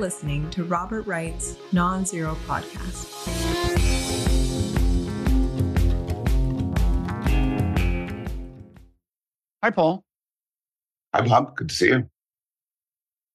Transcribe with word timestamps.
listening 0.00 0.48
to 0.50 0.64
Robert 0.64 1.06
Wright's 1.06 1.56
Non 1.72 2.06
Zero 2.06 2.34
Podcast. 2.46 3.06
Hi, 9.62 9.70
Paul. 9.70 10.04
Hi, 11.14 11.20
Bob. 11.20 11.54
Good 11.54 11.68
to 11.68 11.74
see 11.74 11.88
you. 11.88 12.10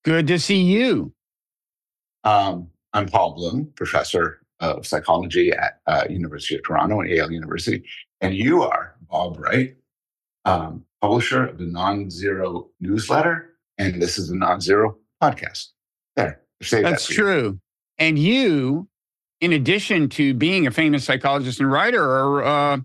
Good 0.04 0.26
to 0.28 0.40
see 0.40 0.62
you. 0.62 1.14
Um, 2.24 2.70
I'm 2.94 3.08
Paul 3.08 3.36
Bloom, 3.36 3.72
professor 3.76 4.42
of 4.60 4.88
psychology 4.88 5.52
at 5.52 5.82
uh, 5.86 6.06
University 6.10 6.56
of 6.56 6.64
Toronto 6.64 7.00
and 7.00 7.10
Yale 7.10 7.32
University, 7.32 7.84
and 8.22 8.34
you 8.34 8.64
are 8.64 8.96
Bob 9.10 9.38
Wright, 9.38 9.76
um, 10.46 10.84
publisher 11.02 11.46
of 11.46 11.60
the 11.60 11.66
Non-Zero 11.66 12.70
newsletter, 12.80 13.52
and 13.78 14.02
this 14.02 14.18
is 14.18 14.30
the 14.30 14.36
Non-Zero 14.36 14.98
podcast. 15.22 15.68
There, 16.16 16.42
say 16.45 16.45
That's 16.70 17.08
that 17.08 17.14
true. 17.14 17.60
And 17.98 18.20
you, 18.20 18.88
in 19.42 19.54
addition 19.54 20.10
to 20.10 20.34
being 20.34 20.68
a 20.68 20.72
famous 20.72 21.04
psychologist 21.04 21.60
and 21.60 21.72
writer, 21.72 22.04
are 22.04 22.44
uh, 22.44 22.78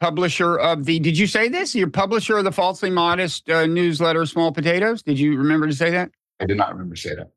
publisher 0.00 0.56
of 0.56 0.84
the. 0.84 0.98
Did 0.98 1.18
you 1.18 1.26
say 1.26 1.48
this? 1.48 1.74
You're 1.74 1.90
publisher 1.90 2.38
of 2.38 2.44
the 2.44 2.52
falsely 2.52 2.90
modest 2.90 3.48
uh, 3.50 3.66
newsletter, 3.66 4.24
Small 4.26 4.52
Potatoes. 4.52 5.02
Did 5.02 5.18
you 5.18 5.36
remember 5.36 5.66
to 5.66 5.74
say 5.74 5.90
that? 5.90 6.10
I 6.40 6.46
did 6.46 6.56
not 6.56 6.72
remember 6.72 6.94
to 6.94 7.00
say 7.00 7.14
that. 7.14 7.30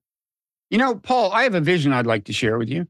You 0.70 0.78
know, 0.78 0.96
Paul, 0.96 1.32
I 1.32 1.44
have 1.44 1.56
a 1.56 1.62
vision 1.62 1.94
I'd 1.94 2.08
like 2.08 2.26
to 2.26 2.34
share 2.34 2.58
with 2.58 2.70
you. 2.70 2.88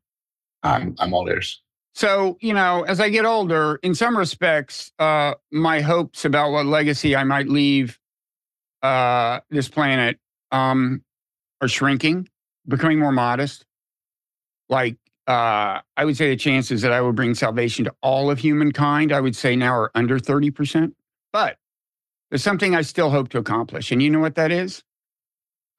I'm, 0.62 0.96
I'm 1.00 1.14
all 1.14 1.28
ears. 1.28 1.62
So, 1.96 2.38
you 2.42 2.54
know, 2.54 2.84
as 2.84 3.00
I 3.00 3.10
get 3.10 3.26
older, 3.26 3.80
in 3.84 3.94
some 3.94 4.18
respects, 4.18 4.92
uh, 4.98 5.34
my 5.52 5.82
hopes 5.82 6.26
about 6.26 6.52
what 6.52 6.66
legacy 6.66 7.16
I 7.16 7.24
might 7.24 7.48
leave 7.48 8.00
uh, 8.82 9.42
this 9.50 9.68
planet 9.68 10.18
um, 10.52 11.04
are 11.62 11.68
shrinking, 11.68 12.30
becoming 12.68 13.00
more 13.00 13.12
modest. 13.12 13.66
Like, 14.70 14.98
uh, 15.28 15.80
I 15.98 16.06
would 16.06 16.18
say 16.18 16.30
the 16.30 16.36
chances 16.36 16.82
that 16.82 16.92
I 16.92 17.02
would 17.02 17.16
bring 17.16 17.34
salvation 17.34 17.86
to 17.86 17.94
all 18.02 18.30
of 18.30 18.40
humankind, 18.40 19.12
I 19.12 19.22
would 19.22 19.36
say 19.36 19.56
now 19.56 19.74
are 19.74 19.92
under 19.96 20.20
30%. 20.20 20.94
But 21.32 21.58
there's 22.30 22.44
something 22.44 22.76
I 22.76 22.82
still 22.82 23.10
hope 23.10 23.30
to 23.30 23.38
accomplish. 23.38 23.92
And 23.92 24.02
you 24.02 24.10
know 24.10 24.20
what 24.20 24.36
that 24.36 24.52
is? 24.52 24.84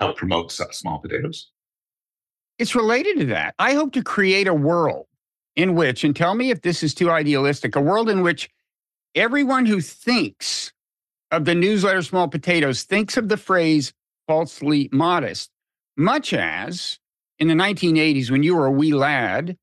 Help 0.01 0.17
promote 0.17 0.53
small 0.53 0.99
potatoes. 0.99 1.51
It's 2.59 2.75
related 2.75 3.19
to 3.19 3.27
that. 3.27 3.55
I 3.59 3.75
hope 3.75 3.93
to 3.95 4.03
create 4.03 4.47
a 4.47 4.55
world 4.55 5.07
in 5.57 5.75
which, 5.75 6.05
and 6.05 6.15
tell 6.15 6.35
me 6.35 6.51
if 6.51 6.63
this 6.63 6.83
is 6.83 6.95
too 6.95 7.11
idealistic, 7.11 7.77
a 7.77 7.81
world 7.81 8.09
in 8.09 8.23
which 8.23 8.51
everyone 9.15 9.67
who 9.67 9.81
thinks 9.81 10.73
of 11.31 11.45
the 11.45 11.55
newsletter 11.55 12.03
Small 12.03 12.29
Potatoes 12.29 12.85
thinks 12.85 13.17
of 13.17 13.29
the 13.29 13.37
phrase 13.37 13.93
falsely 14.27 14.89
modest, 14.93 15.51
much 15.97 16.33
as 16.33 16.99
in 17.39 17.49
the 17.49 17.55
1980s 17.55 18.31
when 18.31 18.43
you 18.43 18.55
were 18.57 18.67
a 18.67 18.71
wee 18.71 18.95
lad, 18.95 19.57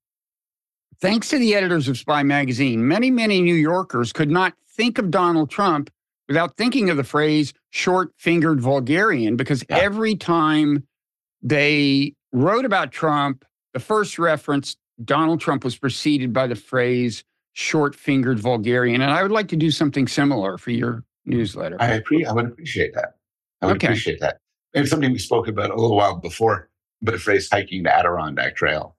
thanks 1.00 1.28
to 1.30 1.38
the 1.38 1.54
editors 1.54 1.88
of 1.88 1.98
Spy 1.98 2.22
Magazine, 2.22 2.86
many, 2.86 3.10
many 3.10 3.40
New 3.42 3.54
Yorkers 3.54 4.12
could 4.12 4.30
not 4.30 4.54
think 4.76 4.98
of 4.98 5.10
Donald 5.10 5.50
Trump 5.50 5.90
without 6.28 6.56
thinking 6.56 6.88
of 6.90 6.96
the 6.96 7.04
phrase 7.04 7.52
short 7.70 8.12
fingered 8.16 8.60
vulgarian, 8.60 9.36
because 9.36 9.64
Yeah. 9.68 9.76
every 9.78 10.14
time 10.14 10.86
they 11.42 12.14
wrote 12.32 12.64
about 12.64 12.92
Trump, 12.92 13.44
the 13.74 13.80
first 13.80 14.18
reference, 14.18 14.76
Donald 15.04 15.40
Trump 15.40 15.64
was 15.64 15.76
preceded 15.76 16.32
by 16.32 16.46
the 16.46 16.54
phrase 16.54 17.24
short 17.54 17.94
fingered 17.94 18.38
vulgarian. 18.38 19.00
And 19.02 19.10
I 19.10 19.22
would 19.22 19.32
like 19.32 19.48
to 19.48 19.56
do 19.56 19.70
something 19.70 20.06
similar 20.06 20.56
for 20.56 20.70
your 20.70 21.04
newsletter. 21.26 21.76
I 21.80 21.98
appre- 22.00 22.26
I 22.26 22.32
would 22.32 22.46
appreciate 22.46 22.94
that. 22.94 23.16
I 23.60 23.66
would 23.66 23.76
Okay. 23.76 23.88
appreciate 23.88 24.20
that. 24.20 24.38
And 24.74 24.88
something 24.88 25.12
we 25.12 25.18
spoke 25.18 25.48
about 25.48 25.70
a 25.70 25.76
little 25.76 25.96
while 25.96 26.16
before, 26.16 26.68
but 27.02 27.12
the 27.12 27.18
phrase 27.18 27.48
hiking 27.50 27.82
the 27.82 27.94
Adirondack 27.94 28.56
Trail, 28.56 28.96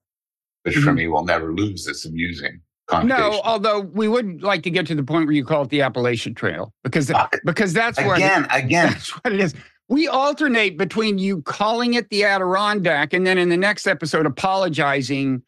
which 0.64 0.76
for 0.76 0.92
Mhm. 0.92 0.96
me 0.96 1.08
will 1.08 1.26
never 1.26 1.52
lose 1.54 1.88
its 1.88 2.06
amusing 2.06 2.62
no, 3.04 3.40
although 3.44 3.80
we 3.80 4.08
would 4.08 4.44
like 4.44 4.62
to 4.64 4.70
get 4.70 4.86
to 4.88 4.96
the 4.96 5.04
point 5.04 5.26
where 5.26 5.34
you 5.36 5.46
call 5.46 5.64
it 5.64 5.70
the 5.70 5.82
Appalachian 5.82 6.36
Trail 6.36 6.74
because 6.84 7.10
Ah, 7.12 7.30
because 7.46 7.74
that's 7.74 7.98
what 8.00 8.18
again, 8.18 8.46
again, 8.52 8.90
That's 8.92 9.10
what 9.24 9.34
it 9.34 9.40
is. 9.40 9.56
We 9.90 10.08
alternate 10.08 10.78
between 10.78 11.18
you 11.18 11.42
calling 11.44 11.94
it 11.96 12.10
the 12.10 12.24
Adirondack 12.26 13.14
and 13.14 13.26
then 13.26 13.38
in 13.38 13.50
the 13.50 13.58
next 13.58 13.88
episode 13.88 14.26
apologizing. 14.26 15.42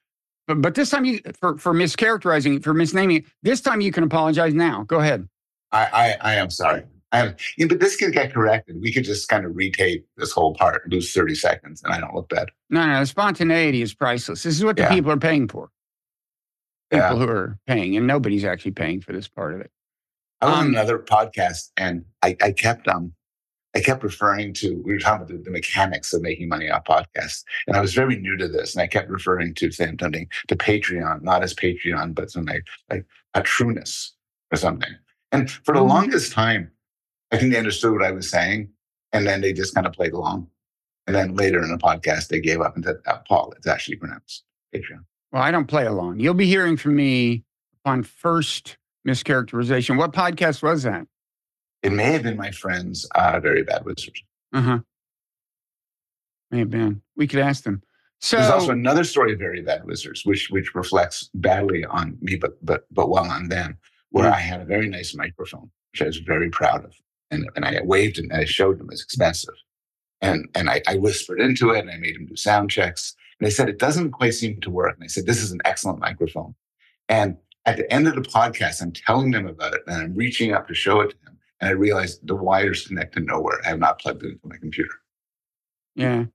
But, 0.47 0.61
but 0.61 0.75
this 0.75 0.89
time 0.89 1.05
you 1.05 1.19
for, 1.39 1.57
for 1.57 1.73
mischaracterizing, 1.73 2.63
for 2.63 2.73
misnaming 2.73 3.19
it. 3.19 3.25
This 3.43 3.61
time 3.61 3.81
you 3.81 3.91
can 3.91 4.03
apologize 4.03 4.53
now. 4.53 4.83
Go 4.83 4.99
ahead. 4.99 5.27
I, 5.71 6.17
I, 6.21 6.31
I 6.31 6.35
am 6.35 6.49
sorry. 6.49 6.83
Am, 7.19 7.35
yeah, 7.57 7.65
but 7.67 7.79
this 7.79 7.95
could 7.95 8.13
get 8.13 8.33
corrected. 8.33 8.79
We 8.81 8.91
could 8.93 9.03
just 9.03 9.27
kind 9.29 9.45
of 9.45 9.53
retape 9.53 10.03
this 10.17 10.31
whole 10.31 10.53
part, 10.55 10.89
lose 10.91 11.11
30 11.13 11.35
seconds, 11.35 11.81
and 11.83 11.93
I 11.93 11.99
don't 11.99 12.13
look 12.15 12.29
bad. 12.29 12.49
No, 12.69 12.85
no, 12.85 12.99
the 12.99 13.05
spontaneity 13.05 13.81
is 13.81 13.93
priceless. 13.93 14.43
This 14.43 14.55
is 14.55 14.63
what 14.63 14.75
the 14.77 14.83
Yeah. 14.83 14.89
people 14.89 15.11
are 15.11 15.17
paying 15.17 15.47
for. 15.47 15.69
People 16.91 17.19
Yeah. 17.19 17.25
who 17.25 17.29
are 17.31 17.59
paying, 17.67 17.95
and 17.97 18.05
nobody's 18.07 18.45
actually 18.45 18.71
paying 18.71 19.01
for 19.01 19.13
this 19.13 19.27
part 19.27 19.53
of 19.53 19.61
it. 19.61 19.71
I 20.41 20.45
was 20.47 20.53
Um, 20.55 20.59
on 20.61 20.67
another 20.67 20.99
podcast 20.99 21.71
and 21.77 22.05
I, 22.21 22.35
I 22.41 22.51
kept 22.51 22.87
um 22.87 23.13
I 23.75 23.81
kept 23.81 24.03
referring 24.03 24.53
to 24.55 24.81
we 24.85 24.93
were 24.93 24.99
talking 24.99 25.23
about 25.23 25.27
the, 25.27 25.37
the 25.43 25.51
mechanics 25.51 26.13
of 26.13 26.21
making 26.21 26.47
money 26.47 26.69
off 26.69 26.85
podcasts. 26.85 27.43
And 27.67 27.75
I 27.75 27.81
was 27.81 27.93
very 27.93 28.15
new 28.17 28.37
to 28.37 28.47
this 28.47 28.73
and 28.75 28.81
I 28.81 28.87
kept 28.87 29.09
referring 29.09 29.53
to 29.55 29.71
saying 29.71 29.97
something 29.99 30.27
to 30.47 30.55
Patreon, 30.55 31.23
not 31.23 31.43
as 31.43 31.53
Patreon, 31.53 32.15
but 32.15 32.31
something 32.31 32.53
like, 32.53 32.65
like 32.89 33.05
a 33.33 33.41
trueness 33.41 34.13
or 34.51 34.57
something. 34.57 34.93
And 35.33 35.51
for 35.51 35.73
the 35.73 35.81
Mhm. 35.81 35.89
longest 35.89 36.31
time, 36.31 36.71
I 37.31 37.37
think 37.37 37.51
they 37.51 37.57
understood 37.59 37.93
what 37.93 38.03
I 38.03 38.11
was 38.11 38.29
saying. 38.29 38.69
And 39.13 39.25
then 39.25 39.41
they 39.41 39.53
just 39.53 39.73
kind 39.73 39.87
of 39.87 39.93
played 39.93 40.13
along. 40.13 40.47
And 41.07 41.15
then 41.15 41.35
later 41.35 41.61
in 41.63 41.69
the 41.71 41.77
podcast, 41.77 42.27
they 42.29 42.39
gave 42.39 42.61
up 42.61 42.75
and 42.75 42.83
said, 42.83 42.97
uh, 43.05 43.19
Paul, 43.27 43.53
it's 43.55 43.67
actually 43.67 43.97
pronounced 43.97 44.43
Patreon. 44.73 45.05
Well, 45.31 45.41
I 45.43 45.51
don't 45.51 45.67
play 45.67 45.85
along. 45.85 46.19
You'll 46.19 46.33
be 46.33 46.47
hearing 46.47 46.77
from 46.77 46.95
me 46.95 47.43
upon 47.83 48.03
first 48.03 48.77
mischaracterization. 49.07 49.97
What 49.97 50.11
podcast 50.13 50.63
was 50.63 50.83
that? 50.83 51.07
It 51.83 51.91
may 51.91 52.11
have 52.11 52.23
been 52.23 52.37
my 52.37 52.51
friend's 52.51 53.05
uh, 53.15 53.39
Very 53.39 53.63
Bad 53.63 53.85
Wizard. 53.85 54.17
Uh 54.53 54.61
huh. 54.61 54.79
May 56.51 56.59
have 56.59 56.69
been. 56.69 57.01
We 57.15 57.27
could 57.27 57.39
ask 57.39 57.63
them. 57.63 57.83
So 58.21 58.37
There's 58.37 58.49
also 58.49 58.71
another 58.71 59.03
story 59.03 59.33
of 59.33 59.39
very 59.39 59.61
bad 59.61 59.85
wizards, 59.85 60.25
which 60.25 60.49
which 60.49 60.73
reflects 60.73 61.29
badly 61.35 61.85
on 61.85 62.17
me, 62.21 62.37
but 62.37 62.53
but 62.65 62.85
but 62.91 63.09
well 63.09 63.29
on 63.29 63.49
them. 63.49 63.77
Where 64.09 64.25
Yeah. 64.25 64.33
I 64.35 64.39
had 64.39 64.61
a 64.61 64.65
very 64.65 64.87
nice 64.89 65.13
microphone, 65.15 65.69
which 65.91 66.01
I 66.01 66.05
was 66.05 66.17
very 66.17 66.49
proud 66.49 66.85
of, 66.85 66.93
and 67.35 67.49
and 67.55 67.65
I 67.65 67.81
waved 67.83 68.17
and 68.17 68.31
I 68.33 68.45
showed 68.45 68.79
them 68.79 68.87
it's 68.91 69.03
expensive, 69.03 69.53
and 70.21 70.47
and 70.55 70.69
I, 70.69 70.81
I 70.87 70.95
whispered 70.97 71.39
into 71.39 71.69
it 71.71 71.79
and 71.79 71.91
I 71.91 71.97
made 71.97 72.15
them 72.15 72.25
do 72.25 72.35
sound 72.35 72.71
checks, 72.71 73.15
and 73.39 73.45
they 73.45 73.51
said 73.51 73.69
it 73.69 73.77
doesn't 73.79 74.11
quite 74.11 74.33
seem 74.33 74.59
to 74.61 74.69
work, 74.71 74.95
and 74.95 75.03
I 75.03 75.07
said 75.07 75.25
this 75.25 75.41
is 75.43 75.51
an 75.51 75.59
excellent 75.65 75.99
microphone, 75.99 76.55
and 77.09 77.37
at 77.67 77.77
the 77.77 77.91
end 77.91 78.07
of 78.07 78.15
the 78.15 78.21
podcast, 78.21 78.81
I'm 78.81 78.91
telling 78.91 79.31
them 79.31 79.47
about 79.47 79.73
it, 79.73 79.81
and 79.87 79.95
I'm 80.01 80.13
reaching 80.15 80.53
up 80.53 80.67
to 80.67 80.73
show 80.75 81.01
it 81.01 81.09
to 81.11 81.15
them, 81.25 81.37
and 81.59 81.69
I 81.69 81.73
realized 81.73 82.25
the 82.27 82.35
wires 82.35 82.85
connect 82.87 83.15
to 83.15 83.19
nowhere. 83.21 83.59
I 83.65 83.69
have 83.69 83.79
not 83.79 83.99
plugged 83.99 84.23
it 84.23 84.27
into 84.33 84.47
my 84.47 84.57
computer. 84.57 84.93
Yeah. 85.95 86.25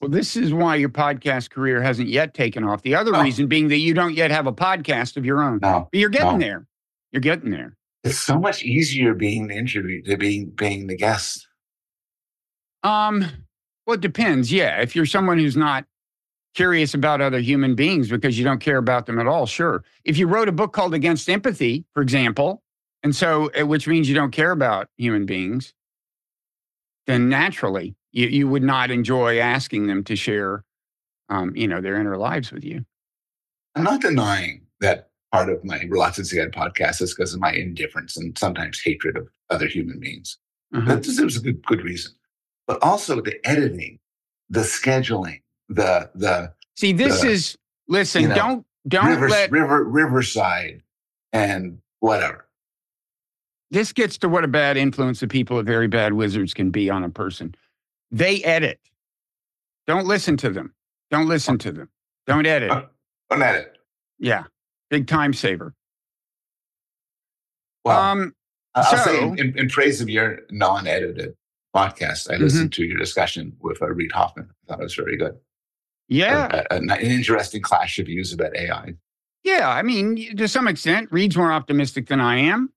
Well, 0.00 0.10
this 0.10 0.36
is 0.36 0.52
why 0.52 0.76
your 0.76 0.88
podcast 0.88 1.50
career 1.50 1.80
hasn't 1.82 2.08
yet 2.08 2.34
taken 2.34 2.64
off. 2.64 2.82
The 2.82 2.94
other 2.94 3.12
reason 3.22 3.46
being 3.46 3.68
that 3.68 3.78
you 3.78 3.94
don't 3.94 4.14
yet 4.14 4.30
have 4.32 4.46
a 4.46 4.52
podcast 4.52 5.16
of 5.16 5.24
your 5.24 5.42
own. 5.42 5.60
No, 5.62 5.88
But 5.92 5.98
you're 5.98 6.10
getting 6.10 6.38
No. 6.38 6.44
there. 6.44 6.66
You're 7.12 7.20
getting 7.20 7.50
there. 7.50 7.76
It's 8.06 8.18
so 8.18 8.38
much 8.38 8.62
easier 8.62 9.14
being 9.14 9.48
the 9.48 9.54
interview 9.54 10.02
than 10.02 10.18
being 10.18 10.50
being 10.50 10.86
the 10.86 10.96
guest. 10.96 11.46
Um, 12.82 13.24
well, 13.86 13.94
it 13.94 14.00
depends. 14.00 14.52
Yeah. 14.52 14.80
If 14.80 14.94
you're 14.94 15.06
someone 15.06 15.38
who's 15.38 15.56
not 15.56 15.84
curious 16.54 16.94
about 16.94 17.20
other 17.20 17.40
human 17.40 17.74
beings 17.74 18.08
because 18.08 18.38
you 18.38 18.44
don't 18.44 18.60
care 18.60 18.78
about 18.78 19.06
them 19.06 19.18
at 19.18 19.26
all, 19.26 19.46
sure. 19.46 19.84
If 20.04 20.16
you 20.18 20.26
wrote 20.26 20.48
a 20.48 20.52
book 20.52 20.72
called 20.72 20.94
Against 20.94 21.28
Empathy, 21.28 21.84
for 21.92 22.02
example, 22.02 22.62
and 23.02 23.14
so 23.14 23.50
uh, 23.58 23.66
which 23.66 23.86
means 23.86 24.08
you 24.08 24.14
don't 24.14 24.32
care 24.32 24.52
about 24.52 24.88
human 24.96 25.26
beings, 25.26 25.74
then 27.06 27.28
naturally 27.28 27.94
you, 28.12 28.26
you 28.28 28.48
would 28.48 28.62
not 28.62 28.90
enjoy 28.90 29.38
asking 29.38 29.86
them 29.86 30.02
to 30.04 30.16
share 30.16 30.64
um, 31.28 31.54
you 31.56 31.66
know, 31.66 31.80
their 31.80 32.00
inner 32.00 32.16
lives 32.16 32.52
with 32.52 32.64
you. 32.64 32.84
I'm 33.74 33.84
not 33.84 34.00
denying 34.00 34.62
that 34.80 35.10
part 35.36 35.50
of 35.50 35.64
my 35.64 35.82
reluctance 35.88 36.30
to 36.30 36.36
get 36.36 36.48
a 36.48 36.50
podcast 36.50 37.02
is 37.02 37.14
because 37.14 37.34
of 37.34 37.40
my 37.40 37.52
indifference 37.52 38.16
and 38.16 38.36
sometimes 38.38 38.80
hatred 38.80 39.16
of 39.16 39.28
other 39.50 39.66
human 39.66 40.00
beings. 40.00 40.38
Uh-huh. 40.74 40.96
That 40.96 41.24
was 41.24 41.36
a 41.36 41.40
good 41.40 41.64
good 41.66 41.82
reason. 41.82 42.12
But 42.66 42.82
also 42.82 43.20
the 43.20 43.38
editing, 43.44 43.98
the 44.50 44.60
scheduling, 44.60 45.42
the 45.68 46.10
the 46.14 46.52
See, 46.76 46.92
this 46.92 47.20
the, 47.20 47.28
is 47.28 47.58
listen. 47.88 48.22
you 48.22 48.28
know, 48.28 48.34
don't 48.34 48.66
don't 48.88 49.06
river, 49.06 49.28
let 49.28 49.50
river 49.50 49.84
riverside 49.84 50.82
and 51.32 51.78
whatever. 52.00 52.46
this 53.70 53.92
gets 53.92 54.18
to 54.18 54.28
what 54.28 54.44
a 54.44 54.48
bad 54.48 54.76
influence 54.76 55.20
the 55.20 55.28
people 55.28 55.58
of 55.58 55.66
very 55.66 55.88
bad 55.88 56.12
wizards 56.14 56.54
can 56.54 56.70
be 56.70 56.88
on 56.90 57.04
a 57.04 57.10
person. 57.10 57.54
They 58.10 58.42
edit. 58.44 58.80
Don't 59.86 60.06
listen 60.06 60.36
to 60.38 60.50
them. 60.50 60.74
Don't 61.10 61.28
listen 61.28 61.58
to 61.58 61.72
them. 61.72 61.88
Don't 62.26 62.46
edit. 62.46 62.70
Don't 63.30 63.42
edit. 63.42 63.76
Yeah, 64.18 64.44
big 64.90 65.06
time 65.06 65.32
saver. 65.32 65.74
Well, 67.84 67.98
um, 67.98 68.34
I'll 68.74 68.96
say 68.98 69.22
in, 69.22 69.38
in, 69.38 69.58
in 69.58 69.68
praise 69.68 70.00
of 70.00 70.08
your 70.08 70.40
non-edited 70.50 71.34
podcast, 71.74 72.28
I 72.30 72.34
Mm-hmm. 72.34 72.42
listened 72.44 72.72
to 72.74 72.84
your 72.84 72.98
discussion 72.98 73.56
with 73.60 73.80
uh, 73.80 73.86
Reid 73.90 74.12
Hoffman. 74.12 74.48
I 74.50 74.72
thought 74.72 74.80
it 74.80 74.84
was 74.84 74.94
very 74.94 75.16
good. 75.16 75.36
Yeah. 76.08 76.62
a- 76.70 76.74
a- 76.74 76.78
an 76.78 76.90
interesting 77.00 77.62
clash 77.62 77.98
of 77.98 78.06
views 78.06 78.32
about 78.32 78.56
AI. 78.56 78.94
Yeah. 79.44 79.68
I 79.68 79.82
mean, 79.82 80.36
to 80.36 80.48
some 80.48 80.66
extent, 80.68 81.08
Reid's 81.12 81.36
more 81.36 81.52
optimistic 81.52 82.08
than 82.08 82.20
I 82.20 82.38
am, 82.38 82.72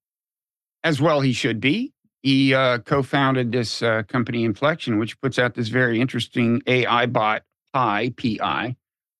as 0.83 1.01
well 1.01 1.21
he 1.21 1.33
should 1.33 1.59
be. 1.59 1.93
He 2.21 2.53
uh, 2.53 2.79
co 2.79 3.01
founded 3.01 3.51
this 3.51 3.81
uh, 3.81 4.03
company, 4.03 4.43
Inflection, 4.43 4.99
which 4.99 5.19
puts 5.21 5.39
out 5.39 5.53
this 5.55 5.69
very 5.69 6.01
interesting 6.01 6.61
AI 6.67 7.05
bot, 7.05 7.43
Pi, 7.73 8.13
PI, 8.17 8.75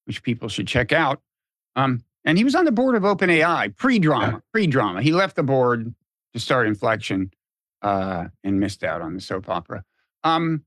which 0.06 0.21
people 0.21 0.50
should 0.50 0.68
check 0.68 0.91
out. 0.91 1.21
Um, 1.77 2.03
and 2.25 2.38
he 2.38 2.44
was 2.44 2.56
on 2.56 2.66
the 2.66 2.71
board 2.71 2.95
of 2.95 3.04
OpenAI 3.04 3.75
pre 3.75 4.00
drama, 4.00 4.27
Yeah. 4.33 4.39
pre 4.51 4.68
drama. 4.68 5.01
He 5.01 5.12
left 5.12 5.36
the 5.36 5.44
board 5.44 5.94
to 6.33 6.39
start 6.39 6.68
Inflection 6.68 7.31
uh, 7.81 8.25
and 8.44 8.60
missed 8.60 8.83
out 8.83 9.01
on 9.01 9.13
the 9.16 9.21
soap 9.21 9.50
opera. 9.50 9.83
Um, 10.24 10.63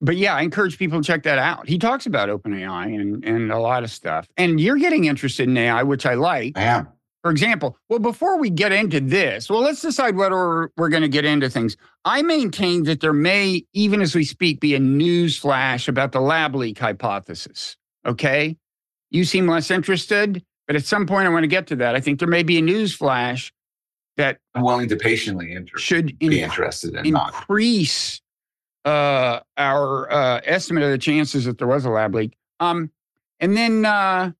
but 0.00 0.16
yeah, 0.16 0.34
I 0.34 0.42
encourage 0.42 0.78
people 0.78 1.00
to 1.02 1.06
check 1.06 1.24
that 1.24 1.38
out. 1.38 1.68
He 1.68 1.76
talks 1.78 2.06
about 2.06 2.28
OpenAI 2.28 2.94
and, 3.00 3.24
and 3.24 3.50
a 3.50 3.58
lot 3.58 3.82
of 3.82 3.90
stuff. 3.90 4.28
And 4.36 4.60
you're 4.60 4.76
getting 4.76 5.06
interested 5.06 5.48
in 5.48 5.56
AI, 5.56 5.82
which 5.82 6.06
I 6.06 6.14
like. 6.14 6.56
I 6.56 6.62
am. 6.62 6.88
For 7.24 7.32
example, 7.32 7.76
well, 7.88 7.98
before 7.98 8.38
we 8.38 8.48
get 8.48 8.70
into 8.70 9.00
this, 9.00 9.50
well, 9.50 9.60
let's 9.60 9.82
decide 9.82 10.14
whether 10.14 10.36
we're, 10.36 10.68
we're 10.76 10.88
going 10.88 11.02
to 11.02 11.08
get 11.08 11.24
into 11.24 11.50
things. 11.50 11.76
I 12.04 12.22
maintain 12.22 12.84
that 12.84 13.00
there 13.00 13.12
may, 13.12 13.64
even 13.72 14.00
as 14.00 14.14
we 14.14 14.24
speak, 14.24 14.60
be 14.60 14.76
a 14.76 14.78
news 14.78 15.36
flash 15.36 15.88
about 15.88 16.12
the 16.12 16.20
lab 16.20 16.54
leak 16.54 16.78
hypothesis. 16.78 17.76
Okay. 18.06 18.56
You 19.10 19.24
seem 19.24 19.48
less 19.48 19.68
interested, 19.72 20.44
but 20.68 20.76
at 20.76 20.84
some 20.84 21.06
point 21.06 21.26
I 21.26 21.30
want 21.30 21.42
to 21.42 21.48
get 21.48 21.66
to 21.68 21.76
that. 21.76 21.96
I 21.96 22.00
think 22.00 22.20
there 22.20 22.28
may 22.28 22.44
be 22.44 22.58
a 22.58 22.62
news 22.62 22.94
flash 22.94 23.52
that 24.18 24.38
I'm 24.54 24.62
willing 24.62 24.88
to 24.90 24.96
patiently 24.96 25.52
inter- 25.52 25.78
should 25.78 26.16
be 26.18 26.42
interested 26.42 26.94
in 26.94 27.06
increase 27.06 28.20
uh, 28.84 29.40
our 29.56 30.12
uh, 30.12 30.40
estimate 30.44 30.84
of 30.84 30.90
the 30.90 30.98
chances 30.98 31.46
that 31.46 31.58
there 31.58 31.66
was 31.66 31.84
a 31.84 31.90
lab 31.90 32.14
leak. 32.14 32.36
Um, 32.60 32.90
and 33.40 33.56
then, 33.56 33.84
uh, 33.84 34.32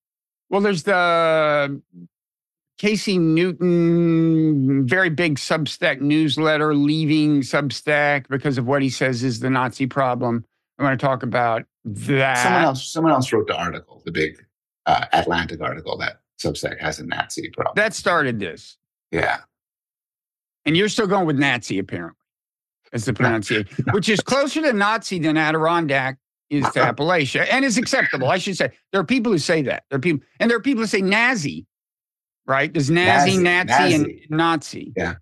well, 0.50 0.60
there's 0.60 0.82
the 0.82 1.80
Casey 2.76 3.18
Newton, 3.18 4.86
very 4.86 5.10
big 5.10 5.36
Substack 5.36 6.00
newsletter, 6.00 6.74
leaving 6.74 7.40
Substack 7.40 8.28
because 8.28 8.58
of 8.58 8.66
what 8.66 8.82
he 8.82 8.90
says 8.90 9.22
is 9.24 9.40
the 9.40 9.50
Nazi 9.50 9.86
problem. 9.86 10.44
I 10.78 10.84
want 10.84 10.98
to 10.98 11.06
talk 11.06 11.22
about 11.22 11.64
that. 11.84 12.42
Someone 12.42 12.62
else, 12.62 12.86
someone 12.86 13.12
else 13.12 13.32
wrote 13.32 13.46
the 13.46 13.56
article, 13.56 14.02
the 14.04 14.12
big 14.12 14.44
uh, 14.88 15.04
Atlantic 15.12 15.60
article 15.60 15.96
that 15.98 16.20
Substack 16.42 16.80
has 16.80 16.98
a 16.98 17.06
Nazi 17.06 17.50
problem. 17.50 17.74
That 17.76 17.94
started 17.94 18.40
this. 18.40 18.76
yeah, 19.12 19.38
And 20.64 20.76
you're 20.76 20.88
still 20.88 21.06
going 21.06 21.26
with 21.26 21.38
Nazi, 21.38 21.78
apparently, 21.78 22.16
as 22.92 23.04
the 23.04 23.12
pronunciation, 23.12 23.68
which 23.92 24.08
is 24.08 24.20
closer 24.20 24.62
to 24.62 24.72
Nazi 24.72 25.18
than 25.18 25.36
Adirondack 25.36 26.18
is 26.48 26.64
to 26.70 26.80
Appalachia 26.92 27.46
and 27.50 27.64
is 27.64 27.76
acceptable. 27.76 28.28
I 28.28 28.38
should 28.38 28.56
say. 28.56 28.70
There 28.92 29.00
are 29.00 29.04
people 29.04 29.30
who 29.30 29.38
say 29.38 29.62
that. 29.62 29.84
There 29.90 29.98
are 29.98 30.00
people, 30.00 30.24
and 30.40 30.50
there 30.50 30.56
are 30.56 30.62
people 30.62 30.82
who 30.82 30.86
say 30.86 31.02
Nazi, 31.02 31.66
right? 32.46 32.72
There's 32.72 32.88
Nazi, 32.90 33.36
Nazi, 33.36 33.66
Nazi, 33.66 33.94
and 33.94 34.06
Nazi. 34.30 34.92
Nazi. 34.96 35.16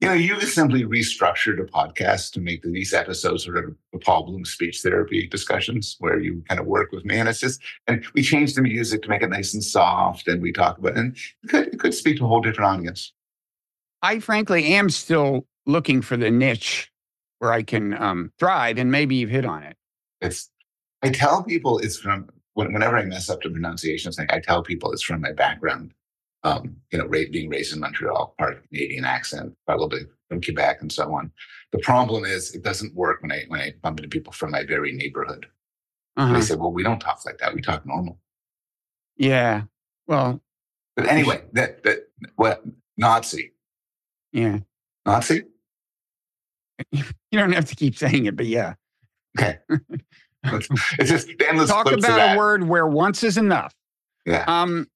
You 0.00 0.08
know, 0.08 0.14
you 0.14 0.38
just 0.40 0.54
simply 0.54 0.84
restructured 0.84 1.60
a 1.60 1.64
podcast 1.64 2.32
to 2.32 2.40
make 2.40 2.62
these 2.62 2.94
episodes 2.94 3.44
sort 3.44 3.58
of 3.58 3.76
Paul 4.00 4.24
Bloom 4.24 4.46
speech 4.46 4.80
therapy 4.80 5.26
discussions 5.26 5.96
where 5.98 6.18
you 6.18 6.42
kind 6.48 6.58
of 6.58 6.66
work 6.66 6.90
with 6.90 7.04
me, 7.04 7.18
and 7.18 7.28
it's 7.28 7.40
just, 7.40 7.60
and 7.86 8.04
we 8.14 8.22
change 8.22 8.54
the 8.54 8.62
music 8.62 9.02
to 9.02 9.10
make 9.10 9.22
it 9.22 9.28
nice 9.28 9.52
and 9.52 9.62
soft, 9.62 10.26
and 10.26 10.40
we 10.40 10.52
talk 10.52 10.78
about, 10.78 10.96
and 10.96 11.16
it 11.42 11.48
could 11.48 11.68
it 11.68 11.78
could 11.78 11.92
speak 11.92 12.16
to 12.16 12.24
a 12.24 12.28
whole 12.28 12.40
different 12.40 12.70
audience. 12.70 13.12
I 14.00 14.20
frankly 14.20 14.72
am 14.72 14.88
still 14.88 15.46
looking 15.66 16.00
for 16.00 16.16
the 16.16 16.30
niche 16.30 16.90
where 17.38 17.52
I 17.52 17.62
can 17.62 18.00
um, 18.00 18.32
thrive, 18.38 18.78
and 18.78 18.90
maybe 18.90 19.16
you've 19.16 19.30
hit 19.30 19.44
on 19.44 19.62
it. 19.62 19.76
It's, 20.22 20.50
I 21.02 21.10
tell 21.10 21.42
people 21.42 21.78
it's 21.78 21.98
from 21.98 22.28
whenever 22.54 22.96
I 22.96 23.04
mess 23.04 23.28
up 23.28 23.42
the 23.42 23.50
pronunciation 23.50 24.12
thing, 24.12 24.26
I 24.30 24.40
tell 24.40 24.62
people 24.62 24.92
it's 24.92 25.02
from 25.02 25.20
my 25.20 25.32
background. 25.32 25.92
Um, 26.42 26.76
you 26.90 26.98
know, 26.98 27.04
ra- 27.06 27.30
being 27.30 27.50
raised 27.50 27.74
in 27.74 27.80
Montreal, 27.80 28.34
part 28.38 28.56
of 28.56 28.68
Canadian 28.68 29.04
accent, 29.04 29.52
probably 29.66 30.00
from 30.30 30.40
Quebec 30.40 30.78
and 30.80 30.90
so 30.90 31.12
on. 31.14 31.30
The 31.72 31.78
problem 31.80 32.24
is 32.24 32.54
it 32.54 32.62
doesn't 32.62 32.94
work 32.94 33.20
when 33.20 33.30
I 33.30 33.44
when 33.48 33.60
I 33.60 33.74
bump 33.82 33.98
into 34.00 34.08
people 34.08 34.32
from 34.32 34.50
my 34.52 34.64
very 34.64 34.92
neighborhood. 34.92 35.46
Uh-huh. 36.16 36.32
They 36.32 36.40
say, 36.40 36.54
"Well, 36.56 36.72
we 36.72 36.82
don't 36.82 36.98
talk 36.98 37.20
like 37.26 37.38
that. 37.38 37.54
We 37.54 37.60
talk 37.60 37.84
normal." 37.84 38.18
Yeah. 39.16 39.64
Well, 40.06 40.40
But 40.96 41.06
anyway, 41.06 41.42
that 41.52 41.82
that 41.84 42.08
what 42.36 42.62
Nazi, 42.96 43.52
yeah. 44.32 44.58
Nazi. 45.06 45.44
You 46.92 47.38
don't 47.38 47.52
have 47.52 47.66
to 47.66 47.76
keep 47.76 47.96
saying 47.96 48.24
it, 48.26 48.34
but 48.34 48.46
yeah. 48.46 48.74
Okay, 49.38 49.58
it's 50.44 50.68
it's 50.98 51.10
just 51.10 51.28
endless 51.46 51.68
Talk 51.70 51.92
about 51.92 52.34
a 52.34 52.38
word 52.38 52.66
where 52.66 52.86
once 52.86 53.22
is 53.22 53.36
enough. 53.36 53.74
Yeah. 54.24 54.44
Um. 54.48 54.88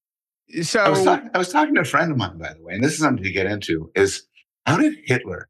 So 0.62 0.80
I 0.80 0.88
was, 0.88 1.02
talk- 1.04 1.24
I 1.34 1.38
was 1.38 1.48
talking 1.50 1.74
to 1.74 1.80
a 1.80 1.84
friend 1.84 2.10
of 2.12 2.16
mine, 2.18 2.38
by 2.38 2.52
the 2.52 2.62
way, 2.62 2.74
and 2.74 2.84
this 2.84 2.92
is 2.92 2.98
something 2.98 3.24
to 3.24 3.32
get 3.32 3.46
into: 3.46 3.90
is 3.94 4.24
how 4.66 4.76
did 4.76 4.98
Hitler 5.04 5.48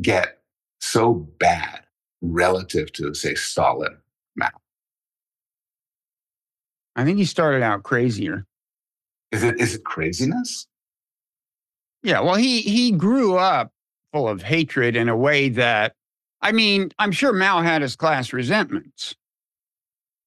get 0.00 0.38
so 0.80 1.12
bad 1.38 1.84
relative 2.22 2.92
to, 2.94 3.14
say, 3.14 3.34
Stalin? 3.34 3.98
Mao? 4.36 4.48
I 6.96 7.04
think 7.04 7.18
he 7.18 7.24
started 7.24 7.62
out 7.62 7.82
crazier. 7.82 8.46
Is 9.32 9.42
it 9.44 9.60
is 9.60 9.74
it 9.76 9.84
craziness? 9.84 10.66
Yeah. 12.02 12.20
Well, 12.20 12.34
he 12.36 12.62
he 12.62 12.90
grew 12.90 13.36
up 13.36 13.72
full 14.12 14.26
of 14.28 14.42
hatred 14.42 14.96
in 14.96 15.08
a 15.08 15.16
way 15.16 15.50
that, 15.50 15.94
I 16.40 16.50
mean, 16.52 16.90
I'm 16.98 17.12
sure 17.12 17.32
Mao 17.32 17.60
had 17.62 17.82
his 17.82 17.94
class 17.94 18.32
resentments. 18.32 19.14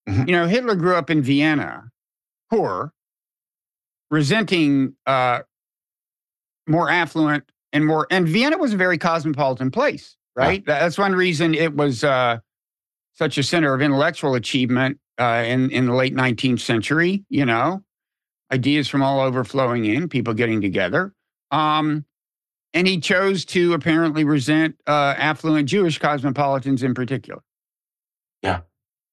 Mhm. 0.08 0.28
You 0.28 0.34
know, 0.34 0.48
Hitler 0.48 0.76
grew 0.76 0.96
up 0.96 1.10
in 1.10 1.22
Vienna, 1.22 1.90
poor, 2.50 2.94
resenting 4.14 4.94
uh, 5.08 5.40
more 6.68 6.88
affluent 6.88 7.44
and 7.74 7.84
more. 7.84 8.06
And 8.12 8.28
Vienna 8.28 8.60
was 8.60 8.72
a 8.72 8.78
very 8.78 9.00
cosmopolitan 9.00 9.72
place, 9.72 10.16
right? 10.36 10.64
That's 10.66 11.00
one 11.00 11.14
reason 11.14 11.56
it 11.56 11.76
was 11.76 12.04
uh, 12.04 12.38
such 13.14 13.40
a 13.40 13.44
center 13.44 13.74
of 13.74 13.82
intellectual 13.82 14.36
achievement 14.36 15.00
uh, 15.18 15.44
in 15.48 15.72
in 15.72 15.88
the 15.88 15.96
late 15.96 16.14
19th 16.14 16.60
century. 16.60 17.26
You 17.30 17.46
know, 17.46 17.84
ideas 18.52 18.88
from 18.88 19.02
all 19.02 19.20
over 19.20 19.44
flowing 19.44 19.86
in, 19.86 20.08
people 20.08 20.36
getting 20.36 20.62
together. 20.62 21.12
Um, 21.50 22.06
and 22.76 22.88
he 22.88 23.00
chose 23.00 23.46
to 23.46 23.74
apparently 23.74 24.24
resent 24.24 24.76
uh, 24.86 25.16
affluent 25.18 25.68
Jewish 25.68 25.98
cosmopolitans 25.98 26.84
in 26.84 26.94
particular. 26.94 27.42
Yeah. 28.44 28.62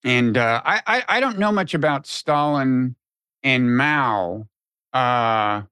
And 0.04 0.36
uh, 0.36 0.60
I, 0.62 0.82
I 0.86 1.04
I 1.08 1.20
don't 1.20 1.38
know 1.38 1.52
much 1.52 1.72
about 1.72 2.06
Stalin 2.06 2.96
and 3.42 3.76
Mao, 3.78 4.46
uh, 4.92 5.62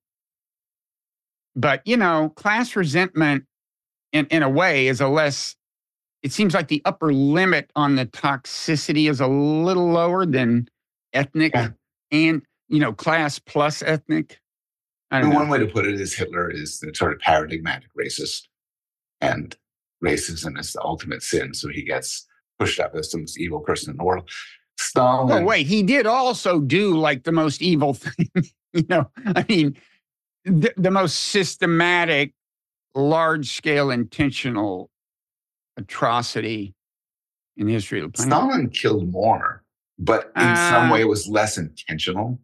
but 1.57 1.83
you 1.87 1.97
know, 1.97 2.31
class 2.37 2.77
resentment 2.77 3.45
in 4.13 4.27
in 4.27 4.43
a 4.43 4.49
way 4.49 4.87
is 4.89 5.01
a 5.01 5.09
less. 5.09 5.55
It 6.23 6.33
seems 6.33 6.53
like 6.55 6.69
the 6.69 6.83
upper 6.85 7.13
limit 7.13 7.71
on 7.77 7.95
the 7.95 8.05
toxicity 8.07 9.09
is 9.09 9.21
a 9.21 9.29
little 9.29 9.89
lower 9.91 10.27
than 10.27 10.69
ethnic 11.13 11.53
Yeah. 11.55 11.69
and 12.11 12.43
you 12.69 12.81
know 12.81 12.93
class 12.93 13.39
plus 13.39 13.83
ethnic. 13.83 14.41
I 15.11 15.19
I 15.19 15.21
don't 15.21 15.31
mean, 15.31 15.35
know. 15.39 15.41
one 15.45 15.49
way 15.51 15.59
to 15.59 15.73
put 15.73 15.87
it 15.87 16.01
is 16.01 16.15
Hitler 16.15 16.51
is 16.51 16.81
the 16.81 16.93
sort 16.95 17.13
of 17.15 17.21
paradigmatic 17.21 17.89
racist, 17.99 18.43
and 19.21 19.57
racism 20.05 20.59
is 20.59 20.73
the 20.73 20.83
ultimate 20.83 21.23
sin. 21.23 21.55
So 21.55 21.69
he 21.69 21.83
gets 21.83 22.27
pushed 22.59 22.79
up 22.81 22.95
as 22.95 23.11
the 23.11 23.19
most 23.19 23.39
evil 23.39 23.61
person 23.61 23.93
in 23.93 23.97
the 23.97 24.05
world. 24.05 24.29
Stalin. 24.79 25.43
Oh 25.43 25.47
wait, 25.47 25.67
he 25.67 25.83
did 25.83 26.07
also 26.07 26.61
do 26.61 26.97
like 26.97 27.25
the 27.25 27.33
most 27.33 27.63
evil 27.63 27.95
thing. 27.95 28.29
you 28.73 28.85
know, 28.89 29.11
I 29.27 29.45
mean, 29.49 29.77
the, 30.45 30.73
the 30.77 30.91
most 30.91 31.15
systematic, 31.17 32.33
large 32.95 33.51
scale, 33.57 33.91
intentional 33.91 34.91
atrocity 35.77 36.75
in 37.57 37.67
the 37.67 37.73
history 37.73 38.01
of 38.01 38.13
the 38.13 38.17
planet. 38.17 38.33
Stalin 38.33 38.71
killed 38.71 39.11
more, 39.11 39.63
but 39.99 40.33
in 40.37 40.57
some 40.57 40.91
Uh, 40.91 40.93
way 40.93 41.01
it 41.01 41.09
was 41.09 41.29
less 41.29 41.59
intentional. 41.59 42.39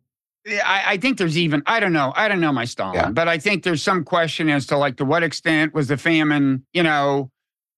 Yeah, 0.47 0.61
I, 0.67 0.93
I 0.93 0.97
think 0.99 1.19
there's 1.19 1.39
even 1.39 1.63
I 1.67 1.81
don't 1.81 1.93
know 1.93 2.13
I 2.17 2.29
don't 2.29 2.41
know 2.41 2.53
my 2.53 2.65
Stalin, 2.67 2.95
Yeah. 2.95 3.11
but 3.11 3.29
I 3.29 3.39
think 3.39 3.63
there's 3.65 3.83
some 3.83 4.05
question 4.05 4.49
as 4.51 4.67
to 4.67 4.77
like 4.77 4.97
to 4.99 5.05
what 5.05 5.23
extent 5.23 5.73
was 5.73 5.89
the 5.89 5.97
famine, 5.97 6.67
you 6.73 6.83
know, 6.83 7.31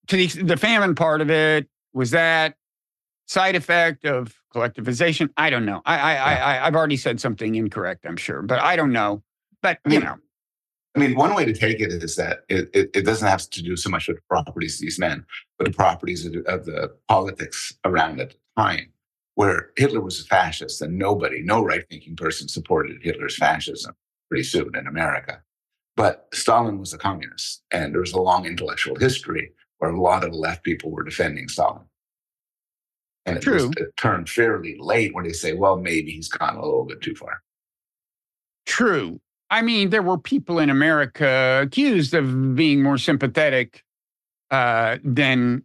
to 0.08 0.16
the 0.16 0.26
the 0.42 0.56
famine 0.56 0.94
part 0.94 1.20
of 1.20 1.30
it 1.30 1.68
was 1.92 2.10
that 2.10 2.56
side 3.28 3.54
effect 3.54 4.04
of 4.04 4.34
collectivization. 4.56 5.28
I 5.36 5.50
don't 5.50 5.64
know. 5.64 5.82
I 5.84 5.98
I, 5.98 6.14
I 6.14 6.34
I 6.34 6.66
I've 6.66 6.74
already 6.74 6.96
said 6.96 7.20
something 7.20 7.54
incorrect. 7.54 8.06
I'm 8.06 8.16
sure, 8.16 8.42
but 8.42 8.60
I 8.60 8.76
don't 8.76 8.92
know. 8.92 9.22
But 9.62 9.78
you 9.88 10.00
know, 10.00 10.16
I 10.94 10.98
mean, 10.98 11.14
one 11.14 11.34
way 11.34 11.44
to 11.44 11.52
take 11.52 11.80
it 11.80 11.92
is 11.92 12.16
that 12.16 12.40
it, 12.48 12.70
it, 12.72 12.90
it 12.94 13.02
doesn't 13.04 13.28
have 13.28 13.48
to 13.50 13.62
do 13.62 13.76
so 13.76 13.90
much 13.90 14.08
with 14.08 14.16
the 14.16 14.22
properties 14.30 14.76
of 14.76 14.80
these 14.80 14.98
men, 14.98 15.24
but 15.58 15.66
the 15.66 15.72
properties 15.72 16.24
of, 16.24 16.32
the- 16.32 16.44
of 16.50 16.64
the 16.64 16.94
politics 17.08 17.72
around 17.84 18.20
at 18.20 18.30
the 18.30 18.36
time, 18.62 18.92
where 19.34 19.70
Hitler 19.76 20.00
was 20.00 20.20
a 20.20 20.24
fascist 20.24 20.80
and 20.80 20.96
nobody, 20.96 21.42
no 21.42 21.62
right 21.62 21.84
thinking 21.90 22.16
person 22.16 22.48
supported 22.48 23.02
Hitler's 23.02 23.36
fascism 23.36 23.94
pretty 24.30 24.44
soon 24.44 24.74
in 24.74 24.86
America. 24.86 25.42
But 25.96 26.28
Stalin 26.32 26.78
was 26.78 26.92
a 26.94 26.98
communist, 26.98 27.62
and 27.70 27.92
there 27.92 28.00
was 28.00 28.12
a 28.12 28.20
long 28.20 28.46
intellectual 28.46 28.96
history 28.96 29.52
where 29.78 29.90
a 29.90 30.00
lot 30.00 30.24
of 30.24 30.32
the 30.32 30.38
left 30.38 30.62
people 30.62 30.90
were 30.90 31.04
defending 31.04 31.48
Stalin. 31.48 31.84
And 33.26 33.42
True. 33.42 33.72
it 33.76 33.96
turned 33.96 34.28
fairly 34.28 34.76
late 34.78 35.12
when 35.14 35.24
they 35.24 35.32
say, 35.32 35.52
well, 35.52 35.76
maybe 35.76 36.12
he's 36.12 36.28
gone 36.28 36.56
a 36.56 36.62
little 36.64 36.84
bit 36.84 37.00
too 37.02 37.14
far. 37.16 37.42
True. 38.66 39.20
I 39.50 39.62
mean, 39.62 39.90
there 39.90 40.02
were 40.02 40.18
people 40.18 40.58
in 40.60 40.70
America 40.70 41.60
accused 41.62 42.14
of 42.14 42.54
being 42.54 42.82
more 42.82 42.98
sympathetic 42.98 43.84
uh, 44.50 44.98
than 45.04 45.64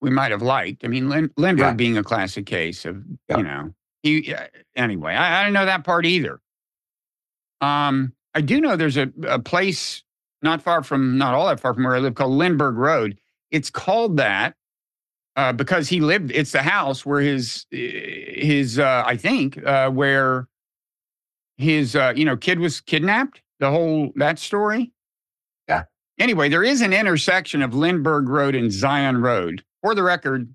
we 0.00 0.10
might 0.10 0.30
have 0.30 0.42
liked. 0.42 0.84
I 0.84 0.88
mean, 0.88 1.08
Lin- 1.08 1.30
Lindbergh 1.36 1.66
Yeah. 1.66 1.72
being 1.74 1.98
a 1.98 2.02
classic 2.04 2.46
case 2.46 2.84
of, 2.84 3.02
Yeah. 3.28 3.36
you 3.38 3.42
know, 3.42 3.74
he, 4.02 4.34
uh, 4.34 4.46
anyway, 4.76 5.14
I, 5.14 5.40
I 5.40 5.44
didn't 5.44 5.54
know 5.54 5.66
that 5.66 5.84
part 5.84 6.06
either. 6.06 6.40
Um, 7.60 8.12
I 8.34 8.40
do 8.40 8.60
know 8.60 8.76
there's 8.76 8.96
a, 8.96 9.10
a 9.26 9.38
place 9.38 10.02
not 10.42 10.62
far 10.62 10.82
from, 10.82 11.18
not 11.18 11.34
all 11.34 11.48
that 11.48 11.60
far 11.60 11.74
from 11.74 11.84
where 11.84 11.96
I 11.96 11.98
live 11.98 12.14
called 12.14 12.32
Lindbergh 12.32 12.76
Road. 12.76 13.18
It's 13.50 13.70
called 13.70 14.18
that 14.18 14.54
uh, 15.38 15.52
because 15.52 15.88
he 15.88 16.00
lived, 16.00 16.32
it's 16.32 16.50
the 16.50 16.62
house 16.62 17.06
where 17.06 17.20
his, 17.20 17.64
his, 17.70 18.80
uh, 18.80 19.04
I 19.06 19.16
think, 19.16 19.64
uh, 19.64 19.88
where 19.88 20.48
his, 21.56 21.94
uh, 21.94 22.12
you 22.16 22.24
know, 22.24 22.36
kid 22.36 22.58
was 22.58 22.80
kidnapped, 22.80 23.40
the 23.60 23.70
whole, 23.70 24.10
that 24.16 24.40
story. 24.40 24.90
Yeah. 25.68 25.84
Anyway, 26.18 26.48
there 26.48 26.64
is 26.64 26.80
an 26.80 26.92
intersection 26.92 27.62
of 27.62 27.72
Lindbergh 27.72 28.28
Road 28.28 28.56
and 28.56 28.72
Zion 28.72 29.22
Road. 29.22 29.62
For 29.80 29.94
the 29.94 30.02
record, 30.02 30.52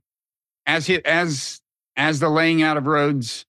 as 0.66 0.90
it, 0.90 1.06
as 1.06 1.62
as 1.96 2.20
the 2.20 2.28
laying 2.28 2.62
out 2.62 2.76
of 2.76 2.86
roads 2.86 3.46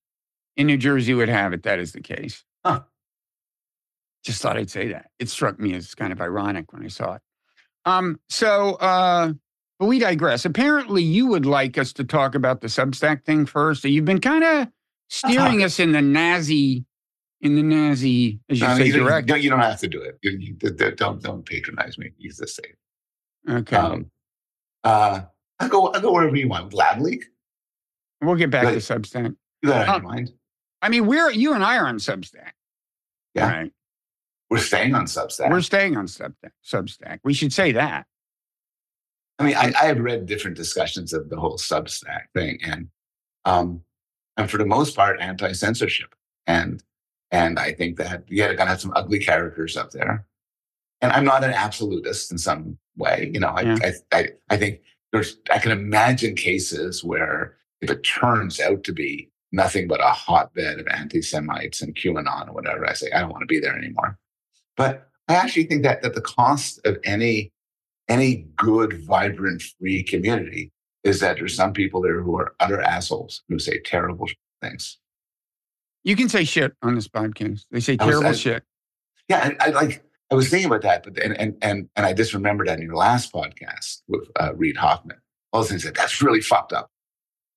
in 0.55 0.67
New 0.67 0.77
Jersey 0.77 1.13
would 1.13 1.27
have 1.27 1.51
it, 1.51 1.63
that 1.63 1.79
is 1.79 1.91
the 1.91 1.99
case. 1.99 2.45
Huh. 2.63 2.83
Just 4.23 4.41
thought 4.41 4.55
I'd 4.55 4.69
say 4.69 4.87
that. 4.87 5.09
It 5.19 5.27
struck 5.27 5.59
me 5.59 5.73
as 5.73 5.95
kind 5.95 6.13
of 6.13 6.21
ironic 6.21 6.71
when 6.71 6.85
I 6.85 6.87
saw 6.87 7.15
it. 7.15 7.21
Um, 7.83 8.21
so 8.29 8.75
uh 8.75 9.33
but 9.79 9.87
we 9.87 9.99
digress. 9.99 10.45
Apparently 10.45 11.03
you 11.03 11.27
would 11.27 11.45
like 11.45 11.77
us 11.77 11.93
to 11.93 12.03
talk 12.03 12.35
about 12.35 12.61
the 12.61 12.67
Substack 12.67 13.23
thing 13.25 13.45
first. 13.45 13.83
You've 13.83 14.05
been 14.05 14.21
kind 14.21 14.43
of 14.43 14.67
steering 15.09 15.63
us 15.63 15.79
in 15.79 15.91
the 15.91 16.01
Nazi 16.01 16.85
in 17.41 17.55
the 17.55 17.63
Nazi, 17.63 18.39
as 18.49 18.59
you 18.59 18.67
No, 18.67 18.75
say, 18.75 18.85
you, 18.85 18.93
don't, 18.93 19.41
you 19.41 19.49
don't 19.49 19.59
have 19.59 19.79
to 19.79 19.87
do 19.87 20.01
it. 20.01 20.17
You, 20.21 20.31
you, 20.31 20.53
don't 20.53 21.21
don't 21.21 21.45
patronize 21.45 21.97
me. 21.97 22.11
You 22.17 22.31
just 22.31 22.55
say 22.55 22.63
it. 22.63 23.51
Okay. 23.51 23.75
Um, 23.75 24.09
uh, 24.83 25.21
I'll 25.59 25.69
go. 25.69 25.87
I'll 25.87 26.01
go 26.01 26.11
wherever 26.13 26.35
you 26.35 26.47
want. 26.47 26.73
Lab 26.73 27.01
leak. 27.01 27.25
we'll 28.21 28.35
get 28.35 28.49
back 28.49 28.63
to. 28.63 28.77
Substack. 28.77 29.35
You 29.61 29.69
got 29.69 29.83
it 29.83 29.89
Um, 29.89 30.03
mind. 30.03 30.31
I 30.81 30.89
mean, 30.89 31.05
we're 31.05 31.29
you 31.31 31.53
and 31.53 31.63
I 31.63 31.77
are 31.77 31.87
on 31.87 31.97
Substack. 31.97 32.51
Yeah. 33.35 33.51
Right. 33.51 33.71
We're 34.49 34.57
staying 34.59 34.95
on 34.95 35.05
Substack. 35.05 35.49
We're 35.49 35.61
staying 35.61 35.97
on 35.97 36.07
Substack. 36.07 36.51
Substack. 36.65 37.19
We 37.23 37.33
should 37.33 37.53
say 37.53 37.71
that. 37.73 38.05
I 39.39 39.43
mean, 39.43 39.55
I, 39.55 39.73
I 39.79 39.85
have 39.85 39.99
read 39.99 40.25
different 40.25 40.57
discussions 40.57 41.13
of 41.13 41.29
the 41.29 41.37
whole 41.37 41.57
Substack 41.57 42.27
thing, 42.33 42.59
and 42.63 42.87
um, 43.43 43.81
and 44.37 44.49
for 44.49 44.57
the 44.57 44.65
most 44.65 44.95
part, 44.95 45.19
anti 45.19 45.51
censorship, 45.51 46.15
and 46.47 46.83
and 47.31 47.59
I 47.59 47.73
think 47.73 47.97
that 47.97 48.23
yeah, 48.29 48.47
they're 48.47 48.55
gonna 48.55 48.69
have 48.69 48.81
some 48.81 48.93
ugly 48.95 49.19
characters 49.19 49.75
up 49.75 49.91
there. 49.91 50.25
And 51.01 51.11
I'm 51.11 51.25
not 51.25 51.43
an 51.43 51.51
absolutist 51.51 52.31
in 52.31 52.37
some 52.37 52.77
way, 52.97 53.29
you 53.33 53.39
know. 53.39 53.49
I 53.49 53.61
Yeah. 53.61 53.77
I, 53.83 54.17
I 54.17 54.27
I 54.51 54.57
think 54.57 54.79
there's 55.11 55.37
I 55.51 55.59
can 55.59 55.71
imagine 55.71 56.35
cases 56.35 57.03
where 57.03 57.57
if 57.81 57.91
it 57.91 58.03
turns 58.03 58.59
out 58.59 58.83
to 58.85 58.93
be 58.93 59.29
nothing 59.51 59.87
but 59.87 59.99
a 59.99 60.09
hotbed 60.09 60.79
of 60.79 60.87
anti-Semites 60.87 61.81
and 61.81 61.95
QAnon 61.95 62.49
or 62.49 62.53
whatever, 62.53 62.89
I 62.89 62.93
say 62.93 63.11
I 63.11 63.19
don't 63.19 63.31
want 63.31 63.41
to 63.41 63.47
be 63.47 63.59
there 63.59 63.77
anymore. 63.77 64.17
But 64.77 65.09
I 65.27 65.35
actually 65.35 65.65
think 65.65 65.83
that 65.83 66.01
that 66.03 66.15
the 66.15 66.21
cost 66.21 66.79
of 66.85 66.97
any 67.03 67.51
any 68.07 68.47
good, 68.55 69.05
vibrant, 69.05 69.61
free 69.79 70.03
community 70.03 70.71
is 71.03 71.19
that 71.19 71.37
there's 71.37 71.55
some 71.55 71.73
people 71.73 72.01
there 72.01 72.21
who 72.21 72.37
are 72.37 72.55
utter 72.59 72.81
assholes 72.81 73.43
who 73.49 73.59
say 73.59 73.79
terrible 73.79 74.27
things. 74.61 74.97
You 76.03 76.15
can 76.15 76.29
say 76.29 76.43
shit 76.43 76.73
on 76.81 76.95
this 76.95 77.07
podcast. 77.07 77.65
They 77.71 77.79
say 77.79 77.97
I 77.99 78.05
was- 78.05 78.13
terrible 78.13 78.29
I- 78.29 78.33
shit. 78.33 78.63
Yeah, 79.27 79.51
I, 79.59 79.67
I 79.67 79.69
like. 79.71 80.03
I 80.31 80.35
was 80.35 80.49
thinking 80.49 80.67
about 80.67 80.81
that, 80.83 81.03
but 81.03 81.17
and 81.19 81.35
and 81.39 81.55
and 81.63 81.89
and 81.95 82.05
I 82.05 82.13
just 82.13 82.33
remembered 82.33 82.67
that 82.67 82.77
in 82.79 82.85
your 82.85 82.95
last 82.95 83.31
podcast 83.33 84.01
with 84.07 84.27
uh, 84.39 84.53
Reid 84.55 84.77
Hoffman. 84.77 85.17
All 85.51 85.61
those 85.61 85.69
things 85.69 85.83
that 85.83 85.95
that's 85.95 86.21
really 86.21 86.41
fucked 86.41 86.73
up. 86.73 86.91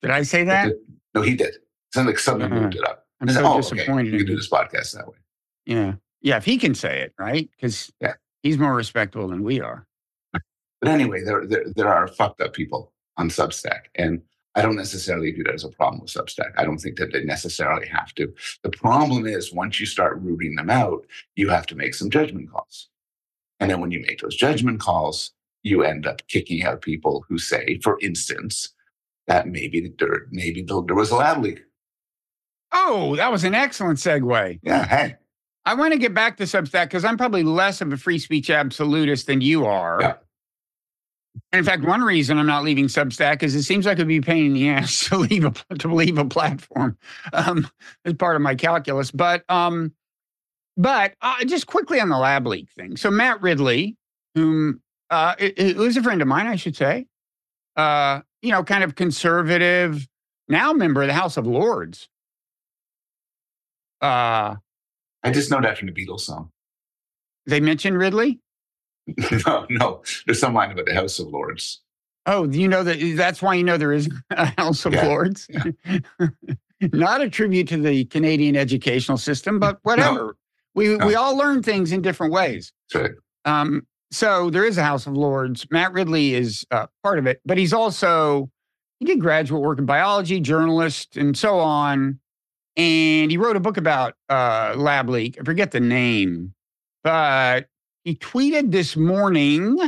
Did 0.00 0.10
I 0.12 0.22
say 0.22 0.44
that? 0.44 0.72
No, 1.14 1.20
he 1.22 1.34
did. 1.34 1.56
Something 1.92 2.08
like 2.12 2.18
somebody 2.18 2.52
Uh-uh. 2.54 2.60
moved 2.60 2.76
it 2.76 2.84
up. 2.88 3.06
I'm 3.20 3.28
said, 3.28 3.40
so 3.42 3.52
oh, 3.52 3.56
disappointed. 3.58 3.90
Okay. 4.06 4.10
You 4.12 4.18
can 4.18 4.26
do 4.26 4.36
this 4.36 4.48
podcast 4.48 4.92
that 4.94 5.08
way. 5.08 5.16
Yeah. 5.66 5.94
Yeah. 6.22 6.36
If 6.36 6.44
he 6.44 6.56
can 6.56 6.74
say 6.74 7.00
it, 7.00 7.12
right? 7.18 7.50
Because 7.56 7.90
Yeah. 8.00 8.14
he's 8.42 8.56
more 8.58 8.74
respectable 8.74 9.28
than 9.28 9.42
we 9.42 9.60
are. 9.60 9.86
But 10.80 10.90
anyway, 10.90 11.22
there, 11.24 11.46
there 11.46 11.64
there 11.74 11.88
are 11.88 12.06
fucked 12.06 12.40
up 12.40 12.52
people 12.52 12.92
on 13.16 13.28
Substack, 13.28 13.86
and 13.96 14.22
I 14.54 14.62
don't 14.62 14.76
necessarily 14.76 15.30
view 15.32 15.44
that 15.44 15.54
as 15.54 15.64
a 15.64 15.68
problem 15.68 16.00
with 16.00 16.10
Substack. 16.10 16.52
I 16.56 16.64
don't 16.64 16.78
think 16.78 16.98
that 16.98 17.12
they 17.12 17.24
necessarily 17.24 17.86
have 17.88 18.14
to. 18.14 18.32
The 18.62 18.70
problem 18.70 19.26
is 19.26 19.52
once 19.52 19.80
you 19.80 19.86
start 19.86 20.20
rooting 20.20 20.54
them 20.54 20.70
out, 20.70 21.04
you 21.36 21.48
have 21.48 21.66
to 21.66 21.74
make 21.74 21.94
some 21.94 22.10
judgment 22.10 22.50
calls, 22.50 22.88
and 23.60 23.70
then 23.70 23.80
when 23.80 23.90
you 23.90 24.00
make 24.00 24.20
those 24.20 24.36
judgment 24.36 24.80
calls, 24.80 25.32
you 25.62 25.82
end 25.82 26.06
up 26.06 26.22
kicking 26.28 26.62
out 26.62 26.82
people 26.82 27.24
who 27.28 27.38
say, 27.38 27.78
for 27.82 27.98
instance, 28.00 28.72
that 29.26 29.48
maybe 29.48 29.92
there 29.98 30.26
maybe 30.30 30.62
there 30.62 30.94
was 30.94 31.10
a 31.10 31.16
lab 31.16 31.42
leak. 31.42 31.62
Oh, 32.72 33.16
that 33.16 33.32
was 33.32 33.44
an 33.44 33.54
excellent 33.54 33.98
segue. 33.98 34.60
Yeah, 34.62 34.86
hey, 34.86 35.16
I 35.64 35.74
want 35.74 35.92
to 35.92 35.98
get 35.98 36.14
back 36.14 36.38
to 36.38 36.44
Substack 36.44 36.84
because 36.84 37.04
I'm 37.04 37.18
probably 37.18 37.42
less 37.42 37.80
of 37.80 37.92
a 37.92 37.96
free 37.96 38.18
speech 38.18 38.48
absolutist 38.48 39.26
than 39.26 39.40
you 39.40 39.66
are. 39.66 39.98
Yeah. 40.00 40.14
And 41.52 41.58
in 41.58 41.64
fact, 41.64 41.84
one 41.84 42.02
reason 42.02 42.38
I'm 42.38 42.46
not 42.46 42.64
leaving 42.64 42.86
Substack 42.86 43.42
is 43.42 43.54
it 43.54 43.62
seems 43.62 43.86
like 43.86 43.94
it'd 43.94 44.08
be 44.08 44.18
a 44.18 44.22
pain 44.22 44.46
in 44.46 44.54
the 44.54 44.68
ass 44.68 45.04
to 45.08 45.16
leave 45.16 45.44
a 45.44 45.52
to 45.76 45.94
leave 45.94 46.18
a 46.18 46.24
platform 46.24 46.96
um, 47.32 47.68
as 48.04 48.14
part 48.14 48.36
of 48.36 48.42
my 48.42 48.54
calculus. 48.54 49.10
But 49.10 49.44
um, 49.48 49.92
but 50.76 51.14
uh, 51.20 51.44
just 51.44 51.66
quickly 51.66 52.00
on 52.00 52.08
the 52.08 52.18
lab 52.18 52.46
leak 52.46 52.70
thing. 52.70 52.96
So 52.96 53.10
Matt 53.10 53.42
Ridley, 53.42 53.96
whom 54.34 54.80
uh, 55.10 55.34
who's 55.58 55.96
a 55.96 56.02
friend 56.02 56.22
of 56.22 56.28
mine, 56.28 56.46
I 56.46 56.56
should 56.56 56.76
say, 56.76 57.06
uh, 57.76 58.20
you 58.42 58.50
know, 58.50 58.62
kind 58.62 58.84
of 58.84 58.94
conservative, 58.94 60.06
now 60.48 60.72
member 60.72 61.02
of 61.02 61.08
the 61.08 61.14
House 61.14 61.36
of 61.36 61.46
Lords. 61.46 62.08
Uh, 64.00 64.56
I 65.24 65.30
just 65.32 65.50
know 65.50 65.60
that 65.60 65.76
from 65.76 65.88
the 65.88 65.92
Beatles 65.92 66.20
song. 66.20 66.50
they 67.46 67.60
mentioned 67.60 67.98
Ridley. 67.98 68.40
no, 69.46 69.66
no, 69.70 70.02
there's 70.26 70.40
some 70.40 70.54
line 70.54 70.70
about 70.70 70.86
the 70.86 70.94
House 70.94 71.18
of 71.18 71.28
Lords. 71.28 71.80
Oh, 72.26 72.46
you 72.48 72.68
know 72.68 72.82
that 72.84 72.98
that's 73.16 73.40
why 73.40 73.54
you 73.54 73.64
know 73.64 73.76
there 73.78 73.92
is 73.92 74.08
a 74.30 74.46
House 74.60 74.84
of 74.84 74.92
Yeah, 74.94 75.06
Lords. 75.06 75.48
Not 76.80 77.20
a 77.22 77.28
tribute 77.30 77.68
to 77.68 77.76
the 77.78 78.04
Canadian 78.04 78.54
educational 78.54 79.18
system, 79.18 79.58
but 79.58 79.78
whatever. 79.82 80.36
we 80.74 80.90
we 80.96 81.12
No. 81.12 81.20
all 81.20 81.36
learn 81.36 81.62
things 81.62 81.90
in 81.92 82.02
different 82.02 82.32
ways. 82.32 82.72
So 82.88 83.08
Um, 83.44 83.86
so 84.10 84.50
there 84.50 84.64
is 84.64 84.78
a 84.78 84.82
House 84.84 85.06
of 85.06 85.14
Lords. 85.14 85.66
Matt 85.70 85.92
Ridley 85.92 86.34
is 86.34 86.66
uh, 86.70 86.86
part 87.02 87.18
of 87.18 87.26
it, 87.26 87.40
but 87.44 87.58
he's 87.58 87.72
also 87.72 88.50
he 89.00 89.06
did 89.06 89.20
graduate 89.20 89.62
work 89.62 89.78
in 89.78 89.86
biology, 89.86 90.40
journalist, 90.40 91.16
and 91.16 91.36
so 91.36 91.58
on. 91.58 92.20
And 92.76 93.30
he 93.30 93.36
wrote 93.38 93.56
a 93.56 93.60
book 93.60 93.76
about 93.76 94.14
uh, 94.28 94.74
lab 94.76 95.08
leak. 95.08 95.36
I 95.40 95.44
forget 95.44 95.72
the 95.72 95.80
name, 95.80 96.54
but 97.02 97.66
he 98.08 98.14
tweeted 98.14 98.70
this 98.70 98.96
morning 98.96 99.78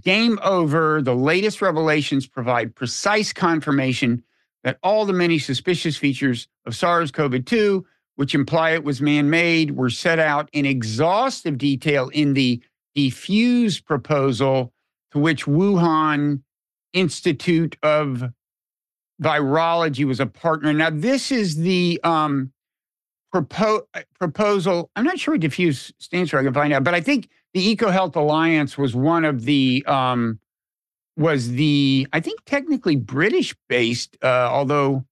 game 0.00 0.38
over. 0.42 1.02
The 1.02 1.14
latest 1.14 1.60
revelations 1.60 2.26
provide 2.26 2.74
precise 2.74 3.30
confirmation 3.34 4.24
that 4.64 4.78
all 4.82 5.04
the 5.04 5.12
many 5.12 5.38
suspicious 5.38 5.98
features 5.98 6.48
of 6.64 6.74
SARS 6.74 7.10
CoV 7.10 7.44
2, 7.44 7.84
which 8.16 8.34
imply 8.34 8.70
it 8.70 8.84
was 8.84 9.02
man 9.02 9.28
made, 9.28 9.72
were 9.72 9.90
set 9.90 10.18
out 10.18 10.48
in 10.54 10.64
exhaustive 10.64 11.58
detail 11.58 12.08
in 12.14 12.32
the 12.32 12.62
DEFUSE 12.96 13.84
proposal 13.84 14.72
to 15.10 15.18
which 15.18 15.44
Wuhan 15.44 16.40
Institute 16.94 17.76
of 17.82 18.32
Virology 19.22 20.06
was 20.06 20.20
a 20.20 20.26
partner. 20.26 20.72
Now, 20.72 20.88
this 20.88 21.30
is 21.30 21.56
the 21.56 22.00
um, 22.02 22.50
propo- 23.34 23.84
proposal. 24.18 24.90
I'm 24.96 25.04
not 25.04 25.18
sure 25.18 25.34
what 25.34 25.42
DEFUSE 25.42 25.92
stands 25.98 26.30
for. 26.30 26.38
I 26.38 26.44
can 26.44 26.54
find 26.54 26.72
out, 26.72 26.82
but 26.82 26.94
I 26.94 27.02
think 27.02 27.28
the 27.54 27.76
EcoHealth 27.76 28.16
Alliance 28.16 28.78
was 28.78 28.94
one 28.94 29.24
of 29.24 29.44
the 29.44 29.84
um, 29.86 30.38
was 31.16 31.50
the 31.52 32.06
I 32.12 32.20
think 32.20 32.44
technically 32.44 32.96
British 32.96 33.54
based, 33.68 34.16
uh, 34.22 34.48
although 34.50 35.04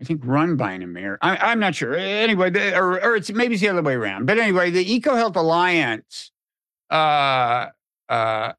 I 0.00 0.04
think 0.04 0.20
run 0.24 0.56
by 0.56 0.72
an 0.72 0.82
American. 0.82 1.18
I'm 1.22 1.58
not 1.58 1.74
sure. 1.74 1.94
Anyway, 1.94 2.50
the, 2.50 2.76
or, 2.76 3.02
or 3.02 3.16
it's 3.16 3.30
maybe 3.30 3.54
it's 3.54 3.62
the 3.62 3.68
other 3.68 3.82
way 3.82 3.94
around. 3.94 4.26
But 4.26 4.38
anyway, 4.38 4.70
the 4.70 4.84
EcoHealth 4.84 5.36
Alliance 5.36 6.32
uh, 6.90 7.68
uh, 8.08 8.52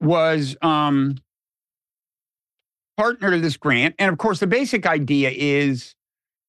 was 0.00 0.56
um, 0.62 1.16
partner 2.96 3.32
to 3.32 3.40
this 3.40 3.58
grant, 3.58 3.96
and 3.98 4.10
of 4.10 4.16
course, 4.16 4.40
the 4.40 4.46
basic 4.46 4.86
idea 4.86 5.30
is 5.30 5.94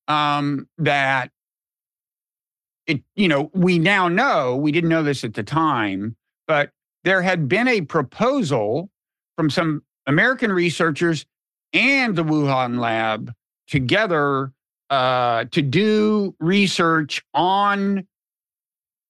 um, 0.08 0.70
that 0.78 1.32
it. 2.92 3.04
You 3.16 3.28
know, 3.28 3.52
we 3.54 3.80
now 3.80 4.08
know 4.08 4.56
we 4.56 4.72
didn't 4.72 4.90
know 4.90 5.04
this 5.04 5.24
at 5.24 5.34
the 5.34 5.44
time, 5.44 6.16
but 6.48 6.72
there 7.04 7.22
had 7.22 7.48
been 7.48 7.68
a 7.68 7.82
proposal 7.82 8.90
from 9.36 9.50
some 9.50 9.84
American 10.06 10.52
researchers 10.52 11.26
and 11.74 12.16
the 12.16 12.24
Wuhan 12.24 12.80
lab 12.80 13.34
together 13.68 14.52
uh, 14.90 15.46
to 15.52 15.62
do 15.62 16.36
research 16.40 17.24
on 17.34 18.06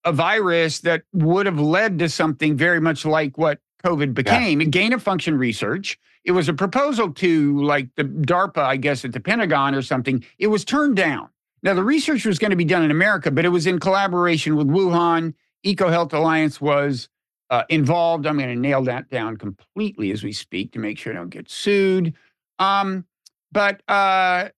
a 0.06 0.12
virus 0.12 0.80
that 0.80 1.04
would 1.14 1.46
have 1.46 1.60
led 1.60 2.00
to 2.00 2.10
something 2.10 2.56
very 2.56 2.80
much 2.80 3.06
like 3.06 3.38
what 3.38 3.60
COVID 3.84 4.14
became, 4.14 4.62
yeah. 4.62 4.68
gain 4.68 4.94
of 4.94 5.02
function 5.02 5.38
research. 5.38 5.98
It 6.24 6.32
was 6.32 6.48
a 6.48 6.54
proposal 6.54 7.12
to 7.14 7.64
like 7.64 7.90
the 7.96 8.04
DARPA, 8.04 8.60
I 8.60 8.78
guess, 8.78 9.04
at 9.04 9.14
the 9.14 9.20
Pentagon 9.20 9.74
or 9.74 9.82
something. 9.82 10.24
It 10.38 10.48
was 10.48 10.64
turned 10.64 10.96
down. 10.96 11.30
Now, 11.64 11.74
the 11.74 11.84
research 11.84 12.26
was 12.26 12.40
going 12.40 12.52
to 12.52 12.58
be 12.58 12.66
done 12.66 12.84
in 12.84 12.92
America, 12.92 13.30
but 13.30 13.46
it 13.46 13.50
was 13.50 13.68
in 13.68 13.80
collaboration 13.80 14.56
with 14.56 14.68
Wuhan. 14.68 15.34
EcoHealth 15.66 16.12
Alliance 16.14 16.60
was 16.60 17.08
uh, 17.52 17.64
involved. 17.70 18.26
I'm 18.26 18.38
going 18.38 18.50
to 18.50 18.56
nail 18.56 18.84
that 18.86 19.10
down 19.10 19.38
completely 19.38 20.12
as 20.12 20.24
we 20.24 20.32
speak 20.32 20.72
to 20.72 20.80
make 20.80 20.98
sure 20.98 21.14
I 21.14 21.18
don't 21.18 21.30
get 21.30 21.50
sued. 21.50 22.16
Um, 22.58 23.06
but 23.52 23.82
uh, 23.88 24.50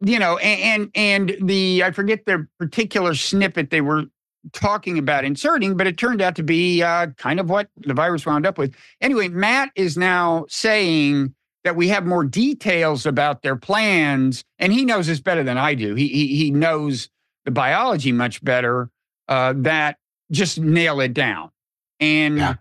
you 0.00 0.18
know, 0.18 0.38
and, 0.38 0.90
and 0.94 1.30
and 1.38 1.48
the 1.48 1.84
I 1.84 1.90
forget 1.90 2.24
the 2.24 2.46
particular 2.58 3.14
snippet 3.14 3.70
they 3.70 3.82
were 3.82 4.04
talking 4.52 4.98
about 4.98 5.24
inserting, 5.24 5.76
but 5.76 5.86
it 5.86 5.98
turned 5.98 6.22
out 6.22 6.36
to 6.36 6.42
be 6.42 6.82
uh, 6.82 7.08
kind 7.18 7.38
of 7.38 7.50
what 7.50 7.68
the 7.76 7.94
virus 7.94 8.26
wound 8.26 8.46
up 8.46 8.58
with. 8.58 8.74
Anyway, 9.00 9.28
Matt 9.28 9.70
is 9.76 9.96
now 9.96 10.46
saying 10.48 11.34
that 11.66 11.74
we 11.74 11.88
have 11.88 12.06
more 12.06 12.22
details 12.22 13.06
about 13.06 13.42
their 13.42 13.56
plans, 13.56 14.44
and 14.60 14.72
he 14.72 14.84
knows 14.84 15.08
this 15.08 15.18
better 15.18 15.42
than 15.42 15.58
I 15.58 15.74
do. 15.74 15.96
He 15.96 16.06
he, 16.06 16.36
he 16.36 16.50
knows 16.52 17.10
the 17.44 17.50
biology 17.50 18.12
much 18.12 18.42
better. 18.44 18.88
Uh, 19.26 19.52
that 19.56 19.98
just 20.30 20.60
nail 20.60 21.00
it 21.00 21.12
down. 21.12 21.50
And 21.98 22.38
yeah. 22.38 22.54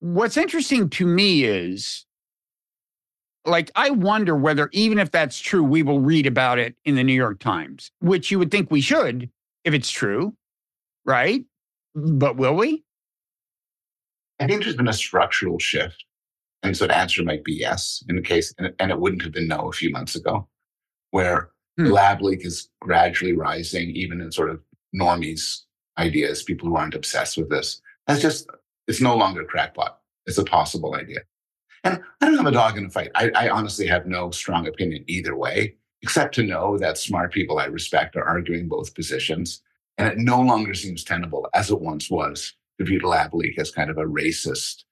what's 0.00 0.38
interesting 0.38 0.88
to 0.90 1.06
me 1.06 1.44
is 1.44 2.06
like 3.44 3.70
I 3.76 3.90
wonder 3.90 4.34
whether 4.34 4.70
even 4.72 4.98
if 4.98 5.10
that's 5.10 5.38
true, 5.38 5.62
we 5.62 5.82
will 5.82 6.00
read 6.00 6.26
about 6.26 6.58
it 6.58 6.74
in 6.86 6.94
the 6.94 7.04
New 7.04 7.12
York 7.12 7.38
Times, 7.38 7.92
which 8.00 8.30
you 8.30 8.38
would 8.38 8.50
think 8.50 8.70
we 8.70 8.80
should 8.80 9.28
if 9.64 9.74
it's 9.74 9.90
true, 9.90 10.34
right? 11.04 11.44
But 11.94 12.36
will 12.36 12.54
we? 12.54 12.82
I 14.40 14.46
think 14.46 14.62
there's 14.62 14.76
been 14.76 14.88
a 14.88 14.94
structural 14.94 15.58
shift. 15.58 16.05
And 16.66 16.76
so 16.76 16.86
the 16.88 16.96
answer 16.96 17.22
might 17.22 17.44
be 17.44 17.54
yes 17.54 18.02
in 18.08 18.16
the 18.16 18.22
case, 18.22 18.52
and 18.58 18.90
it 18.90 19.00
wouldn't 19.00 19.22
have 19.22 19.32
been 19.32 19.46
no 19.46 19.68
a 19.68 19.72
few 19.72 19.90
months 19.90 20.16
ago, 20.16 20.48
where 21.12 21.50
hmm. 21.78 21.86
lab 21.86 22.20
leak 22.22 22.44
is 22.44 22.68
gradually 22.80 23.34
rising, 23.34 23.90
even 23.90 24.20
in 24.20 24.32
sort 24.32 24.50
of 24.50 24.60
normies 24.94 25.60
ideas, 25.96 26.42
people 26.42 26.68
who 26.68 26.76
aren't 26.76 26.94
obsessed 26.94 27.36
with 27.36 27.48
this. 27.48 27.80
That's 28.06 28.20
just, 28.20 28.48
it's 28.88 29.00
no 29.00 29.16
longer 29.16 29.44
crackpot. 29.44 30.00
It's 30.26 30.38
a 30.38 30.44
possible 30.44 30.96
idea. 30.96 31.20
And 31.84 32.02
I 32.20 32.26
don't 32.26 32.36
have 32.36 32.46
a 32.46 32.50
dog 32.50 32.76
in 32.76 32.84
the 32.84 32.90
fight. 32.90 33.12
I, 33.14 33.30
I 33.34 33.48
honestly 33.48 33.86
have 33.86 34.06
no 34.06 34.30
strong 34.32 34.66
opinion 34.66 35.04
either 35.06 35.36
way, 35.36 35.76
except 36.02 36.34
to 36.34 36.42
know 36.42 36.76
that 36.78 36.98
smart 36.98 37.32
people 37.32 37.58
I 37.58 37.66
respect 37.66 38.16
are 38.16 38.24
arguing 38.24 38.68
both 38.68 38.94
positions. 38.94 39.62
And 39.98 40.08
it 40.08 40.18
no 40.18 40.40
longer 40.40 40.74
seems 40.74 41.04
tenable 41.04 41.48
as 41.54 41.70
it 41.70 41.80
once 41.80 42.10
was 42.10 42.54
to 42.78 42.84
view 42.84 42.98
the 42.98 43.06
lab 43.06 43.34
leak 43.34 43.58
as 43.58 43.70
kind 43.70 43.88
of 43.88 43.98
a 43.98 44.04
racist, 44.04 44.82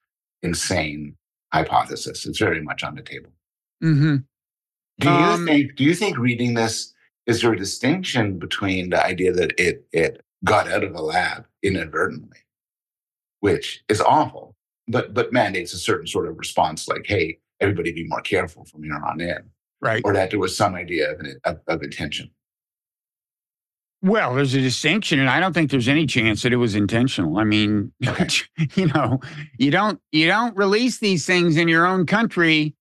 insane 0.42 1.16
hypothesis. 1.54 2.26
It's 2.26 2.38
very 2.38 2.62
much 2.62 2.82
on 2.82 2.94
the 2.94 3.02
table. 3.02 3.30
Mm-hmm. 3.82 4.16
Do 5.00 5.08
you 5.08 5.14
um, 5.14 5.46
think? 5.46 5.76
Do 5.76 5.84
you 5.84 5.94
think 5.94 6.18
reading 6.18 6.54
this 6.54 6.92
is 7.26 7.40
there 7.40 7.52
a 7.52 7.56
distinction 7.56 8.38
between 8.38 8.90
the 8.90 9.04
idea 9.04 9.32
that 9.32 9.52
it 9.58 9.86
it 9.92 10.22
got 10.44 10.70
out 10.70 10.84
of 10.84 10.92
the 10.92 11.02
lab 11.02 11.46
inadvertently, 11.62 12.38
which 13.40 13.82
is 13.88 14.00
awful, 14.00 14.54
but 14.88 15.14
but 15.14 15.32
mandates 15.32 15.72
a 15.72 15.78
certain 15.78 16.06
sort 16.06 16.28
of 16.28 16.38
response, 16.38 16.88
like, 16.88 17.06
"Hey, 17.06 17.38
everybody, 17.60 17.92
be 17.92 18.06
more 18.06 18.20
careful 18.20 18.64
from 18.64 18.82
here 18.82 19.00
on 19.04 19.20
in," 19.20 19.50
right? 19.80 20.02
Or 20.04 20.12
that 20.12 20.30
there 20.30 20.38
was 20.38 20.56
some 20.56 20.74
idea 20.74 21.12
of, 21.12 21.26
of, 21.44 21.60
of 21.66 21.82
intention. 21.82 22.30
Well, 24.04 24.34
there's 24.34 24.52
a 24.52 24.60
distinction, 24.60 25.18
and 25.18 25.30
I 25.30 25.40
don't 25.40 25.54
think 25.54 25.70
there's 25.70 25.88
any 25.88 26.04
chance 26.04 26.42
that 26.42 26.52
it 26.52 26.56
was 26.56 26.74
intentional. 26.74 27.38
I 27.38 27.44
mean, 27.44 27.90
you 28.74 28.86
know, 28.88 29.18
you 29.56 29.70
don't 29.70 29.98
you 30.12 30.26
don't 30.26 30.54
release 30.54 30.98
these 30.98 31.24
things 31.24 31.56
in 31.56 31.68
your 31.68 31.86
own 31.86 32.04
country 32.04 32.76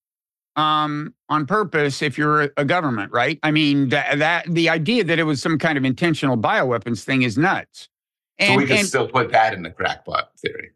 um, 0.57 1.13
on 1.29 1.45
purpose 1.45 2.01
if 2.01 2.17
you're 2.17 2.51
a 2.57 2.65
government, 2.65 3.13
right? 3.13 3.39
I 3.41 3.51
mean, 3.51 3.87
that 3.87 4.19
that 4.19 4.53
the 4.53 4.67
idea 4.67 5.05
that 5.05 5.17
it 5.17 5.23
was 5.23 5.41
some 5.41 5.57
kind 5.57 5.77
of 5.77 5.85
intentional 5.85 6.37
bioweapons 6.37 7.05
thing 7.05 7.21
is 7.21 7.37
nuts. 7.37 7.87
And, 8.37 8.55
so 8.55 8.57
we 8.57 8.65
can 8.65 8.79
and, 8.79 8.87
still 8.87 9.07
put 9.07 9.31
that 9.31 9.53
in 9.53 9.63
the 9.63 9.69
crackpot 9.69 10.37
theory. 10.39 10.71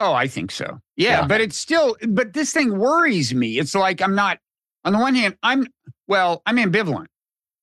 Oh, 0.00 0.14
I 0.14 0.26
think 0.26 0.50
so. 0.50 0.80
Yeah, 0.96 1.20
yeah, 1.20 1.26
but 1.28 1.40
it's 1.40 1.56
still, 1.56 1.96
but 2.08 2.32
this 2.32 2.52
thing 2.52 2.76
worries 2.76 3.32
me. 3.32 3.60
It's 3.60 3.76
like 3.76 4.02
I'm 4.02 4.16
not. 4.16 4.40
On 4.84 4.92
the 4.92 4.98
one 4.98 5.14
hand, 5.14 5.36
I'm 5.44 5.68
well, 6.08 6.42
I'm 6.44 6.56
ambivalent 6.56 7.06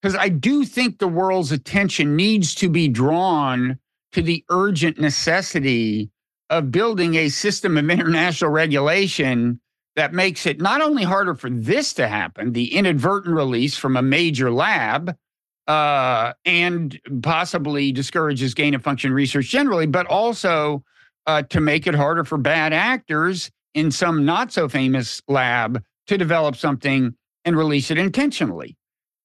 because 0.01 0.15
I 0.15 0.29
do 0.29 0.65
think 0.65 0.99
the 0.99 1.07
world's 1.07 1.51
attention 1.51 2.15
needs 2.15 2.55
to 2.55 2.69
be 2.69 2.88
drawn 2.88 3.77
to 4.13 4.21
the 4.21 4.43
urgent 4.49 4.99
necessity 4.99 6.09
of 6.49 6.71
building 6.71 7.15
a 7.15 7.29
system 7.29 7.77
of 7.77 7.89
international 7.89 8.51
regulation 8.51 9.59
that 9.95 10.13
makes 10.13 10.45
it 10.45 10.62
not 10.62 10.81
only 10.81 11.03
harder 11.03 11.35
for 11.35 11.49
this 11.49 11.93
to 11.93 12.07
happen, 12.07 12.53
the 12.53 12.73
inadvertent 12.73 13.35
release 13.35 13.75
from 13.75 13.97
a 13.97 14.01
major 14.01 14.51
lab, 14.51 15.15
uh, 15.67 16.33
and 16.45 16.99
possibly 17.21 17.91
discourages 17.91 18.53
gain 18.53 18.73
of 18.73 18.81
function 18.81 19.13
research 19.13 19.47
generally, 19.47 19.85
but 19.85 20.07
also 20.07 20.83
uh, 21.27 21.43
to 21.43 21.62
make 21.62 21.85
it 21.85 21.93
harder 21.93 22.23
for 22.23 22.38
bad 22.38 22.73
actors 22.73 23.51
in 23.75 23.91
some 23.91 24.25
not 24.25 24.51
so 24.51 24.67
famous 24.67 25.21
lab 25.27 25.83
to 26.07 26.17
develop 26.17 26.55
something 26.55 27.13
and 27.45 27.55
release 27.55 27.91
it 27.91 27.99
intentionally. 27.99 28.75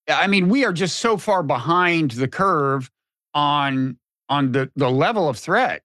I 0.08 0.26
mean, 0.26 0.48
we 0.48 0.64
are 0.64 0.72
just 0.72 0.98
so 0.98 1.16
far 1.16 1.42
behind 1.42 2.12
the 2.12 2.28
curve 2.28 2.90
on 3.32 3.98
on 4.28 4.52
the 4.52 4.70
the 4.76 4.90
level 4.90 5.28
of 5.28 5.38
threat. 5.38 5.82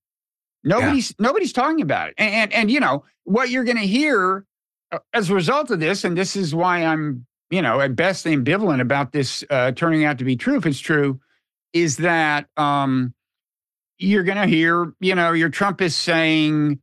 Nobody's 0.64 1.12
yeah. 1.12 1.28
nobody's 1.28 1.54
talking 1.54 1.82
about 1.82 2.10
it, 2.10 2.16
and, 2.18 2.34
and, 2.34 2.54
and 2.54 2.72
you 2.72 2.80
know 2.80 3.04
what 3.24 3.50
you're 3.50 3.64
going 3.64 3.78
to 3.78 3.88
hear 3.88 4.46
uh, 4.92 5.00
as 5.14 5.30
a 5.30 5.36
result 5.36 5.72
of 5.72 5.80
this, 5.80 6.04
and 6.04 6.18
this 6.18 6.36
is 6.36 6.54
why 6.54 6.84
I'm 6.84 7.26
you 7.50 7.62
know 7.62 7.80
at 7.80 7.96
best 7.96 8.26
ambivalent 8.26 8.82
about 8.82 9.12
this 9.12 9.44
uh, 9.50 9.72
turning 9.72 10.04
out 10.04 10.18
to 10.20 10.26
be 10.26 10.36
true. 10.36 10.58
If 10.58 10.66
it's 10.66 10.80
true, 10.80 11.20
is 11.74 11.98
that 11.98 12.48
um, 12.58 13.14
you're 13.98 14.24
going 14.24 14.38
to 14.38 14.48
hear 14.48 14.94
you 15.00 15.16
know 15.16 15.32
your 15.32 15.50
Trump 15.50 15.82
is 15.82 15.96
saying, 15.96 16.82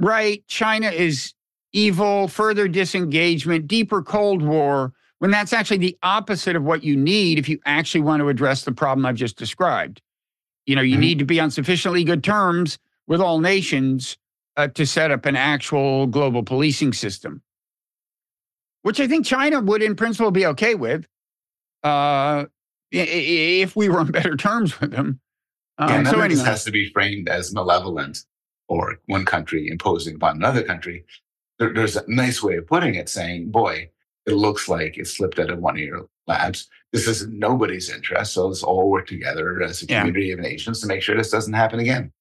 right? 0.00 0.42
China 0.48 0.88
is 0.88 1.32
evil, 1.72 2.26
further 2.26 2.66
disengagement, 2.66 3.68
deeper 3.68 4.02
Cold 4.02 4.42
War 4.42 4.92
when 5.26 5.32
that's 5.32 5.52
actually 5.52 5.78
the 5.78 5.98
opposite 6.04 6.54
of 6.54 6.62
what 6.62 6.84
you 6.84 6.96
need 6.96 7.36
if 7.36 7.48
you 7.48 7.58
actually 7.66 8.00
want 8.00 8.20
to 8.20 8.28
address 8.28 8.62
the 8.62 8.70
problem 8.70 9.04
I've 9.04 9.16
just 9.16 9.36
described. 9.36 10.00
You 10.66 10.76
know, 10.76 10.82
you 10.82 10.92
mm-hmm. 10.92 11.00
need 11.00 11.18
to 11.18 11.24
be 11.24 11.40
on 11.40 11.50
sufficiently 11.50 12.04
good 12.04 12.22
terms 12.22 12.78
with 13.08 13.20
all 13.20 13.40
nations 13.40 14.18
uh, 14.56 14.68
to 14.68 14.86
set 14.86 15.10
up 15.10 15.26
an 15.26 15.34
actual 15.34 16.06
global 16.06 16.44
policing 16.44 16.92
system, 16.92 17.42
which 18.82 19.00
I 19.00 19.08
think 19.08 19.26
China 19.26 19.58
would, 19.58 19.82
in 19.82 19.96
principle, 19.96 20.30
be 20.30 20.46
okay 20.46 20.76
with 20.76 21.08
uh, 21.82 22.44
if 22.92 23.74
we 23.74 23.88
were 23.88 23.98
on 23.98 24.12
better 24.12 24.36
terms 24.36 24.80
with 24.80 24.92
them. 24.92 25.18
Um, 25.78 25.88
yeah, 25.88 26.04
so 26.04 26.20
anyway. 26.20 26.28
this 26.28 26.44
has 26.44 26.62
to 26.66 26.70
be 26.70 26.88
framed 26.90 27.28
as 27.28 27.52
malevolent 27.52 28.18
or 28.68 29.00
one 29.06 29.24
country 29.24 29.66
imposing 29.66 30.14
upon 30.14 30.36
another 30.36 30.62
country. 30.62 31.04
There, 31.58 31.74
there's 31.74 31.96
a 31.96 32.04
nice 32.06 32.44
way 32.44 32.58
of 32.58 32.68
putting 32.68 32.94
it, 32.94 33.08
saying, 33.08 33.50
boy, 33.50 33.90
it 34.26 34.34
looks 34.34 34.68
like 34.68 34.98
it 34.98 35.06
slipped 35.06 35.38
out 35.38 35.50
of 35.50 35.58
one 35.58 35.76
of 35.76 35.82
your 35.82 36.08
labs. 36.26 36.68
This 36.92 37.06
is 37.06 37.26
nobody's 37.28 37.90
interest. 37.90 38.32
So 38.32 38.48
let's 38.48 38.62
all 38.62 38.90
work 38.90 39.06
together 39.06 39.62
as 39.62 39.82
a 39.82 39.86
community 39.86 40.26
yeah. 40.26 40.34
of 40.34 40.40
nations 40.40 40.80
to 40.80 40.86
make 40.86 41.02
sure 41.02 41.16
this 41.16 41.30
doesn't 41.30 41.52
happen 41.52 41.78
again. 41.78 42.12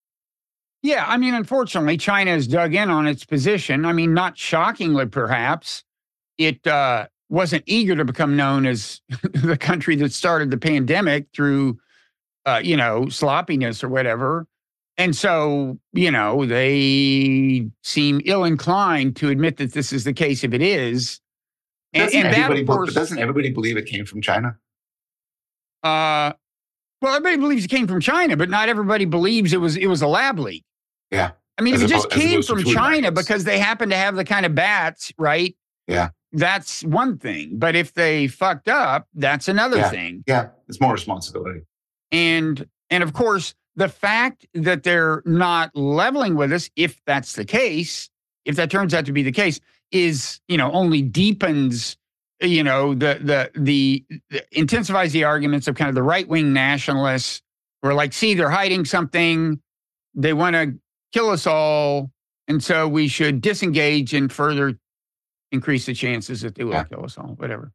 Yeah, 0.83 1.05
I 1.07 1.17
mean, 1.17 1.33
unfortunately, 1.33 1.97
China 1.97 2.31
has 2.31 2.45
dug 2.45 2.75
in 2.75 2.91
on 2.91 3.07
its 3.07 3.25
position. 3.25 3.85
I 3.85 3.93
mean, 3.93 4.13
not 4.13 4.37
shockingly, 4.37 5.07
perhaps, 5.07 5.83
it 6.37 6.65
uh, 6.67 7.07
wasn't 7.29 7.63
eager 7.65 7.95
to 7.95 8.05
become 8.05 8.35
known 8.35 8.67
as 8.67 9.01
the 9.33 9.57
country 9.57 9.95
that 9.95 10.13
started 10.13 10.51
the 10.51 10.57
pandemic 10.57 11.27
through, 11.33 11.79
uh, 12.45 12.61
you 12.63 12.77
know, 12.77 13.09
sloppiness 13.09 13.83
or 13.83 13.89
whatever. 13.89 14.45
And 14.97 15.15
so, 15.15 15.79
you 15.93 16.11
know, 16.11 16.45
they 16.45 17.67
seem 17.83 18.21
ill 18.25 18.43
inclined 18.43 19.15
to 19.17 19.29
admit 19.29 19.57
that 19.57 19.73
this 19.73 19.91
is 19.91 20.03
the 20.03 20.13
case 20.13 20.43
if 20.43 20.53
it 20.53 20.61
is. 20.61 21.19
Doesn't, 21.95 22.17
and, 22.17 22.27
and 22.27 22.35
everybody, 22.35 22.63
that, 22.63 22.71
course, 22.71 22.93
doesn't 22.93 23.17
everybody 23.19 23.51
believe 23.51 23.77
it 23.77 23.85
came 23.85 24.05
from 24.05 24.21
China? 24.21 24.57
Uh, 25.81 26.33
well, 27.01 27.15
everybody 27.15 27.37
believes 27.37 27.65
it 27.65 27.69
came 27.69 27.87
from 27.87 28.01
China, 28.01 28.35
but 28.35 28.49
not 28.49 28.69
everybody 28.69 29.05
believes 29.05 29.53
it 29.53 29.61
was 29.61 29.77
it 29.77 29.87
was 29.87 30.01
a 30.01 30.07
lab 30.07 30.39
leak. 30.39 30.63
Yeah. 31.11 31.31
I 31.57 31.61
mean, 31.61 31.75
as 31.75 31.83
if 31.83 31.89
it 31.89 31.93
just 31.93 32.09
came 32.09 32.43
from 32.43 32.63
China 32.63 33.11
because 33.11 33.45
they 33.45 33.59
happen 33.59 33.89
to 33.89 33.95
have 33.95 34.15
the 34.15 34.25
kind 34.25 34.45
of 34.45 34.55
bats, 34.55 35.13
right? 35.17 35.55
Yeah. 35.87 36.09
That's 36.33 36.83
one 36.83 37.17
thing. 37.17 37.51
But 37.53 37.75
if 37.75 37.93
they 37.93 38.27
fucked 38.27 38.67
up, 38.67 39.07
that's 39.13 39.47
another 39.47 39.77
yeah. 39.77 39.89
thing. 39.89 40.23
Yeah. 40.27 40.49
It's 40.67 40.81
more 40.81 40.91
responsibility. 40.91 41.61
And 42.11 42.67
and 42.89 43.03
of 43.03 43.13
course, 43.13 43.55
the 43.75 43.87
fact 43.87 44.45
that 44.53 44.83
they're 44.83 45.21
not 45.25 45.75
leveling 45.75 46.35
with 46.35 46.51
us, 46.51 46.69
if 46.75 46.99
that's 47.05 47.33
the 47.33 47.45
case, 47.45 48.09
if 48.45 48.55
that 48.55 48.69
turns 48.69 48.93
out 48.93 49.05
to 49.05 49.11
be 49.11 49.23
the 49.23 49.31
case, 49.31 49.59
is 49.95 50.41
you 50.49 50.57
know 50.57 50.71
only 50.73 51.01
deepens 51.01 51.95
you 52.41 52.63
know 52.63 52.93
the 52.93 53.17
the 53.21 53.49
the, 53.55 54.05
the 54.29 54.43
intensifies 54.51 55.13
the 55.13 55.23
arguments 55.23 55.67
of 55.69 55.75
kind 55.75 55.87
of 55.89 55.95
the 55.95 56.03
right 56.03 56.27
wing 56.27 56.51
nationalists 56.51 57.41
who 57.81 57.89
are 57.89 57.93
like, 57.93 58.11
see, 58.13 58.33
they're 58.33 58.49
hiding 58.49 58.83
something, 58.83 59.59
they 60.13 60.33
want 60.33 60.55
to 60.55 60.73
kill 61.13 61.29
us 61.29 61.47
all, 61.47 62.11
and 62.47 62.61
so 62.63 62.87
we 62.87 63.07
should 63.07 63.39
disengage 63.41 64.13
and 64.13 64.31
further 64.33 64.77
increase 65.51 65.85
the 65.85 65.93
chances 65.93 66.41
that 66.41 66.55
they 66.55 66.65
will 66.65 66.73
Yeah. 66.73 66.83
kill 66.83 67.05
us 67.05 67.17
all, 67.17 67.35
whatever. 67.37 67.71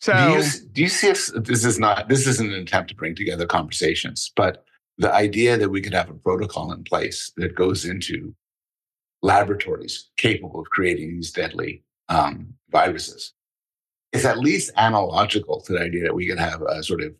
So 0.00 0.12
do, 0.12 0.36
you, 0.36 0.44
do 0.72 0.82
you 0.82 0.88
see 0.88 1.08
if 1.08 1.26
this 1.44 1.64
is 1.64 1.78
not 1.78 2.08
this 2.08 2.26
isn't 2.26 2.52
an 2.52 2.60
attempt 2.60 2.90
to 2.90 2.96
bring 2.96 3.14
together 3.16 3.46
conversations, 3.46 4.32
but 4.36 4.64
the 4.98 5.12
idea 5.12 5.56
that 5.56 5.70
we 5.70 5.80
could 5.80 5.94
have 5.94 6.08
a 6.10 6.14
protocol 6.14 6.72
in 6.72 6.84
place 6.84 7.32
that 7.36 7.54
goes 7.56 7.84
into 7.84 8.34
laboratories 9.22 10.10
capable 10.16 10.60
of 10.60 10.70
creating 10.70 11.14
these 11.14 11.30
deadly 11.32 11.82
um, 12.08 12.54
viruses. 12.70 13.32
It's 14.12 14.24
at 14.24 14.38
least 14.38 14.70
analogical 14.76 15.60
to 15.62 15.72
the 15.72 15.80
idea 15.80 16.02
that 16.02 16.14
we 16.14 16.26
could 16.26 16.38
have 16.38 16.60
a 16.62 16.82
sort 16.82 17.02
of 17.02 17.14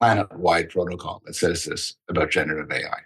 planet-wide 0.00 0.70
protocol 0.70 1.22
that 1.26 1.34
says 1.34 1.64
this 1.64 1.94
about 2.08 2.30
generative 2.30 2.70
AI. 2.72 2.98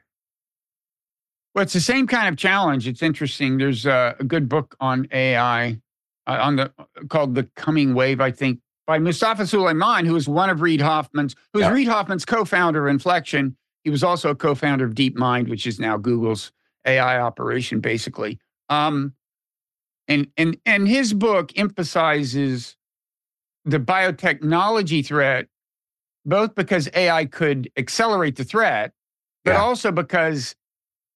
Well, 1.55 1.63
it's 1.63 1.73
the 1.73 1.81
same 1.81 2.07
kind 2.07 2.29
of 2.29 2.37
challenge. 2.37 2.87
It's 2.87 3.03
interesting. 3.03 3.59
There's 3.59 3.85
a, 3.85 4.17
a 4.19 4.25
good 4.25 4.49
book 4.49 4.77
on 4.81 5.09
AI 5.13 5.81
uh, 6.27 6.39
on 6.41 6.57
the 6.57 6.73
called 7.09 7.35
"The 7.35 7.45
Coming 7.57 7.95
Wave," 7.95 8.21
I 8.21 8.31
think, 8.31 8.61
by 8.87 8.99
Mustafa 8.99 9.47
Suleiman, 9.47 10.07
who 10.07 10.15
is 10.15 10.29
one 10.29 10.51
of 10.51 10.61
Reid 10.61 10.81
Hoffman's, 10.81 11.35
who's 11.53 11.63
Yeah. 11.63 11.73
Reid 11.73 11.89
Hoffman's 11.89 12.25
co-founder 12.25 12.87
of 12.87 12.91
Inflection. 12.91 13.57
He 13.83 13.91
was 13.91 14.05
also 14.05 14.31
a 14.31 14.35
co-founder 14.35 14.85
of 14.85 14.95
DeepMind, 14.95 15.49
which 15.49 15.67
is 15.67 15.81
now 15.81 15.97
Google's 15.97 16.53
AI 16.89 17.21
operation, 17.21 17.81
basically. 17.81 18.39
Um, 18.69 19.15
and 20.09 20.29
and 20.37 20.57
and 20.65 20.89
his 20.89 21.13
book 21.13 21.53
emphasizes 21.57 22.77
the 23.65 23.79
biotechnology 23.79 25.05
threat, 25.05 25.47
both 26.25 26.55
because 26.55 26.89
AI 26.95 27.27
could 27.27 27.71
accelerate 27.77 28.37
the 28.37 28.45
threat, 28.45 28.93
but 29.45 29.53
Yeah. 29.53 29.61
also 29.63 29.93
because 29.93 30.55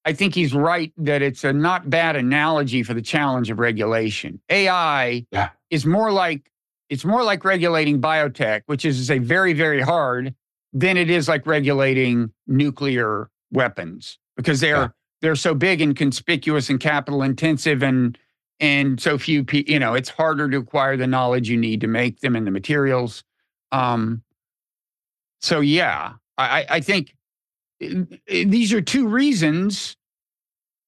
I 0.05 0.13
think 0.13 0.35
he's 0.35 0.53
right 0.53 0.93
that 0.99 1.23
it's 1.23 1.45
a 1.45 1.53
not 1.53 1.89
bad 1.89 2.17
analogy 2.17 2.83
for 2.83 2.93
the 2.95 3.03
challenge 3.03 3.51
of 3.51 3.59
regulation. 3.59 4.41
AI 4.51 5.27
Yeah. 5.31 5.51
is 5.71 5.87
more 5.87 6.13
like 6.13 6.51
it's 6.91 7.05
more 7.07 7.23
like 7.23 7.45
regulating 7.45 8.01
biotech, 8.03 8.63
which 8.67 8.85
is 8.85 9.07
say 9.07 9.19
very, 9.19 9.55
very 9.55 9.81
hard, 9.81 10.35
than 10.75 10.97
it 10.99 11.09
is 11.09 11.29
like 11.29 11.47
regulating 11.47 12.31
nuclear 12.47 13.31
weapons 13.51 14.19
because 14.37 14.61
they're 14.61 14.77
Yeah. 14.77 14.89
They're 15.23 15.37
so 15.37 15.55
big 15.55 15.81
and 15.81 15.97
conspicuous 15.97 16.69
and 16.69 16.79
capital 16.81 17.23
intensive 17.23 17.83
and 17.83 18.19
and 18.61 19.01
so 19.01 19.19
few 19.19 19.43
people, 19.43 19.73
you 19.73 19.79
know, 19.81 19.95
it's 19.95 20.09
harder 20.09 20.49
to 20.49 20.59
acquire 20.59 20.97
the 20.97 21.07
knowledge 21.07 21.49
you 21.49 21.57
need 21.57 21.81
to 21.81 21.89
make 21.89 22.21
them 22.21 22.37
and 22.37 22.47
the 22.47 22.51
materials. 22.53 23.25
Um, 23.73 24.23
so 25.41 25.59
yeah, 25.59 26.13
I, 26.39 26.67
I- 26.69 26.81
think 26.81 27.17
uh, 27.83 28.05
these 28.29 28.73
are 28.73 28.81
two 28.81 29.09
reasons 29.09 29.97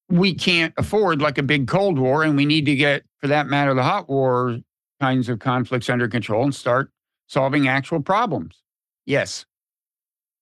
we 0.07 0.33
can't 0.35 0.73
afford 0.77 1.21
like 1.21 1.37
a 1.37 1.43
big 1.43 1.67
Cold 1.67 1.97
War, 1.99 2.23
and 2.23 2.37
we 2.37 2.45
need 2.45 2.65
to 2.67 2.75
get, 2.75 3.03
for 3.19 3.27
that 3.27 3.47
matter, 3.47 3.73
the 3.73 3.83
hot 3.83 4.07
war 4.07 4.59
kinds 5.01 5.27
of 5.27 5.39
conflicts 5.39 5.89
under 5.89 6.07
control 6.07 6.43
and 6.43 6.55
start 6.55 6.91
solving 7.27 7.67
actual 7.67 8.01
problems. 8.01 8.61
Yes, 9.05 9.45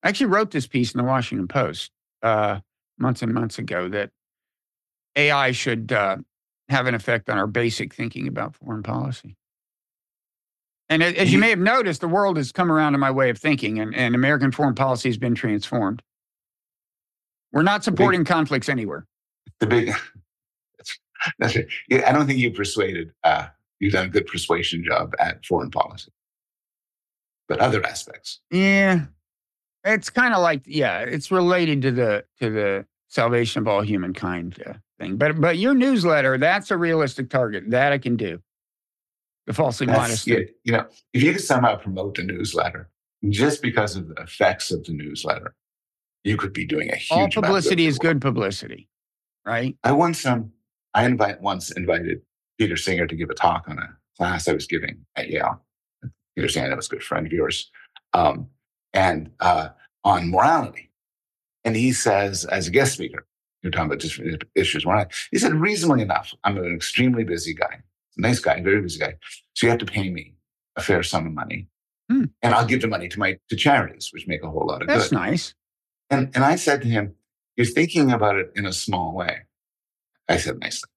I 0.03 0.09
actually 0.09 0.27
wrote 0.27 0.51
this 0.51 0.67
piece 0.67 0.93
in 0.93 0.97
the 0.99 1.03
Washington 1.05 1.47
Post 1.47 1.91
uh, 2.21 2.59
months 2.97 3.21
and 3.21 3.33
months 3.33 3.59
ago 3.59 3.89
that 3.89 4.11
AI 5.15 5.51
should 5.51 5.91
uh, 5.91 6.17
have 6.69 6.87
an 6.87 6.95
effect 6.95 7.29
on 7.29 7.37
our 7.37 7.47
basic 7.47 7.93
thinking 7.93 8.27
about 8.27 8.55
foreign 8.55 8.83
policy. 8.83 9.35
And 10.89 11.01
as 11.01 11.31
you 11.31 11.39
may 11.39 11.49
have 11.49 11.59
noticed, 11.59 12.01
the 12.01 12.07
world 12.07 12.37
has 12.37 12.51
come 12.51 12.71
around 12.71 12.91
to 12.91 12.97
my 12.97 13.09
way 13.09 13.29
of 13.29 13.37
thinking, 13.37 13.79
and, 13.79 13.95
and 13.95 14.13
American 14.13 14.51
foreign 14.51 14.75
policy 14.75 15.09
has 15.09 15.17
been 15.17 15.33
transformed. 15.33 16.01
We're 17.51 17.63
not 17.63 17.83
supporting 17.83 18.25
conflicts 18.25 18.69
anywhere. 18.69 19.07
The 19.59 19.67
big 19.67 19.87
that's, 20.77 20.99
that's 21.39 21.55
it. 21.55 21.67
I 22.05 22.11
don't 22.11 22.27
think 22.27 22.39
you 22.39 22.51
persuaded. 22.51 23.11
Uh, 23.23 23.47
you've 23.79 23.93
done 23.93 24.07
a 24.07 24.09
good 24.09 24.27
persuasion 24.27 24.83
job 24.83 25.15
at 25.19 25.45
foreign 25.45 25.71
policy, 25.71 26.11
but 27.47 27.59
other 27.59 27.83
aspects. 27.85 28.41
Yeah, 28.51 29.05
it's 29.83 30.09
kind 30.09 30.33
of 30.33 30.41
like 30.41 30.61
yeah, 30.65 30.99
it's 30.99 31.31
related 31.31 31.81
to 31.83 31.91
the 31.91 32.25
to 32.39 32.49
the 32.49 32.85
salvation 33.09 33.61
of 33.61 33.67
all 33.67 33.81
humankind 33.81 34.61
uh, 34.65 34.73
thing. 34.99 35.17
But 35.17 35.39
but 35.39 35.57
your 35.57 35.73
newsletter, 35.73 36.37
that's 36.37 36.71
a 36.71 36.77
realistic 36.77 37.29
target 37.29 37.69
that 37.69 37.93
I 37.93 37.97
can 37.97 38.15
do. 38.15 38.39
The 39.45 39.53
falsely 39.53 39.87
That's, 39.87 39.99
modest. 39.99 40.27
you, 40.27 40.47
you 40.63 40.71
know, 40.71 40.85
if 41.11 41.21
you 41.21 41.33
could 41.33 41.41
somehow 41.41 41.75
promote 41.75 42.15
the 42.15 42.23
newsletter 42.23 42.89
just 43.27 43.61
because 43.61 43.97
of 43.97 44.07
the 44.07 44.15
effects 44.21 44.71
of 44.71 44.85
the 44.85 44.93
newsletter, 44.93 45.53
you 46.23 46.37
could 46.37 46.53
be 46.53 46.65
doing 46.65 46.89
a 46.89 46.95
huge. 46.95 47.11
all 47.11 47.17
amount 47.17 47.29
of 47.29 47.35
good 47.35 47.43
publicity 47.43 47.85
is 47.85 47.99
good 47.99 48.21
publicity, 48.21 48.87
right? 49.45 49.75
I 49.83 49.91
once 49.91 50.25
um 50.25 50.51
I 50.93 51.05
invite 51.05 51.41
once 51.41 51.71
invited 51.71 52.21
Peter 52.57 52.77
Singer 52.77 53.07
to 53.07 53.15
give 53.15 53.29
a 53.29 53.33
talk 53.33 53.65
on 53.67 53.79
a 53.79 53.89
class 54.17 54.47
I 54.47 54.53
was 54.53 54.65
giving 54.65 55.05
at 55.15 55.29
Yale. 55.29 55.61
Peter 56.35 56.47
Singer 56.47 56.75
was 56.75 56.87
a 56.87 56.89
good 56.89 57.03
friend 57.03 57.25
of 57.25 57.33
yours, 57.33 57.69
um, 58.13 58.47
and 58.93 59.31
uh, 59.39 59.69
on 60.03 60.29
morality. 60.29 60.89
And 61.65 61.75
he 61.75 61.91
says, 61.93 62.45
as 62.45 62.67
a 62.67 62.71
guest 62.71 62.93
speaker, 62.93 63.25
you're 63.61 63.71
talking 63.71 63.85
about 63.87 63.99
just 63.99 64.19
issues 64.55 64.85
morality. 64.85 65.13
He 65.31 65.37
said, 65.39 65.53
reasonably 65.53 66.01
enough, 66.01 66.33
I'm 66.43 66.57
an 66.57 66.73
extremely 66.75 67.23
busy 67.23 67.53
guy, 67.53 67.81
nice 68.17 68.39
guy, 68.39 68.61
very 68.61 68.81
busy 68.81 68.99
guy. 68.99 69.15
So 69.53 69.65
you 69.67 69.69
have 69.71 69.79
to 69.79 69.85
pay 69.85 70.09
me 70.09 70.35
a 70.75 70.81
fair 70.81 71.03
sum 71.03 71.25
of 71.27 71.33
money, 71.33 71.67
Hmm. 72.09 72.25
and 72.41 72.53
I'll 72.53 72.65
give 72.65 72.81
the 72.81 72.87
money 72.87 73.07
to 73.07 73.19
my 73.19 73.37
to 73.49 73.55
charities, 73.55 74.09
which 74.11 74.27
make 74.27 74.43
a 74.43 74.49
whole 74.49 74.65
lot 74.67 74.81
of 74.81 74.87
That's 74.89 75.09
good. 75.09 75.15
nice. 75.15 75.53
And, 76.09 76.29
and 76.35 76.43
I 76.43 76.57
said 76.57 76.81
to 76.81 76.87
him, 76.89 77.15
You're 77.55 77.65
thinking 77.65 78.11
about 78.11 78.35
it 78.35 78.51
in 78.55 78.65
a 78.65 78.73
small 78.73 79.13
way. 79.15 79.43
I 80.27 80.35
said 80.37 80.59
nicely. 80.59 80.89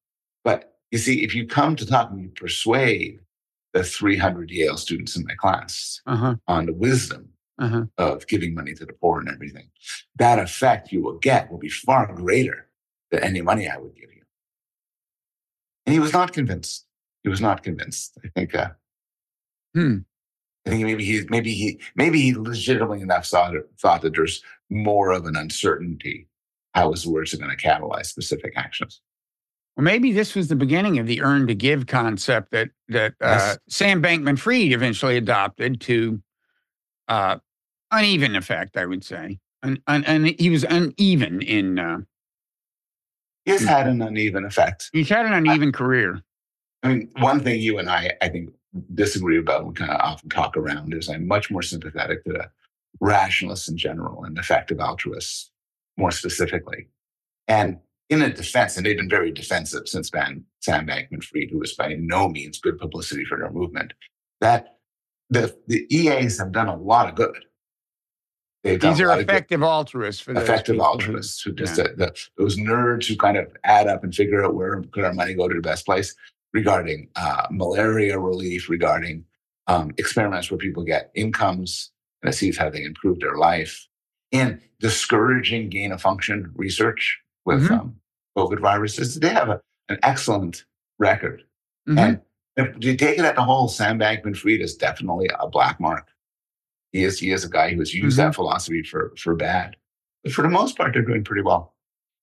But 0.42 0.74
you 0.90 0.98
see, 0.98 1.22
if 1.22 1.32
you 1.34 1.46
come 1.46 1.76
to 1.76 1.86
talk 1.86 2.10
and 2.10 2.20
you 2.20 2.28
persuade 2.30 3.20
the 3.72 3.84
300 3.84 4.50
Yale 4.50 4.76
students 4.76 5.14
in 5.16 5.24
my 5.24 5.34
class 5.34 6.00
Uh 6.06 6.16
huh. 6.16 6.34
on 6.48 6.66
the 6.66 6.72
wisdom 6.72 7.28
Uh 7.58 7.68
huh. 7.68 7.84
of 7.96 8.26
giving 8.26 8.54
money 8.54 8.74
to 8.74 8.84
the 8.84 8.92
poor 8.92 9.18
and 9.18 9.28
everything, 9.30 9.70
that 10.16 10.38
effect 10.38 10.92
you 10.92 11.02
will 11.02 11.18
get 11.18 11.50
will 11.50 11.58
be 11.58 11.68
far 11.70 12.12
greater 12.12 12.68
than 13.10 13.22
any 13.24 13.40
money 13.40 13.66
I 13.68 13.78
would 13.78 13.94
give 13.94 14.10
you. 14.14 14.22
And 15.86 15.94
he 15.94 16.00
was 16.00 16.12
not 16.12 16.32
convinced. 16.32 16.86
He 17.22 17.28
was 17.30 17.40
not 17.40 17.62
convinced. 17.62 18.18
I 18.24 18.28
think. 18.28 18.54
Uh, 18.54 18.68
Hmm. 19.74 19.98
I 20.66 20.70
think 20.70 20.84
maybe 20.84 21.04
he 21.04 21.22
maybe 21.28 21.52
he 21.52 21.80
maybe 21.94 22.20
he 22.20 22.34
legitimately 22.34 23.00
enough 23.02 23.26
thought 23.26 23.52
thought 23.78 24.02
that 24.02 24.14
there's 24.14 24.42
more 24.70 25.12
of 25.12 25.26
an 25.26 25.36
uncertainty 25.36 26.28
how 26.74 26.90
his 26.90 27.06
words 27.06 27.32
are 27.32 27.36
going 27.38 27.50
to 27.50 27.56
catalyze 27.56 28.06
specific 28.06 28.52
actions. 28.56 29.00
Well, 29.76 29.84
maybe 29.84 30.12
this 30.12 30.34
was 30.34 30.48
the 30.48 30.56
beginning 30.56 30.98
of 30.98 31.06
the 31.06 31.20
earn 31.22 31.46
to 31.46 31.54
give 31.54 31.86
concept 31.86 32.50
that 32.52 32.70
that 32.88 33.12
uh, 33.20 33.26
Yes. 33.38 33.58
Sam 33.68 34.02
Bankman 34.02 34.38
Fried 34.38 34.72
eventually 34.72 35.16
adopted 35.18 35.80
to 35.82 36.20
uh, 37.08 37.36
uneven 37.90 38.36
effect, 38.36 38.76
I 38.76 38.86
would 38.86 39.04
say. 39.04 39.38
And 39.62 39.80
and, 39.86 40.06
and 40.06 40.26
he 40.38 40.50
was 40.50 40.64
uneven 40.64 41.42
in. 41.42 41.78
Uh, 41.78 41.98
He 43.44 43.52
has 43.52 43.62
had 43.62 43.86
an 43.86 44.02
uneven 44.02 44.44
effect. 44.44 44.90
he's 44.92 45.08
had 45.08 45.26
an 45.26 45.32
uneven 45.32 45.72
career. 45.72 46.22
I 46.82 46.88
mean, 46.88 47.10
one 47.18 47.40
thing 47.40 47.60
you 47.60 47.78
and 47.78 47.88
I, 47.88 48.12
I 48.22 48.28
think, 48.28 48.50
disagree 48.94 49.38
about, 49.38 49.66
we 49.66 49.74
kind 49.74 49.90
of 49.90 50.00
often 50.00 50.28
talk 50.28 50.56
around, 50.56 50.94
is 50.94 51.08
I'm 51.08 51.26
much 51.26 51.50
more 51.50 51.62
sympathetic 51.62 52.24
to 52.24 52.32
the 52.32 52.50
rationalists 53.00 53.68
in 53.68 53.76
general 53.76 54.24
and 54.24 54.38
effective 54.38 54.78
altruists 54.78 55.50
more 55.96 56.10
specifically. 56.10 56.88
And 57.48 57.78
in 58.10 58.22
a 58.22 58.32
defense, 58.32 58.76
and 58.76 58.86
they've 58.86 58.96
been 58.96 59.08
very 59.08 59.32
defensive 59.32 59.88
since 59.88 60.10
Ban, 60.10 60.44
Sam 60.60 60.86
Bankman 60.86 61.24
Fried, 61.24 61.48
who 61.50 61.58
was 61.58 61.72
by 61.72 61.94
no 61.98 62.28
means 62.28 62.60
good 62.60 62.78
publicity 62.78 63.24
for 63.24 63.38
their 63.38 63.50
movement, 63.50 63.94
that 64.40 64.76
the, 65.30 65.56
the 65.66 65.86
EAs 65.90 66.38
have 66.38 66.52
done 66.52 66.68
a 66.68 66.76
lot 66.76 67.08
of 67.08 67.14
good. 67.14 67.45
These 68.74 69.00
are 69.00 69.10
of 69.10 69.18
good 69.18 69.28
effective 69.30 69.62
altruists 69.62 70.20
for 70.20 70.32
effective 70.32 70.80
altruists 70.80 71.40
who 71.42 71.52
just 71.52 71.78
yeah. 71.78 71.84
uh, 71.84 71.88
the, 71.96 72.26
those 72.36 72.56
nerds 72.56 73.06
who 73.06 73.16
kind 73.16 73.36
of 73.36 73.46
add 73.64 73.86
up 73.86 74.02
and 74.04 74.14
figure 74.14 74.44
out 74.44 74.54
where 74.54 74.82
could 74.92 75.04
our 75.04 75.12
money 75.12 75.34
go 75.34 75.48
to 75.48 75.54
the 75.54 75.60
best 75.60 75.86
place 75.86 76.14
regarding 76.52 77.08
uh, 77.16 77.46
malaria 77.50 78.18
relief, 78.18 78.68
regarding 78.68 79.24
um, 79.66 79.92
experiments 79.98 80.50
where 80.50 80.58
people 80.58 80.84
get 80.84 81.10
incomes 81.14 81.90
and 82.22 82.32
it 82.32 82.36
sees 82.36 82.56
how 82.56 82.70
they 82.70 82.82
improve 82.82 83.20
their 83.20 83.36
life, 83.36 83.86
and 84.32 84.60
discouraging 84.80 85.68
gain 85.68 85.92
of 85.92 86.00
function 86.00 86.50
research 86.54 87.18
with 87.44 87.68
Mhm. 87.68 87.70
um, 87.70 87.96
COVID 88.36 88.60
viruses. 88.60 89.18
They 89.20 89.28
have 89.28 89.48
a, 89.48 89.60
an 89.88 89.98
excellent 90.02 90.64
record. 90.98 91.44
Mhm. 91.88 91.98
And 91.98 92.20
if 92.56 92.84
you 92.84 92.96
take 92.96 93.18
it 93.18 93.24
at 93.24 93.36
the 93.36 93.42
whole, 93.44 93.68
Sam 93.68 93.98
Bankman 93.98 94.36
Fried 94.36 94.60
is 94.60 94.76
definitely 94.76 95.28
a 95.38 95.48
black 95.48 95.78
mark. 95.78 96.08
He 96.96 97.04
is, 97.04 97.18
he 97.20 97.30
is 97.32 97.44
a 97.44 97.48
guy 97.48 97.72
who 97.72 97.78
has 97.80 97.92
used 97.94 98.18
Mm-hmm. 98.18 98.28
that 98.28 98.34
philosophy 98.34 98.82
for, 98.82 99.12
for 99.18 99.34
bad. 99.34 99.76
But 100.24 100.32
for 100.32 100.42
the 100.42 100.48
most 100.48 100.76
part, 100.76 100.92
they're 100.92 101.02
doing 101.02 101.24
pretty 101.24 101.42
well. 101.42 101.74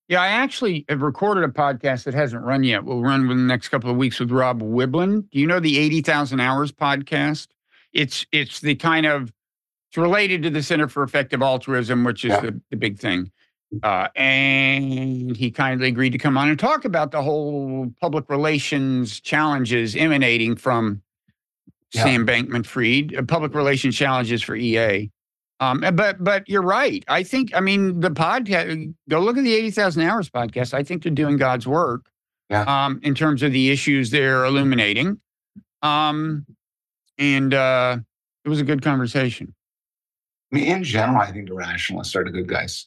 Yeah, 0.08 0.20
I 0.20 0.26
actually 0.28 0.84
have 0.90 1.00
recorded 1.00 1.44
a 1.44 1.48
podcast 1.48 2.04
that 2.04 2.12
hasn't 2.14 2.44
run 2.44 2.62
yet. 2.64 2.84
We'll 2.84 3.00
run 3.02 3.22
within 3.26 3.46
the 3.46 3.52
next 3.52 3.68
couple 3.68 3.90
of 3.90 3.96
weeks 3.96 4.20
with 4.20 4.30
Rob 4.30 4.60
Wiblin. 4.60 5.30
Do 5.30 5.38
you 5.40 5.46
know 5.46 5.60
the 5.60 5.78
80,000 5.78 6.40
Hours 6.40 6.70
podcast? 6.72 7.48
It's 7.94 8.26
it's 8.32 8.60
the 8.60 8.74
kind 8.74 9.06
of 9.06 9.32
it's 9.88 9.96
related 9.96 10.42
to 10.42 10.50
the 10.50 10.62
Center 10.62 10.88
for 10.88 11.02
Effective 11.04 11.40
Altruism, 11.40 12.04
which 12.04 12.24
is 12.24 12.32
Yeah. 12.32 12.40
the, 12.40 12.60
the 12.70 12.76
big 12.76 12.98
thing. 12.98 13.30
Uh, 13.82 14.08
and 14.14 15.36
he 15.36 15.50
kindly 15.50 15.88
agreed 15.88 16.10
to 16.10 16.18
come 16.18 16.36
on 16.36 16.48
and 16.48 16.58
talk 16.58 16.84
about 16.84 17.10
the 17.10 17.22
whole 17.22 17.90
public 18.00 18.28
relations 18.28 19.20
challenges 19.20 19.96
emanating 19.96 20.54
from 20.54 21.00
Yeah. 21.94 22.04
Sam 22.04 22.26
Bankman 22.26 22.66
Fried, 22.66 23.14
uh, 23.16 23.22
public 23.22 23.54
relations 23.54 23.96
challenges 23.96 24.42
for 24.42 24.56
EA. 24.56 25.10
Um, 25.60 25.84
uh, 25.84 25.92
but 25.92 26.22
but 26.22 26.48
you're 26.48 26.62
right. 26.62 27.04
I 27.08 27.22
think 27.22 27.54
I 27.54 27.60
mean 27.60 28.00
the 28.00 28.10
podcast. 28.10 28.94
Go 29.08 29.20
look 29.20 29.36
at 29.36 29.44
the 29.44 29.54
eighty 29.54 29.70
thousand 29.70 30.02
hours 30.02 30.28
podcast. 30.28 30.74
I 30.74 30.82
think 30.82 31.02
they're 31.02 31.12
doing 31.12 31.36
God's 31.36 31.66
work. 31.66 32.06
Yeah. 32.50 32.62
Um, 32.62 33.00
in 33.02 33.14
terms 33.14 33.42
of 33.42 33.52
the 33.52 33.70
issues 33.70 34.10
they're 34.10 34.44
illuminating. 34.44 35.20
Um, 35.82 36.46
and 37.18 37.54
uh, 37.54 37.98
it 38.44 38.48
was 38.48 38.60
a 38.60 38.64
good 38.64 38.82
conversation. 38.82 39.54
I 40.52 40.56
mean, 40.56 40.64
in 40.66 40.84
general, 40.84 41.18
I 41.18 41.32
think 41.32 41.48
the 41.48 41.54
rationalists 41.54 42.14
are 42.16 42.24
the 42.24 42.30
good 42.30 42.48
guys. 42.48 42.86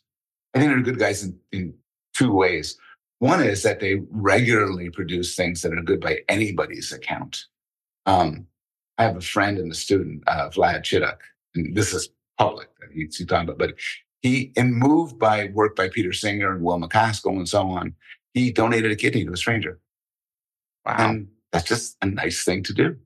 I 0.53 0.59
think 0.59 0.71
they're 0.71 0.81
good 0.81 0.99
guys 0.99 1.23
in, 1.23 1.37
in 1.51 1.73
two 2.13 2.31
ways. 2.31 2.77
One 3.19 3.41
is 3.43 3.63
that 3.63 3.79
they 3.79 4.01
regularly 4.11 4.89
produce 4.89 5.35
things 5.35 5.61
that 5.61 5.73
are 5.73 5.81
good 5.81 6.01
by 6.01 6.19
anybody's 6.29 6.91
account. 6.91 7.45
Um, 8.05 8.47
I 8.97 9.03
have 9.03 9.17
a 9.17 9.21
friend 9.21 9.57
and 9.57 9.71
a 9.71 9.75
student, 9.75 10.23
uh, 10.27 10.49
Vlad 10.49 10.81
Chituc, 10.81 11.17
and 11.55 11.75
this 11.75 11.93
is 11.93 12.09
public 12.37 12.69
that 12.79 12.89
he's 12.91 13.17
talking 13.25 13.49
about, 13.49 13.57
but 13.57 13.75
he, 14.21 14.51
and 14.57 14.73
moved 14.73 15.19
by 15.19 15.49
work 15.53 15.75
by 15.75 15.89
Peter 15.89 16.13
Singer 16.13 16.51
and 16.51 16.63
Will 16.63 16.79
MacAskill 16.79 17.35
and 17.37 17.47
so 17.47 17.67
on, 17.69 17.93
he 18.33 18.51
donated 18.51 18.91
a 18.91 18.95
kidney 18.95 19.25
to 19.25 19.33
a 19.33 19.37
stranger. 19.37 19.79
Wow. 20.85 20.95
And 20.97 21.27
that's 21.51 21.67
just 21.67 21.97
a 22.01 22.05
nice 22.07 22.43
thing 22.43 22.63
to 22.63 22.73
do. 22.73 22.97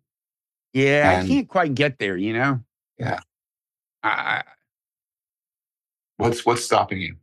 yeah, 0.73 1.21
I 1.23 1.27
can't 1.27 1.47
quite 1.49 1.75
get 1.75 1.99
there. 1.99 2.15
You 2.17 2.33
know. 2.33 2.59
Yeah. 2.97 3.19
I, 4.03 4.43
What's 6.17 6.45
what's 6.45 6.63
stopping 6.63 7.01
you? 7.01 7.15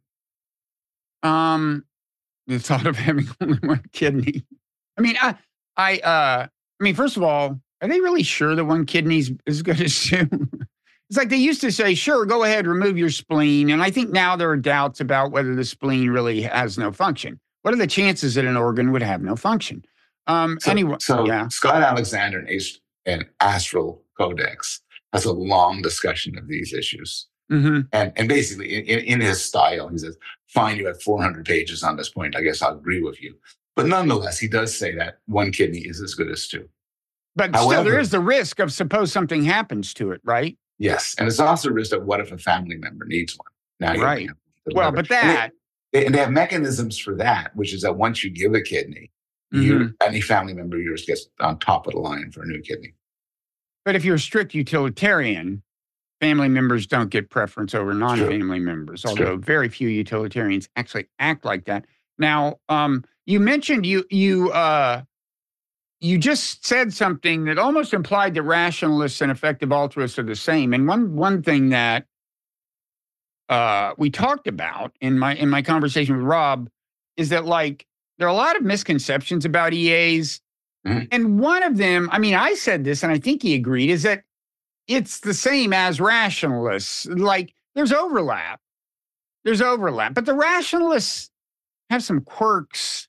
Um, 1.22 1.84
the 2.48 2.58
thought 2.58 2.86
of 2.86 2.96
having 2.98 3.28
only 3.40 3.58
one 3.60 3.82
kidney. 3.92 4.44
I 4.96 5.00
mean, 5.00 5.16
I, 5.20 5.36
I, 5.76 5.98
uh, 5.98 6.46
I 6.80 6.82
mean, 6.82 6.96
first 6.96 7.16
of 7.16 7.22
all, 7.22 7.60
are 7.80 7.88
they 7.88 8.00
really 8.00 8.22
sure 8.22 8.54
that 8.54 8.64
one 8.64 8.86
kidney's 8.86 9.30
as 9.46 9.62
good 9.62 9.80
as 9.80 9.98
two? 10.00 10.28
it's 11.08 11.16
like 11.16 11.28
they 11.28 11.36
used 11.36 11.60
to 11.62 11.72
say, 11.72 11.94
sure, 11.94 12.24
go 12.26 12.44
ahead, 12.44 12.66
remove 12.66 12.98
your 12.98 13.10
spleen. 13.10 13.70
And 13.70 13.82
I 13.82 13.90
think 13.90 14.10
now 14.10 14.36
there 14.36 14.50
are 14.50 14.56
doubts 14.56 15.00
about 15.00 15.30
whether 15.32 15.54
the 15.54 15.64
spleen 15.64 16.10
really 16.10 16.42
has 16.42 16.76
no 16.78 16.92
function. 16.92 17.40
What 17.62 17.74
are 17.74 17.78
the 17.78 17.86
chances 17.86 18.34
that 18.34 18.44
an 18.44 18.56
organ 18.56 18.92
would 18.92 19.02
have 19.02 19.22
no 19.22 19.36
function? 19.36 19.84
Um, 20.26 20.58
So, 20.60 20.70
anyway, 20.70 20.96
so 21.00 21.26
yeah. 21.26 21.48
Scott 21.48 21.82
Alexander 21.82 22.46
in 23.06 23.24
Astral 23.40 24.02
Codex 24.18 24.80
has 25.12 25.24
a 25.24 25.32
long 25.32 25.80
discussion 25.80 26.36
of 26.36 26.46
these 26.48 26.72
issues. 26.74 27.26
hmm 27.48 27.80
And, 27.92 28.12
and 28.16 28.28
basically, 28.28 28.74
in, 28.74 28.84
in, 28.84 28.98
in 29.14 29.20
his 29.20 29.42
style, 29.42 29.88
he 29.88 29.98
says, 29.98 30.16
Fine, 30.48 30.76
you 30.76 30.86
have 30.86 31.02
400 31.02 31.44
pages 31.44 31.82
on 31.82 31.96
this 31.96 32.08
point. 32.10 32.36
I 32.36 32.42
guess 32.42 32.62
I'll 32.62 32.76
agree 32.76 33.02
with 33.02 33.22
you. 33.22 33.34
But 33.76 33.86
nonetheless, 33.86 34.38
he 34.38 34.48
does 34.48 34.76
say 34.76 34.94
that 34.96 35.18
one 35.26 35.52
kidney 35.52 35.80
is 35.80 36.00
as 36.00 36.14
good 36.14 36.30
as 36.30 36.48
two. 36.48 36.68
But 37.38 37.54
still, 37.56 37.68
there 37.68 37.76
However- 37.78 37.98
is 38.00 38.10
the 38.10 38.20
risk 38.20 38.58
of 38.58 38.72
suppose 38.72 39.12
something 39.12 39.44
happens 39.44 39.94
to 39.94 40.10
it, 40.10 40.20
right? 40.24 40.58
Yes. 40.78 41.14
And 41.18 41.26
it's 41.28 41.38
also 41.38 41.70
a 41.70 41.72
risk 41.72 41.92
of 41.92 42.04
what 42.04 42.20
if 42.20 42.32
a 42.32 42.38
family 42.38 42.76
member 42.76 43.04
needs 43.06 43.36
one? 43.38 43.46
Now 43.80 43.94
you 43.94 44.02
Right. 44.02 44.28
Well, 44.66 44.90
but 44.90 44.98
And 44.98 45.06
they- 45.08 45.14
that, 45.14 45.52
they, 45.92 46.06
and 46.06 46.14
they 46.14 46.18
have 46.18 46.30
mechanisms 46.32 46.98
for 46.98 47.14
that, 47.16 47.54
which 47.56 47.72
is 47.72 47.82
that 47.82 47.96
once 47.96 48.22
you 48.24 48.30
give 48.30 48.54
a 48.54 48.60
kidney, 48.60 49.10
you, 49.52 49.78
Mhm. 49.78 49.94
any 50.02 50.20
family 50.20 50.52
member 50.52 50.76
of 50.76 50.82
yours 50.82 51.06
gets 51.06 51.26
on 51.40 51.58
top 51.60 51.86
of 51.86 51.94
the 51.94 52.00
line 52.00 52.30
for 52.32 52.42
a 52.42 52.46
new 52.46 52.60
kidney. 52.60 52.92
But 53.84 53.94
if 53.96 54.04
you're 54.04 54.16
a 54.16 54.20
strict 54.20 54.52
utilitarian, 54.54 55.62
family 56.20 56.48
members 56.48 56.86
don't 56.86 57.08
get 57.10 57.30
preference 57.30 57.74
over 57.74 57.94
non-family 57.94 58.58
members, 58.58 59.04
although 59.06 59.36
very 59.36 59.68
few 59.68 59.88
utilitarians 59.88 60.68
actually 60.76 61.06
act 61.20 61.44
like 61.44 61.64
that. 61.66 61.86
Now, 62.18 62.58
um, 62.68 63.04
you 63.26 63.38
mentioned 63.40 63.86
you 63.86 64.04
you 64.10 64.50
uh, 64.50 65.02
you 66.00 66.18
just 66.18 66.64
said 66.64 66.92
something 66.92 67.44
that 67.44 67.58
almost 67.58 67.92
implied 67.92 68.34
that 68.34 68.42
rationalists 68.42 69.20
and 69.20 69.32
effective 69.32 69.72
altruists 69.72 70.18
are 70.18 70.22
the 70.22 70.36
same. 70.36 70.72
And 70.72 70.86
one 70.86 71.16
one 71.16 71.42
thing 71.42 71.70
that 71.70 72.06
uh, 73.48 73.94
we 73.96 74.10
talked 74.10 74.46
about 74.46 74.92
in 75.00 75.18
my 75.18 75.34
in 75.34 75.48
my 75.48 75.62
conversation 75.62 76.16
with 76.16 76.24
Rob 76.24 76.68
is 77.16 77.30
that 77.30 77.46
like 77.46 77.86
there 78.18 78.28
are 78.28 78.30
a 78.30 78.36
lot 78.36 78.56
of 78.56 78.62
misconceptions 78.62 79.44
about 79.44 79.72
EAs. 79.72 80.40
Mhm. 80.86 81.08
And 81.10 81.40
one 81.40 81.62
of 81.62 81.76
them, 81.76 82.08
I 82.12 82.18
mean, 82.18 82.34
I 82.34 82.54
said 82.54 82.84
this 82.84 83.02
and 83.02 83.12
I 83.12 83.18
think 83.18 83.42
he 83.42 83.54
agreed, 83.54 83.90
is 83.90 84.02
that 84.04 84.22
it's 84.86 85.20
the 85.20 85.34
same 85.34 85.72
as 85.72 86.00
rationalists. 86.00 87.06
Like 87.06 87.54
there's 87.74 87.92
overlap. 87.92 88.60
There's 89.44 89.62
overlap. 89.62 90.14
But 90.14 90.26
the 90.26 90.34
rationalists 90.34 91.30
have 91.90 92.02
some 92.04 92.20
quirks 92.20 93.07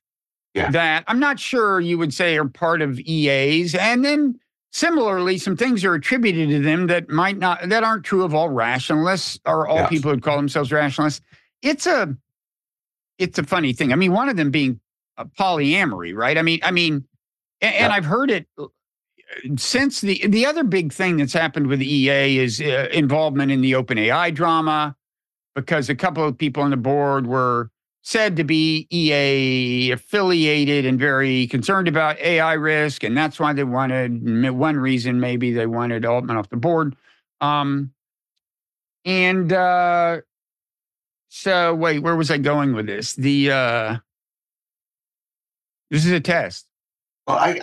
Yeah. 0.55 0.71
that 0.71 1.03
I'm 1.07 1.19
not 1.19 1.39
sure 1.39 1.79
you 1.79 1.97
would 1.97 2.13
say 2.13 2.37
are 2.37 2.45
part 2.45 2.81
of 2.81 2.99
EAs. 2.99 3.75
And 3.75 4.03
then 4.03 4.39
similarly, 4.71 5.37
some 5.37 5.55
things 5.55 5.85
are 5.85 5.93
attributed 5.93 6.49
to 6.49 6.59
them 6.59 6.87
that 6.87 7.09
might 7.09 7.37
not 7.37 7.69
that 7.69 7.83
aren't 7.83 8.03
true 8.03 8.23
of 8.23 8.33
all 8.33 8.49
rationalists 8.49 9.39
or 9.45 9.67
all 9.67 9.77
Yes. 9.77 9.89
people 9.89 10.11
who 10.11 10.19
call 10.19 10.37
themselves 10.37 10.71
rationalists. 10.71 11.21
It's 11.61 11.85
a 11.85 12.15
it's 13.19 13.37
a 13.37 13.43
funny 13.43 13.73
thing. 13.73 13.91
I 13.93 13.95
mean, 13.95 14.11
one 14.13 14.29
of 14.29 14.37
them 14.37 14.49
being 14.49 14.79
uh, 15.17 15.25
polyamory, 15.37 16.15
right? 16.15 16.37
I 16.37 16.41
mean, 16.41 16.59
I 16.63 16.71
mean, 16.71 17.05
and, 17.61 17.75
Yeah. 17.75 17.89
I've 17.89 18.05
heard 18.05 18.31
it 18.31 18.47
uh, 18.57 18.65
since 19.57 20.01
the 20.01 20.25
the 20.27 20.45
other 20.45 20.63
big 20.63 20.91
thing 20.91 21.17
that's 21.17 21.33
happened 21.33 21.67
with 21.67 21.81
EA 21.81 22.39
is 22.39 22.59
uh, 22.59 22.87
involvement 22.91 23.51
in 23.51 23.61
the 23.61 23.73
OpenAI 23.73 24.33
drama, 24.33 24.95
because 25.53 25.89
a 25.89 25.95
couple 25.95 26.25
of 26.25 26.37
people 26.37 26.63
on 26.63 26.71
the 26.71 26.77
board 26.77 27.27
were 27.27 27.69
said 28.01 28.35
to 28.37 28.43
be 28.43 28.87
EA 28.91 29.91
affiliated 29.91 30.85
and 30.85 30.99
very 30.99 31.47
concerned 31.47 31.87
about 31.87 32.17
AI 32.19 32.53
risk, 32.53 33.03
and 33.03 33.15
that's 33.15 33.39
why 33.39 33.53
they 33.53 33.63
wanted 33.63 34.49
one 34.51 34.77
reason 34.77 35.19
maybe 35.19 35.51
they 35.51 35.65
wanted 35.65 36.05
Altman 36.05 36.37
off 36.37 36.49
the 36.49 36.57
board. 36.57 36.95
Um, 37.41 37.91
and 39.05 39.51
uh, 39.51 40.21
so, 41.29 41.75
wait, 41.75 41.99
where 41.99 42.15
was 42.15 42.31
I 42.31 42.37
going 42.37 42.73
with 42.73 42.87
this? 42.87 43.13
The 43.13 43.51
uh, 43.51 43.97
this 45.91 46.05
is 46.05 46.11
a 46.11 46.19
test. 46.19 46.67
Well, 47.27 47.37
I 47.37 47.61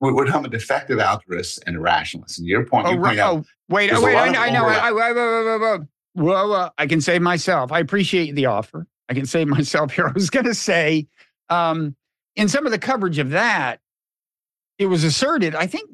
we're, 0.00 0.26
talking 0.26 0.40
about 0.40 0.50
defective 0.50 0.98
altruists 0.98 1.58
and 1.66 1.82
rationalists. 1.82 2.38
And 2.38 2.46
your 2.46 2.66
point, 2.66 2.86
Oh, 2.86 2.90
you 2.92 2.98
right. 2.98 3.10
point 3.10 3.20
out, 3.20 3.36
oh 3.36 3.44
wait, 3.68 3.90
oh, 3.92 4.02
wait, 4.02 4.16
I, 4.16 4.48
I 4.48 4.50
know. 4.50 4.66
I. 4.66 4.90
I, 4.90 5.78
whoa, 6.12 6.68
I 6.76 6.86
can 6.86 7.00
save 7.00 7.22
myself. 7.22 7.72
I 7.72 7.78
appreciate 7.78 8.34
the 8.34 8.46
offer. 8.46 8.86
I 9.08 9.14
can 9.14 9.26
save 9.26 9.48
myself 9.48 9.92
here. 9.92 10.06
I 10.08 10.12
was 10.12 10.30
going 10.30 10.46
to 10.46 10.54
say, 10.54 11.06
um, 11.50 11.94
in 12.36 12.48
some 12.48 12.66
of 12.66 12.72
the 12.72 12.78
coverage 12.78 13.18
of 13.18 13.30
that, 13.30 13.80
it 14.78 14.86
was 14.86 15.04
asserted, 15.04 15.54
I 15.54 15.66
think 15.66 15.88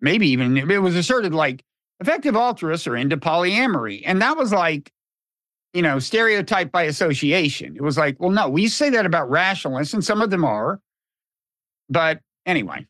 maybe 0.00 0.28
even 0.28 0.56
it 0.56 0.82
was 0.82 0.96
asserted 0.96 1.34
like 1.34 1.64
effective 2.00 2.34
altruists 2.34 2.86
are 2.86 2.96
into 2.96 3.16
polyamory. 3.16 4.02
And 4.06 4.22
that 4.22 4.36
was 4.36 4.52
like, 4.52 4.90
you 5.74 5.82
know, 5.82 5.98
stereotype 5.98 6.72
by 6.72 6.82
association. 6.84 7.76
It 7.76 7.82
was 7.82 7.96
like, 7.96 8.18
well, 8.18 8.30
no, 8.30 8.48
we 8.48 8.68
say 8.68 8.90
that 8.90 9.06
about 9.06 9.30
rationalists, 9.30 9.94
and 9.94 10.04
some 10.04 10.20
of 10.20 10.30
them 10.30 10.44
are. 10.44 10.80
But 11.88 12.20
anyway, 12.46 12.86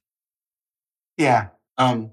yeah. 1.17 1.49
Um, 1.79 2.13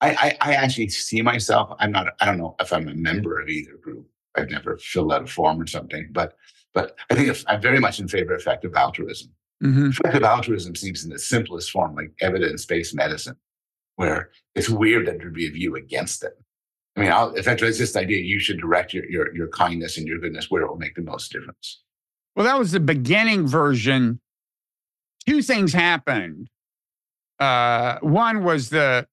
I, 0.00 0.36
I 0.40 0.50
I 0.50 0.54
actually 0.54 0.88
see 0.88 1.22
myself. 1.22 1.76
I'm 1.78 1.92
not. 1.92 2.08
I 2.20 2.26
don't 2.26 2.38
know 2.38 2.54
if 2.60 2.72
I'm 2.72 2.88
a 2.88 2.94
member 2.94 3.40
of 3.40 3.48
either 3.48 3.76
group. 3.76 4.06
I've 4.38 4.50
never 4.50 4.78
filled 4.78 5.12
out 5.12 5.22
a 5.22 5.26
form 5.26 5.60
or 5.60 5.66
something, 5.66 6.08
but 6.12 6.34
but 6.74 6.96
I 7.10 7.14
think 7.14 7.36
I'm 7.48 7.60
very 7.60 7.80
much 7.80 7.98
in 7.98 8.08
favor 8.08 8.34
of 8.34 8.40
effective 8.40 8.74
altruism. 8.74 9.32
Mhm. 9.62 9.90
Effective 9.90 10.22
altruism 10.22 10.74
seems 10.76 11.02
in 11.04 11.10
the 11.10 11.18
simplest 11.18 11.70
form, 11.70 11.94
like 11.96 12.12
evidence-based 12.20 12.94
medicine, 12.94 13.36
where 13.96 14.30
it's 14.54 14.68
weird 14.68 15.06
that 15.06 15.18
there'd 15.18 15.34
be 15.34 15.48
a 15.48 15.50
view 15.50 15.74
against 15.74 16.22
it. 16.22 16.34
I 16.96 17.00
mean, 17.00 17.10
I'll, 17.12 17.34
fact, 17.42 17.62
it's 17.62 17.78
this 17.78 17.96
idea 17.96 18.22
you 18.22 18.38
should 18.38 18.60
direct 18.60 18.92
your, 18.92 19.08
your 19.10 19.34
your 19.34 19.48
kindness 19.48 19.98
and 19.98 20.06
your 20.06 20.18
goodness 20.18 20.50
where 20.50 20.62
it 20.62 20.68
will 20.68 20.78
make 20.78 20.94
the 20.94 21.02
most 21.02 21.32
difference. 21.32 21.82
Well, 22.36 22.46
that 22.46 22.58
was 22.58 22.72
the 22.72 22.80
beginning 22.80 23.46
version. 23.46 24.20
Two 25.26 25.42
things 25.42 25.72
happened. 25.72 26.48
Uh, 27.40 27.98
one 28.00 28.44
was 28.44 28.70
the 28.70 29.06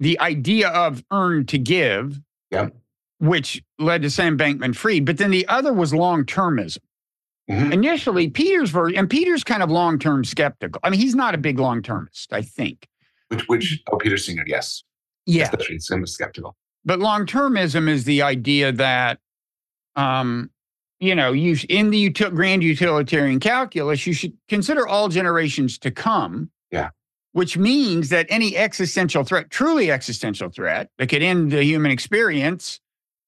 the 0.00 0.18
idea 0.20 0.68
of 0.68 1.04
earn 1.10 1.46
to 1.46 1.58
give, 1.58 2.20
Yep. 2.50 2.74
Which 3.26 3.62
led 3.78 4.02
to 4.02 4.10
Sam 4.10 4.36
Bankman 4.38 4.74
Fried. 4.76 5.04
But 5.04 5.18
then 5.18 5.30
the 5.30 5.46
other 5.48 5.72
was 5.72 5.94
long 5.94 6.24
termism. 6.24 6.78
Mhm. 7.50 7.72
Initially, 7.72 8.30
Peter's 8.30 8.70
version, 8.70 8.98
and 8.98 9.10
Peter's 9.10 9.44
kind 9.44 9.62
of 9.62 9.70
long 9.70 9.98
term 9.98 10.24
skeptical. 10.24 10.80
I 10.82 10.90
mean, 10.90 11.00
he's 11.00 11.14
not 11.14 11.34
a 11.34 11.38
big 11.38 11.58
long 11.58 11.82
termist, 11.82 12.32
I 12.32 12.42
think. 12.42 12.86
Which 13.28 13.42
which 13.48 13.82
oh 13.92 13.96
Peter 13.98 14.16
Singer, 14.16 14.44
yes, 14.46 14.82
Yeah. 15.26 15.44
especially 15.44 15.78
Sim 15.78 16.02
is 16.04 16.14
skeptical. 16.14 16.56
But 16.86 17.00
long 17.00 17.26
termism 17.26 17.88
is 17.88 18.04
the 18.04 18.22
idea 18.22 18.72
that 18.72 19.18
um, 19.96 20.50
you 21.00 21.14
know, 21.14 21.32
you 21.32 21.56
in 21.68 21.90
the 21.90 22.10
util, 22.10 22.34
grand 22.34 22.62
utilitarian 22.62 23.40
calculus, 23.40 24.06
you 24.06 24.12
should 24.14 24.32
consider 24.48 24.86
all 24.88 25.08
generations 25.08 25.76
to 25.78 25.90
come. 25.90 26.50
Yeah. 26.70 26.90
Which 27.32 27.58
means 27.58 28.08
that 28.08 28.26
any 28.30 28.56
existential 28.56 29.22
threat, 29.24 29.50
truly 29.50 29.90
existential 29.90 30.48
threat, 30.50 30.88
that 30.98 31.08
could 31.08 31.22
end 31.22 31.50
the 31.52 31.62
human 31.64 31.90
experience, 31.90 32.80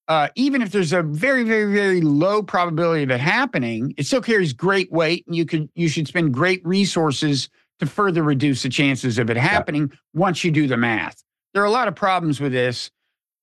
uh, 0.07 0.29
even 0.35 0.61
if 0.61 0.71
there's 0.71 0.93
a 0.93 1.03
very, 1.03 1.43
very, 1.43 1.73
very 1.73 2.01
low 2.01 2.41
probability 2.41 3.03
of 3.03 3.11
it 3.11 3.19
happening, 3.19 3.93
it 3.97 4.05
still 4.05 4.21
carries 4.21 4.53
great 4.53 4.91
weight, 4.91 5.25
and 5.27 5.35
you 5.35 5.45
could 5.45 5.69
you 5.75 5.89
should 5.89 6.07
spend 6.07 6.33
great 6.33 6.65
resources 6.65 7.49
to 7.79 7.85
further 7.85 8.23
reduce 8.23 8.63
the 8.63 8.69
chances 8.69 9.19
of 9.19 9.29
it 9.29 9.37
happening 9.37 9.89
yeah. 9.89 9.97
once 10.13 10.43
you 10.43 10.51
do 10.51 10.67
the 10.67 10.77
math. 10.77 11.23
There 11.53 11.61
are 11.61 11.65
a 11.65 11.71
lot 11.71 11.87
of 11.87 11.95
problems 11.95 12.39
with 12.39 12.51
this, 12.51 12.89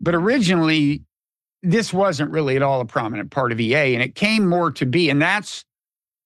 but 0.01 0.15
originally 0.15 1.03
this 1.63 1.93
wasn't 1.93 2.31
really 2.31 2.57
at 2.57 2.63
all 2.63 2.81
a 2.81 2.85
prominent 2.85 3.31
part 3.31 3.53
of 3.53 3.61
EA, 3.61 3.95
and 3.95 4.03
it 4.03 4.15
came 4.15 4.47
more 4.49 4.71
to 4.73 4.87
be, 4.87 5.11
and 5.11 5.21
that's 5.21 5.65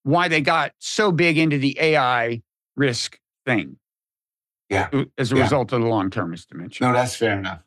why 0.05 0.29
they 0.29 0.40
got 0.40 0.72
so 0.79 1.11
big 1.12 1.37
into 1.37 1.59
the 1.59 1.77
AI 1.81 2.42
risk 2.77 3.18
thing. 3.44 3.77
Yeah. 4.70 4.88
As 5.16 5.33
a 5.33 5.37
yeah. 5.37 5.42
result 5.42 5.72
of 5.72 5.81
the 5.81 5.87
long 5.87 6.11
termist 6.11 6.51
dimension. 6.51 6.87
No, 6.87 6.92
that's 6.92 7.16
fair 7.16 7.38
enough. 7.38 7.61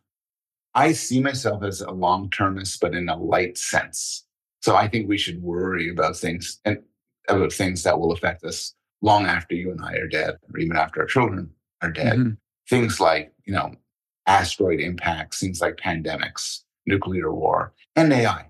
I 0.74 0.94
see 0.94 1.22
myself 1.22 1.64
as 1.64 1.82
a 1.82 1.92
long 1.92 2.30
termist, 2.30 2.80
but 2.80 2.96
in 2.96 3.10
a 3.10 3.18
light 3.18 3.58
sense. 3.58 4.26
So 4.62 4.76
I 4.76 4.88
think 4.88 5.10
we 5.10 5.18
should 5.18 5.42
worry 5.42 5.90
about 5.90 6.16
things 6.16 6.60
and 6.66 6.82
about 7.28 7.52
things 7.52 7.84
that 7.84 8.00
will 8.00 8.12
affect 8.12 8.44
us 8.44 8.74
long 9.02 9.26
after 9.26 9.56
you 9.56 9.72
and 9.72 9.84
I 9.84 9.94
are 9.96 10.08
dead, 10.08 10.38
or 10.54 10.60
even 10.60 10.78
after 10.78 11.02
our 11.02 11.08
children 11.08 11.50
are 11.82 11.92
dead. 11.92 12.18
Mm-hmm. 12.18 12.32
Things 12.70 13.00
like, 13.00 13.34
you 13.46 13.54
know, 13.54 13.74
asteroid 14.28 14.80
impacts, 14.80 15.40
things 15.40 15.62
like 15.62 15.78
pandemics, 15.78 16.60
nuclear 16.86 17.34
war, 17.34 17.74
and 17.96 18.14
AI. 18.14 18.46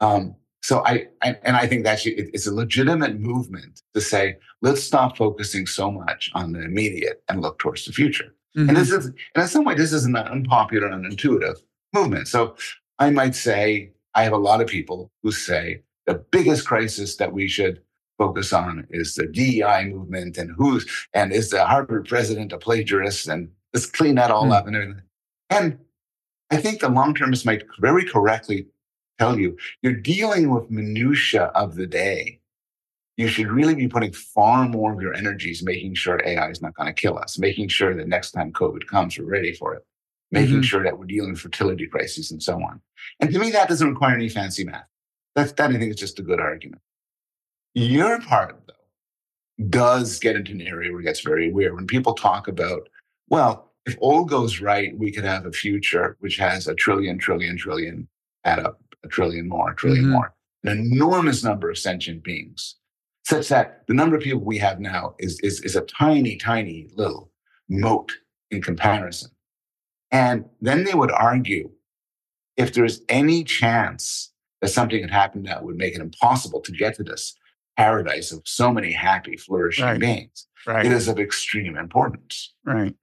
Um, 0.00 0.34
so 0.62 0.82
I, 0.84 1.06
I, 1.22 1.36
and 1.44 1.56
I 1.56 1.66
think 1.66 1.84
that 1.84 2.00
it's 2.04 2.46
a 2.46 2.54
legitimate 2.54 3.20
movement 3.20 3.82
to 3.94 4.00
say 4.00 4.38
let's 4.62 4.82
stop 4.82 5.16
focusing 5.16 5.66
so 5.66 5.90
much 5.92 6.30
on 6.34 6.52
the 6.52 6.64
immediate 6.64 7.22
and 7.28 7.40
look 7.40 7.58
towards 7.58 7.84
the 7.84 7.92
future. 7.92 8.34
Mm-hmm. 8.56 8.68
And 8.68 8.76
this 8.76 8.90
is, 8.90 9.06
and 9.06 9.16
in 9.36 9.48
some 9.48 9.64
way, 9.64 9.74
this 9.74 9.92
is 9.92 10.04
an 10.04 10.16
unpopular 10.16 10.86
and 10.86 11.04
intuitive 11.04 11.56
movement. 11.92 12.28
So 12.28 12.56
I 12.98 13.10
might 13.10 13.34
say 13.34 13.90
I 14.14 14.22
have 14.22 14.32
a 14.32 14.38
lot 14.38 14.60
of 14.60 14.66
people 14.66 15.10
who 15.22 15.30
say 15.30 15.82
the 16.06 16.14
biggest 16.14 16.66
crisis 16.66 17.16
that 17.16 17.32
we 17.32 17.48
should 17.48 17.82
focus 18.18 18.52
on 18.52 18.86
is 18.90 19.14
the 19.14 19.26
DEI 19.26 19.84
movement 19.86 20.38
and 20.38 20.50
who's 20.56 20.86
and 21.12 21.32
is 21.32 21.50
the 21.50 21.64
Harvard 21.64 22.08
president 22.08 22.52
a 22.52 22.58
plagiarist 22.58 23.28
and 23.28 23.50
let's 23.74 23.86
clean 23.86 24.14
that 24.14 24.30
all 24.30 24.44
mm-hmm. 24.44 24.52
up 24.52 24.66
and 24.66 24.76
everything. 24.76 25.02
And 25.50 25.78
I 26.50 26.56
think 26.56 26.80
the 26.80 26.88
long 26.88 27.14
termists 27.14 27.44
might 27.44 27.64
very 27.78 28.04
correctly 28.04 28.66
tell 29.18 29.38
you 29.38 29.56
you're 29.82 29.92
dealing 29.92 30.50
with 30.50 30.70
minutia 30.70 31.44
of 31.54 31.74
the 31.74 31.86
day. 31.86 32.40
You 33.16 33.28
should 33.28 33.48
really 33.48 33.74
be 33.74 33.88
putting 33.88 34.12
far 34.12 34.68
more 34.68 34.92
of 34.92 35.00
your 35.00 35.14
energies 35.14 35.62
making 35.62 35.94
sure 35.94 36.20
AI 36.24 36.50
is 36.50 36.60
not 36.60 36.74
going 36.74 36.86
to 36.86 36.92
kill 36.92 37.18
us, 37.18 37.38
making 37.38 37.68
sure 37.68 37.94
that 37.94 38.08
next 38.08 38.32
time 38.32 38.52
COVID 38.52 38.86
comes, 38.86 39.18
we're 39.18 39.24
ready 39.24 39.54
for 39.54 39.74
it, 39.74 39.84
making 40.30 40.56
mm-hmm. 40.56 40.62
sure 40.62 40.82
that 40.84 40.98
we're 40.98 41.06
dealing 41.06 41.30
with 41.30 41.40
fertility 41.40 41.86
crises 41.86 42.30
and 42.30 42.42
so 42.42 42.56
on. 42.56 42.80
And 43.20 43.32
to 43.32 43.38
me, 43.38 43.50
that 43.52 43.68
doesn't 43.68 43.88
require 43.88 44.14
any 44.14 44.28
fancy 44.28 44.64
math. 44.64 44.86
That, 45.34 45.56
that 45.56 45.70
I 45.70 45.78
think 45.78 45.90
is 45.90 45.96
just 45.96 46.18
a 46.18 46.22
good 46.22 46.40
argument. 46.40 46.82
Your 47.74 48.20
part, 48.20 48.60
though, 48.66 49.66
does 49.68 50.18
get 50.18 50.36
into 50.36 50.52
an 50.52 50.62
area 50.62 50.90
where 50.90 51.00
it 51.00 51.04
gets 51.04 51.20
very 51.20 51.52
weird. 51.52 51.74
When 51.74 51.86
people 51.86 52.14
talk 52.14 52.48
about, 52.48 52.88
well, 53.28 53.72
if 53.86 53.96
all 54.00 54.24
goes 54.24 54.60
right, 54.60 54.96
we 54.98 55.12
could 55.12 55.24
have 55.24 55.46
a 55.46 55.52
future 55.52 56.16
which 56.20 56.36
has 56.36 56.66
a 56.66 56.74
trillion, 56.74 57.18
trillion, 57.18 57.56
trillion, 57.56 58.08
add 58.44 58.58
up 58.58 58.80
a 59.04 59.08
trillion 59.08 59.48
more, 59.48 59.70
a 59.70 59.76
trillion 59.76 60.04
mm-hmm. 60.04 60.12
more, 60.12 60.34
an 60.64 60.78
enormous 60.92 61.44
number 61.44 61.70
of 61.70 61.78
sentient 61.78 62.24
beings, 62.24 62.76
such 63.26 63.48
that 63.48 63.82
the 63.88 63.94
number 63.94 64.14
of 64.14 64.22
people 64.22 64.40
we 64.40 64.56
have 64.56 64.78
now 64.78 65.12
is, 65.18 65.40
is, 65.40 65.60
is 65.62 65.74
a 65.74 65.80
tiny, 65.80 66.36
tiny 66.36 66.88
little 66.94 67.32
mote 67.68 68.12
in 68.52 68.62
comparison. 68.62 69.30
And 70.12 70.44
then 70.60 70.84
they 70.84 70.94
would 70.94 71.10
argue 71.10 71.70
if 72.56 72.72
there's 72.72 73.00
any 73.08 73.42
chance 73.42 74.32
that 74.60 74.68
something 74.68 75.00
had 75.00 75.10
happened 75.10 75.46
that 75.46 75.64
would 75.64 75.76
make 75.76 75.96
it 75.96 76.00
impossible 76.00 76.60
to 76.60 76.70
get 76.70 76.94
to 76.94 77.02
this 77.02 77.34
paradise 77.76 78.30
of 78.30 78.42
so 78.44 78.72
many 78.72 78.92
happy, 78.92 79.36
flourishing 79.36 79.84
right. 79.84 79.98
beings, 79.98 80.46
right. 80.64 80.86
it 80.86 80.92
is 80.92 81.08
of 81.08 81.18
extreme 81.18 81.76
importance. 81.76 82.54
Right. 82.64 82.94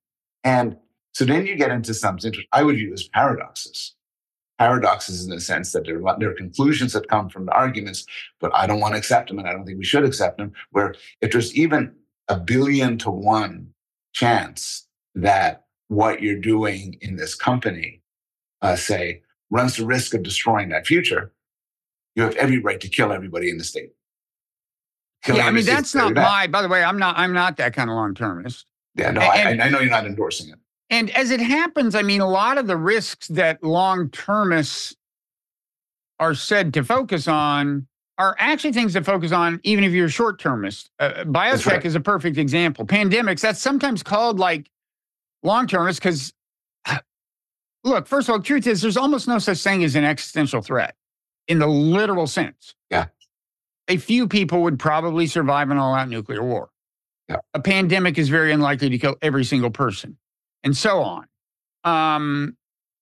And 0.45 0.77
so 1.13 1.25
then 1.25 1.45
you 1.45 1.57
get 1.57 1.69
into 1.69 1.93
something 1.93 2.33
I 2.53 2.63
would 2.63 2.77
view 2.77 2.93
as 2.93 3.09
paradoxes. 3.09 3.93
Paradoxes 4.63 5.25
in 5.25 5.29
the 5.29 5.41
sense 5.41 5.73
that 5.73 5.85
there 5.85 6.07
are, 6.07 6.17
there 6.19 6.31
are 6.31 6.35
conclusions 6.35 6.93
that 6.93 7.09
come 7.09 7.27
from 7.27 7.45
the 7.45 7.51
arguments, 7.51 8.05
but 8.39 8.49
I 8.55 8.65
don't 8.65 8.79
want 8.79 8.93
to 8.93 8.97
accept 8.97 9.27
them 9.27 9.37
and 9.37 9.45
I 9.45 9.51
don't 9.51 9.65
think 9.65 9.77
we 9.77 9.83
should 9.83 10.05
accept 10.05 10.37
them. 10.37 10.53
Where 10.71 10.95
if 11.19 11.33
there's 11.33 11.53
even 11.53 11.93
a 12.29 12.39
billion 12.39 12.97
to 12.99 13.11
one 13.11 13.73
chance 14.13 14.87
that 15.15 15.65
what 15.89 16.21
you're 16.21 16.39
doing 16.39 16.97
in 17.01 17.17
this 17.17 17.35
company, 17.35 18.01
uh, 18.61 18.77
say, 18.77 19.21
runs 19.49 19.75
the 19.75 19.85
risk 19.85 20.13
of 20.13 20.23
destroying 20.23 20.69
that 20.69 20.87
future, 20.87 21.33
you 22.15 22.23
have 22.23 22.37
every 22.37 22.59
right 22.59 22.79
to 22.79 22.87
kill 22.87 23.11
everybody 23.11 23.49
in 23.49 23.57
the 23.57 23.65
state. 23.65 23.91
Killing 25.23 25.41
yeah, 25.41 25.47
I 25.47 25.51
mean 25.51 25.65
that's 25.65 25.93
not 25.93 26.13
my. 26.13 26.47
By 26.47 26.61
the 26.61 26.69
way, 26.69 26.85
I'm 26.85 26.97
not. 26.97 27.17
I'm 27.17 27.33
not 27.33 27.57
that 27.57 27.73
kind 27.73 27.89
of 27.89 27.97
long 27.97 28.13
termist. 28.13 28.65
Yeah, 28.95 29.11
no, 29.11 29.19
and, 29.19 29.61
I, 29.61 29.65
I 29.65 29.69
know 29.69 29.81
you're 29.81 29.89
not 29.89 30.05
endorsing 30.05 30.51
it. 30.51 30.59
And 30.93 31.09
as 31.17 31.31
it 31.31 31.39
happens, 31.39 31.95
I 31.95 32.03
mean, 32.03 32.21
a 32.21 32.29
lot 32.29 32.59
of 32.59 32.67
the 32.67 32.77
risks 32.77 33.27
that 33.29 33.63
long 33.63 34.09
termists 34.11 34.95
are 36.19 36.35
said 36.35 36.71
to 36.75 36.83
focus 36.83 37.27
on 37.27 37.87
are 38.19 38.35
actually 38.37 38.73
things 38.73 38.93
to 38.93 39.03
focus 39.03 39.31
on, 39.31 39.59
even 39.63 39.83
if 39.83 39.91
you're 39.91 40.05
a 40.05 40.09
short 40.09 40.39
termist. 40.39 40.91
Uh, 40.99 41.23
biotech 41.23 41.65
right. 41.65 41.83
is 41.83 41.95
a 41.95 41.99
perfect 41.99 42.37
example. 42.37 42.85
Pandemics, 42.85 43.41
that's 43.41 43.59
sometimes 43.59 44.03
called 44.03 44.37
like 44.37 44.69
long 45.41 45.65
termist 45.65 45.99
because, 45.99 46.31
look, 47.83 48.05
first 48.05 48.29
of 48.29 48.33
all, 48.33 48.39
truth 48.39 48.67
is 48.67 48.83
there's 48.83 48.95
almost 48.95 49.27
no 49.27 49.39
such 49.39 49.63
thing 49.63 49.83
as 49.83 49.95
an 49.95 50.03
existential 50.03 50.61
threat 50.61 50.93
in 51.47 51.57
the 51.57 51.65
literal 51.65 52.27
sense. 52.27 52.75
Yeah. 52.91 53.07
A 53.87 53.97
few 53.97 54.27
people 54.27 54.61
would 54.61 54.77
probably 54.77 55.25
survive 55.25 55.71
an 55.71 55.79
all 55.79 55.95
out 55.95 56.07
nuclear 56.07 56.43
war. 56.43 56.69
Yeah. 57.29 57.37
A 57.55 57.59
pandemic 57.59 58.19
is 58.19 58.29
very 58.29 58.51
unlikely 58.51 58.91
to 58.91 58.97
kill 58.99 59.15
every 59.23 59.43
single 59.43 59.71
person, 59.71 60.17
and 60.63 60.75
so 60.75 61.01
on. 61.01 61.25
Um, 61.83 62.57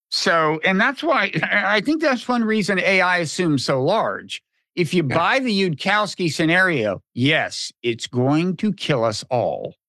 so, 0.10 0.60
and 0.64 0.80
that's 0.80 1.04
why 1.04 1.32
I 1.44 1.82
think 1.82 2.02
that's 2.02 2.28
one 2.28 2.44
reason 2.44 2.80
AI 2.80 3.20
assumes 3.20 3.66
so 3.66 3.84
large. 3.84 4.42
If 4.76 4.94
you 4.94 5.04
buy 5.04 5.40
the 5.40 5.52
Yudkowsky 5.52 6.32
scenario, 6.32 7.04
yes, 7.14 7.74
it's 7.84 8.08
going 8.08 8.56
to 8.58 8.74
kill 8.74 9.04
us 9.04 9.24
all. 9.30 9.76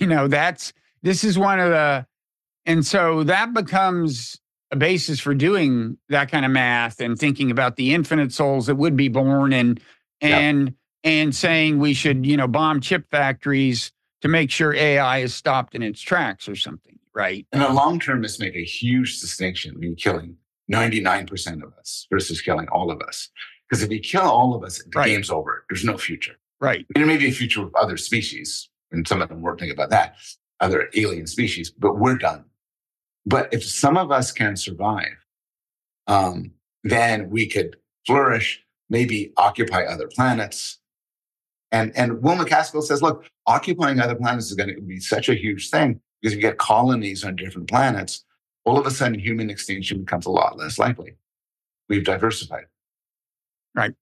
You 0.00 0.06
know, 0.06 0.26
that's 0.26 0.72
this 1.02 1.22
is 1.22 1.38
one 1.38 1.60
of 1.60 1.68
the, 1.68 2.06
and 2.64 2.86
so 2.86 3.24
that 3.24 3.52
becomes 3.52 4.40
a 4.70 4.76
basis 4.76 5.20
for 5.20 5.34
doing 5.34 5.98
that 6.08 6.30
kind 6.30 6.46
of 6.46 6.50
math 6.50 6.98
and 6.98 7.18
thinking 7.18 7.50
about 7.50 7.76
the 7.76 7.92
infinite 7.92 8.32
souls 8.32 8.66
that 8.66 8.76
would 8.76 8.96
be 8.96 9.08
born 9.08 9.52
and 9.52 9.78
and 10.22 10.74
and 11.04 11.34
saying 11.34 11.78
we 11.78 11.92
should, 11.92 12.24
you 12.24 12.36
know, 12.36 12.48
bomb 12.48 12.80
chip 12.80 13.10
factories 13.10 13.92
to 14.22 14.28
make 14.28 14.50
sure 14.50 14.74
AI 14.74 15.18
is 15.18 15.34
stopped 15.34 15.74
in 15.74 15.82
its 15.82 16.00
tracks 16.00 16.48
or 16.48 16.56
something, 16.56 16.91
right? 17.14 17.46
And 17.52 17.62
the 17.62 17.72
long 17.72 17.98
termists 17.98 18.38
make 18.38 18.56
a 18.56 18.64
huge 18.64 19.20
distinction 19.20 19.74
between 19.74 19.96
killing 19.96 20.36
99% 20.72 21.62
of 21.62 21.72
us 21.78 22.06
versus 22.10 22.40
killing 22.40 22.68
all 22.68 22.90
of 22.90 23.00
us. 23.02 23.28
Because 23.68 23.82
if 23.82 23.90
you 23.90 24.00
kill 24.00 24.22
all 24.22 24.54
of 24.54 24.64
us, 24.64 24.78
the 24.78 24.90
right. 24.94 25.06
game's 25.06 25.30
over. 25.30 25.64
There's 25.68 25.84
no 25.84 25.96
future. 25.96 26.34
Right. 26.60 26.86
There 26.94 27.06
may 27.06 27.16
be 27.16 27.28
a 27.28 27.32
future 27.32 27.64
with 27.64 27.74
other 27.74 27.96
species, 27.96 28.68
and 28.90 29.06
some 29.06 29.20
of 29.20 29.28
them 29.28 29.40
were 29.40 29.56
thinking 29.56 29.72
about 29.72 29.90
that, 29.90 30.16
other 30.60 30.88
alien 30.94 31.26
species, 31.26 31.70
but 31.70 31.98
we're 31.98 32.16
done. 32.16 32.44
But 33.26 33.52
if 33.52 33.64
some 33.64 33.96
of 33.96 34.10
us 34.10 34.30
can 34.30 34.56
survive, 34.56 35.16
um, 36.06 36.52
then 36.84 37.30
we 37.30 37.46
could 37.46 37.76
flourish, 38.06 38.62
maybe 38.90 39.32
occupy 39.36 39.84
other 39.84 40.08
planets, 40.08 40.78
and, 41.70 41.96
and 41.96 42.22
Will 42.22 42.36
MacAskill 42.36 42.82
says, 42.82 43.00
look, 43.00 43.24
occupying 43.46 43.98
other 43.98 44.14
planets 44.14 44.50
is 44.50 44.54
going 44.54 44.74
to 44.74 44.80
be 44.82 45.00
such 45.00 45.30
a 45.30 45.34
huge 45.34 45.70
thing 45.70 46.00
because 46.22 46.34
you 46.34 46.40
get 46.40 46.58
colonies 46.58 47.24
on 47.24 47.36
different 47.36 47.68
planets. 47.68 48.24
All 48.64 48.78
of 48.78 48.86
a 48.86 48.90
sudden, 48.92 49.18
human 49.18 49.50
extinction 49.50 50.00
becomes 50.00 50.24
a 50.24 50.30
lot 50.30 50.56
less 50.56 50.78
likely. 50.78 51.16
We've 51.88 52.04
diversified. 52.04 52.66
Right. 53.74 53.92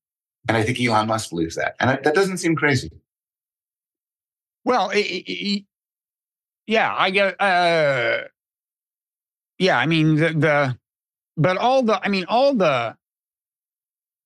And 0.48 0.56
I 0.56 0.62
think 0.62 0.80
Elon 0.80 1.06
Musk 1.06 1.30
believes 1.30 1.56
that. 1.56 1.76
And 1.80 1.90
that 1.90 2.14
doesn't 2.14 2.38
seem 2.38 2.56
crazy. 2.56 2.90
Well, 4.64 4.90
it, 4.90 4.98
it, 5.00 5.64
yeah, 6.66 6.94
I 6.96 7.10
get, 7.10 7.40
uh, 7.40 8.24
yeah, 9.58 9.78
I 9.78 9.86
mean, 9.86 10.16
the, 10.16 10.28
the, 10.34 10.78
but 11.36 11.56
all 11.56 11.82
the, 11.82 11.98
I 12.04 12.08
mean, 12.08 12.26
all 12.28 12.54
the, 12.54 12.96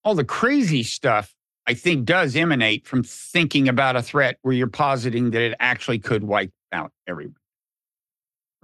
all 0.02 0.14
the 0.14 0.24
crazy 0.24 0.82
stuff 0.82 1.32
I 1.66 1.74
think 1.74 2.04
does 2.04 2.34
emanate 2.36 2.86
from 2.86 3.04
thinking 3.04 3.68
about 3.68 3.96
a 3.96 4.02
threat 4.02 4.38
where 4.42 4.54
you're 4.54 4.66
positing 4.66 5.30
that 5.30 5.40
it 5.40 5.56
actually 5.60 6.00
could 6.00 6.24
wipe 6.24 6.52
out 6.72 6.92
everyone. 7.06 7.36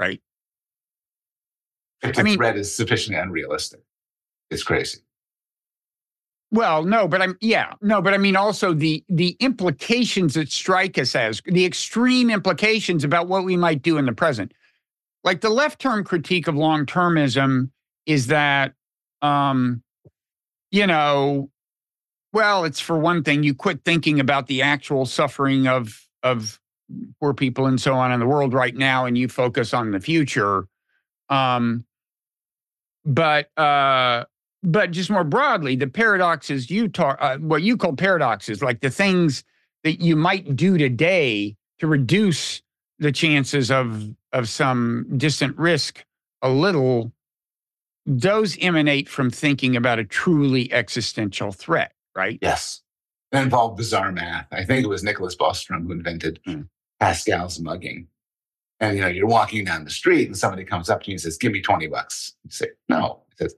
Right? 0.00 0.20
If 2.02 2.14
the 2.14 2.20
I 2.20 2.24
mean, 2.24 2.36
threat 2.36 2.56
is 2.56 2.74
sufficiently 2.74 3.20
unrealistic, 3.20 3.80
it's 4.50 4.62
crazy. 4.62 5.00
Well, 6.52 6.82
no, 6.82 7.06
but 7.06 7.22
I'm 7.22 7.36
yeah, 7.40 7.74
no, 7.80 8.02
but 8.02 8.14
I 8.14 8.18
mean 8.18 8.34
also 8.34 8.72
the 8.72 9.04
the 9.08 9.36
implications 9.38 10.34
that 10.34 10.50
strike 10.50 10.98
us 10.98 11.14
as 11.14 11.42
the 11.44 11.64
extreme 11.64 12.30
implications 12.30 13.04
about 13.04 13.28
what 13.28 13.44
we 13.44 13.56
might 13.56 13.82
do 13.82 13.98
in 13.98 14.06
the 14.06 14.12
present. 14.12 14.52
Like 15.22 15.42
the 15.42 15.50
left 15.50 15.80
term 15.80 16.02
critique 16.02 16.48
of 16.48 16.56
long 16.56 16.86
termism 16.86 17.70
is 18.06 18.28
that 18.28 18.72
um, 19.22 19.82
you 20.70 20.86
know, 20.86 21.50
well, 22.32 22.64
it's 22.64 22.80
for 22.80 22.98
one 22.98 23.22
thing, 23.22 23.42
you 23.42 23.54
quit 23.54 23.84
thinking 23.84 24.20
about 24.20 24.46
the 24.46 24.62
actual 24.62 25.06
suffering 25.06 25.66
of 25.66 26.08
of 26.22 26.59
poor 27.20 27.34
people 27.34 27.66
and 27.66 27.80
so 27.80 27.94
on 27.94 28.12
in 28.12 28.20
the 28.20 28.26
world 28.26 28.52
right 28.52 28.74
now, 28.76 29.06
and 29.06 29.16
you 29.16 29.28
focus 29.28 29.72
on 29.74 29.90
the 29.90 30.00
future. 30.00 30.66
Um, 31.28 31.84
but 33.04 33.56
uh, 33.58 34.24
but 34.62 34.90
just 34.90 35.10
more 35.10 35.24
broadly, 35.24 35.76
the 35.76 35.86
paradoxes 35.86 36.70
you 36.70 36.88
talk, 36.88 37.16
uh, 37.20 37.38
what 37.38 37.62
you 37.62 37.76
call 37.76 37.94
paradoxes, 37.94 38.62
like 38.62 38.80
the 38.80 38.90
things 38.90 39.44
that 39.84 40.00
you 40.00 40.16
might 40.16 40.54
do 40.56 40.76
today 40.76 41.56
to 41.78 41.86
reduce 41.86 42.62
the 42.98 43.12
chances 43.12 43.70
of 43.70 44.10
of 44.32 44.48
some 44.48 45.06
distant 45.16 45.56
risk 45.58 46.04
a 46.42 46.50
little, 46.50 47.12
those 48.06 48.56
emanate 48.60 49.08
from 49.08 49.30
thinking 49.30 49.76
about 49.76 49.98
a 49.98 50.04
truly 50.04 50.72
existential 50.72 51.52
threat, 51.52 51.92
right? 52.14 52.38
Yes. 52.42 52.82
that 53.32 53.42
involved 53.42 53.76
bizarre 53.76 54.12
math. 54.12 54.46
I 54.52 54.64
think 54.64 54.84
it 54.84 54.88
was 54.88 55.02
Nicholas 55.02 55.36
Bostrom 55.36 55.86
who 55.86 55.92
invented 55.92 56.40
Hmm. 56.44 56.62
Pascal's 57.00 57.58
mugging. 57.60 58.06
And 58.78 58.96
you 58.96 59.02
know, 59.02 59.08
you're 59.08 59.26
walking 59.26 59.64
down 59.64 59.84
the 59.84 59.90
street 59.90 60.26
and 60.26 60.36
somebody 60.36 60.64
comes 60.64 60.88
up 60.88 61.02
to 61.02 61.10
you 61.10 61.14
and 61.14 61.20
says, 61.20 61.36
Give 61.36 61.52
me 61.52 61.60
20 61.60 61.86
bucks. 61.88 62.34
You 62.44 62.50
say, 62.50 62.66
No. 62.88 63.22
He 63.30 63.44
says, 63.44 63.54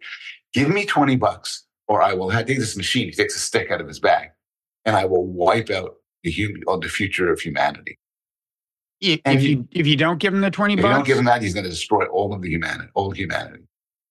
Give 0.53 0.69
me 0.69 0.85
20 0.87 1.17
bucks, 1.17 1.65
or 1.89 2.03
I 2.03 2.15
will 2.15 2.31
have 2.31 2.47
take 2.47 2.59
this 2.59 2.77
machine. 2.77 3.07
He 3.07 3.13
takes 3.13 3.37
a 3.37 3.39
stick 3.41 3.71
out 3.71 3.81
of 3.81 3.89
his 3.89 4.01
bag, 4.01 4.31
and 4.85 4.97
I 4.97 5.05
will 5.05 5.25
wipe 5.27 5.71
out 5.71 5.97
the 6.25 6.31
human 6.31 6.63
or 6.67 6.79
the 6.79 6.89
future 6.89 7.33
of 7.33 7.41
humanity. 7.41 7.99
If, 9.01 9.21
And 9.25 9.39
if 9.39 9.45
you- 9.45 9.49
you 9.51 9.69
if 9.73 9.87
you 9.87 9.97
don't 9.97 10.19
give 10.19 10.33
him 10.33 10.41
the 10.41 10.51
twenty 10.51 10.75
If 10.75 10.79
you 10.79 10.83
bucks, 10.85 10.97
don't 10.97 11.07
give 11.07 11.19
him 11.19 11.25
that, 11.25 11.43
he's 11.43 11.55
going 11.55 11.65
to 11.65 11.71
destroy 11.71 12.07
all 12.07 12.33
of 12.33 12.43
the 12.43 12.49
humanity, 12.51 12.89
all 12.95 13.11
humanity. 13.11 13.65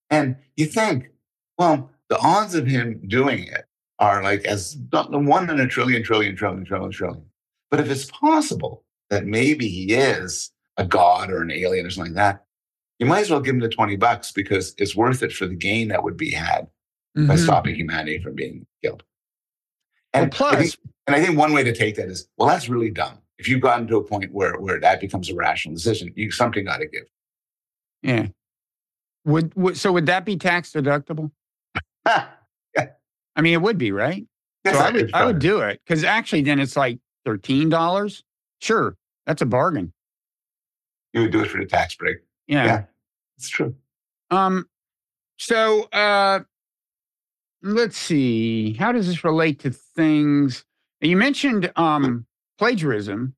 And 0.09 0.35
you 0.57 0.65
think, 0.65 1.09
well, 1.57 1.89
the 2.09 2.17
odds 2.19 2.55
of 2.55 2.67
him 2.67 3.01
doing 3.07 3.45
it 3.45 3.65
are 3.99 4.21
like 4.23 4.43
as 4.45 4.77
one 4.91 5.49
in 5.49 5.59
a 5.61 5.67
trillion, 5.67 6.03
trillion, 6.03 6.35
trillion, 6.35 6.65
trillion, 6.65 6.91
trillion. 6.91 7.25
But 7.69 7.79
if 7.79 7.89
it's 7.89 8.05
possible 8.11 8.83
that 9.11 9.25
maybe 9.25 9.67
he 9.67 9.93
is 9.93 10.51
a 10.77 10.85
god 10.85 11.29
or 11.29 11.41
an 11.43 11.51
alien 11.51 11.85
or 11.85 11.89
something 11.91 12.15
like 12.15 12.33
that, 12.33 12.45
you 12.97 13.05
might 13.05 13.19
as 13.19 13.29
well 13.29 13.41
give 13.41 13.53
him 13.53 13.59
the 13.59 13.69
20 13.69 13.97
bucks 13.97 14.31
because 14.31 14.73
it's 14.77 14.95
worth 14.95 15.21
it 15.21 15.31
for 15.33 15.45
the 15.45 15.55
gain 15.55 15.89
that 15.89 16.03
would 16.03 16.17
be 16.17 16.31
had 16.31 16.67
by 17.15 17.35
Mhm. 17.35 17.43
stopping 17.43 17.75
humanity 17.75 18.19
from 18.19 18.35
being 18.35 18.65
killed. 18.83 19.03
Well, 20.13 20.23
And 20.23 20.33
I 20.41 20.55
think- 20.61 20.75
and 21.07 21.15
I 21.15 21.23
think 21.23 21.37
one 21.37 21.51
way 21.53 21.63
to 21.63 21.73
take 21.75 21.95
that 21.95 22.07
is, 22.07 22.27
well, 22.37 22.47
that's 22.47 22.69
really 22.69 22.89
dumb. 22.89 23.19
If 23.37 23.47
you've 23.49 23.61
gotten 23.61 23.87
to 23.87 23.97
a 23.97 24.03
point 24.03 24.31
where, 24.31 24.57
where 24.59 24.79
that 24.79 25.01
becomes 25.01 25.29
a 25.29 25.35
rational 25.35 25.75
decision, 25.75 26.13
you 26.15 26.31
something 26.31 26.63
got 26.65 26.77
to 26.77 26.87
give. 26.87 27.03
yeah. 28.01 28.27
Would, 29.25 29.53
would 29.55 29.77
so 29.77 29.91
would 29.91 30.07
that 30.07 30.25
be 30.25 30.35
tax 30.37 30.71
deductible? 30.71 31.31
Ah, 32.05 32.35
I 33.35 33.41
mean, 33.41 33.53
it 33.53 33.61
would 33.61 33.77
be, 33.77 33.91
right? 33.91 34.25
yes, 34.65 34.73
so 34.75 34.81
I 34.81 34.87
I 34.87 34.91
would 34.91 35.13
I 35.13 35.25
would 35.25 35.39
do 35.39 35.59
it 35.61 35.79
because 35.85 36.03
actually 36.03 36.41
then 36.41 36.59
it's 36.59 36.75
like 36.75 36.99
thirteen 37.25 37.69
dollars. 37.69 38.23
Sure, 38.61 38.97
that's 39.25 39.41
a 39.41 39.45
bargain. 39.45 39.93
You 41.13 41.21
would 41.21 41.31
do 41.31 41.41
it 41.41 41.49
for 41.49 41.57
the 41.57 41.65
tax 41.65 41.95
break. 41.95 42.17
Yeah. 42.47 42.65
Yeah. 42.65 42.83
It's 43.37 43.49
true. 43.49 43.75
Um. 44.29 44.67
So 45.37 45.83
uh, 45.91 46.41
let's 47.61 47.97
see. 47.97 48.73
How 48.73 48.91
does 48.91 49.07
this 49.07 49.23
relate 49.23 49.59
to 49.59 49.71
things? 49.71 50.63
You 51.01 51.17
mentioned 51.17 51.71
um 51.75 52.25
plagiarism, 52.59 53.35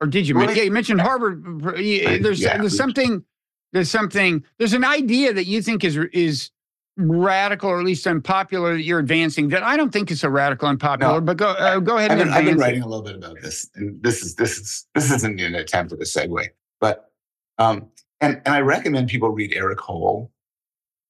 or 0.00 0.06
did 0.06 0.28
you? 0.28 0.36
Well, 0.36 0.54
yeah, 0.54 0.62
you 0.62 0.70
mentioned 0.70 1.00
Harvard. 1.00 1.44
There's 1.62 2.40
yeah, 2.40 2.58
there's 2.58 2.76
something. 2.76 3.24
There's 3.72 3.90
something. 3.90 4.44
There's 4.58 4.72
an 4.72 4.84
idea 4.84 5.32
that 5.32 5.44
you 5.44 5.60
think 5.60 5.84
is 5.84 5.96
is 6.12 6.50
radical 6.98 7.70
or 7.70 7.78
at 7.78 7.84
least 7.84 8.06
unpopular 8.06 8.74
that 8.74 8.82
you're 8.82 8.98
advancing 8.98 9.48
that 9.48 9.62
I 9.62 9.76
don't 9.76 9.92
think 9.92 10.10
is 10.10 10.20
so 10.20 10.28
radical 10.28 10.68
and 10.68 10.78
popular. 10.78 11.14
No. 11.14 11.20
but 11.20 11.36
go 11.36 11.50
uh, 11.50 11.78
go 11.78 11.96
ahead 11.96 12.10
I've 12.10 12.20
and 12.20 12.30
been, 12.30 12.36
I've 12.36 12.44
been 12.44 12.58
it. 12.58 12.60
writing 12.60 12.82
a 12.82 12.88
little 12.88 13.04
bit 13.04 13.14
about 13.14 13.40
this, 13.40 13.70
and 13.76 14.02
this 14.02 14.22
is 14.22 14.34
this 14.34 14.58
is 14.58 14.86
this 14.94 15.10
isn't 15.10 15.40
an 15.40 15.54
attempt 15.54 15.92
at 15.92 16.00
a 16.00 16.02
segue, 16.02 16.48
but 16.80 17.10
um, 17.58 17.88
and 18.20 18.42
and 18.44 18.54
I 18.54 18.60
recommend 18.60 19.08
people 19.08 19.30
read 19.30 19.54
Erik 19.54 19.80
Hoel, 19.80 20.30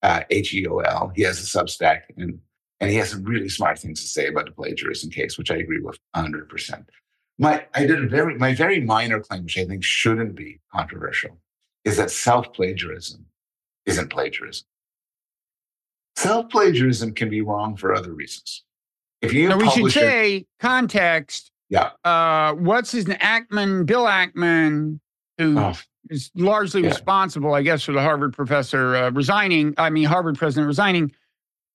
uh, 0.02 0.20
H 0.30 0.52
E 0.54 0.66
O 0.68 0.78
L. 0.78 1.10
He 1.16 1.22
has 1.22 1.40
a 1.40 1.58
Substack, 1.58 2.02
and 2.16 2.38
and 2.80 2.90
he 2.90 2.96
has 2.96 3.10
some 3.10 3.24
really 3.24 3.48
smart 3.48 3.78
things 3.78 4.00
to 4.02 4.06
say 4.06 4.28
about 4.28 4.44
the 4.46 4.52
plagiarism 4.52 5.10
case, 5.10 5.38
which 5.38 5.50
I 5.50 5.56
agree 5.56 5.80
with 5.80 5.98
hundred 6.14 6.48
percent. 6.48 6.90
My 7.38 7.64
I 7.74 7.86
did 7.86 8.04
a 8.04 8.08
very 8.08 8.36
my 8.36 8.54
very 8.54 8.80
minor 8.80 9.20
claim, 9.20 9.44
which 9.44 9.58
I 9.58 9.64
think 9.64 9.82
shouldn't 9.84 10.34
be 10.34 10.60
controversial, 10.74 11.38
is 11.84 11.96
that 11.96 12.10
self 12.10 12.52
plagiarism 12.52 13.24
isn't 13.86 14.10
plagiarism. 14.10 14.66
Self 16.18 16.48
plagiarism 16.50 17.14
can 17.14 17.30
be 17.30 17.42
wrong 17.42 17.76
for 17.76 17.94
other 17.94 18.12
reasons. 18.12 18.64
If 19.22 19.32
you 19.32 19.48
Now 19.48 19.56
we 19.56 19.70
should 19.70 19.86
it- 19.86 19.92
say 19.92 20.46
context. 20.58 21.52
Yeah. 21.68 21.90
Uh, 22.04 22.54
what's 22.54 22.90
his 22.90 23.06
name? 23.06 23.18
Ackman, 23.18 23.86
Bill 23.86 24.04
Ackman, 24.04 24.98
who 25.38 25.56
Oh, 25.58 25.74
is 26.10 26.30
largely 26.34 26.82
Yeah. 26.82 26.88
responsible, 26.88 27.54
I 27.54 27.62
guess, 27.62 27.84
for 27.84 27.92
the 27.92 28.00
Harvard 28.02 28.32
professor 28.32 28.96
uh, 28.96 29.10
resigning. 29.10 29.74
I 29.78 29.90
mean, 29.90 30.06
Harvard 30.06 30.36
president 30.38 30.66
resigning, 30.66 31.12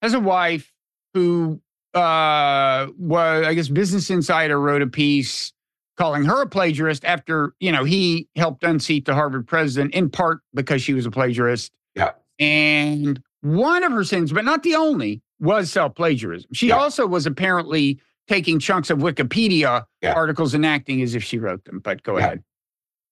has 0.02 0.14
a 0.14 0.20
wife 0.20 0.74
who 1.14 1.62
uh, 1.94 2.88
was, 2.98 3.46
I 3.46 3.54
guess, 3.54 3.70
Business 3.70 4.10
Insider 4.10 4.60
wrote 4.60 4.82
a 4.82 4.88
piece 4.88 5.54
calling 5.96 6.26
her 6.26 6.42
a 6.42 6.48
plagiarist 6.50 7.06
after 7.06 7.54
you 7.60 7.72
know 7.72 7.84
he 7.84 8.28
helped 8.36 8.64
unseat 8.64 9.06
the 9.06 9.14
Harvard 9.14 9.48
president 9.48 9.94
in 9.94 10.10
part 10.10 10.40
because 10.56 10.82
she 10.82 10.94
was 10.96 11.06
a 11.06 11.12
plagiarist. 11.12 11.72
Yeah. 11.96 12.12
and 12.40 13.22
one 13.44 13.84
of 13.84 13.92
her 13.92 14.04
sins, 14.04 14.32
but 14.32 14.46
not 14.46 14.64
the 14.64 14.76
only, 14.76 15.22
was 15.40 15.72
self 15.72 15.96
plagiarism. 15.96 16.50
She 16.54 16.70
Yeah. 16.70 16.78
also 16.78 17.06
was 17.06 17.26
apparently 17.26 18.00
taking 18.28 18.58
chunks 18.58 18.90
of 18.90 19.00
Wikipedia 19.00 19.84
Yeah. 20.02 20.14
articles 20.14 20.54
and 20.54 20.66
acting 20.66 21.02
as 21.02 21.14
if 21.14 21.24
she 21.24 21.38
wrote 21.38 21.66
them. 21.66 21.80
But 21.80 22.04
go 22.04 22.18
Yeah. 22.18 22.26
ahead. 22.26 22.44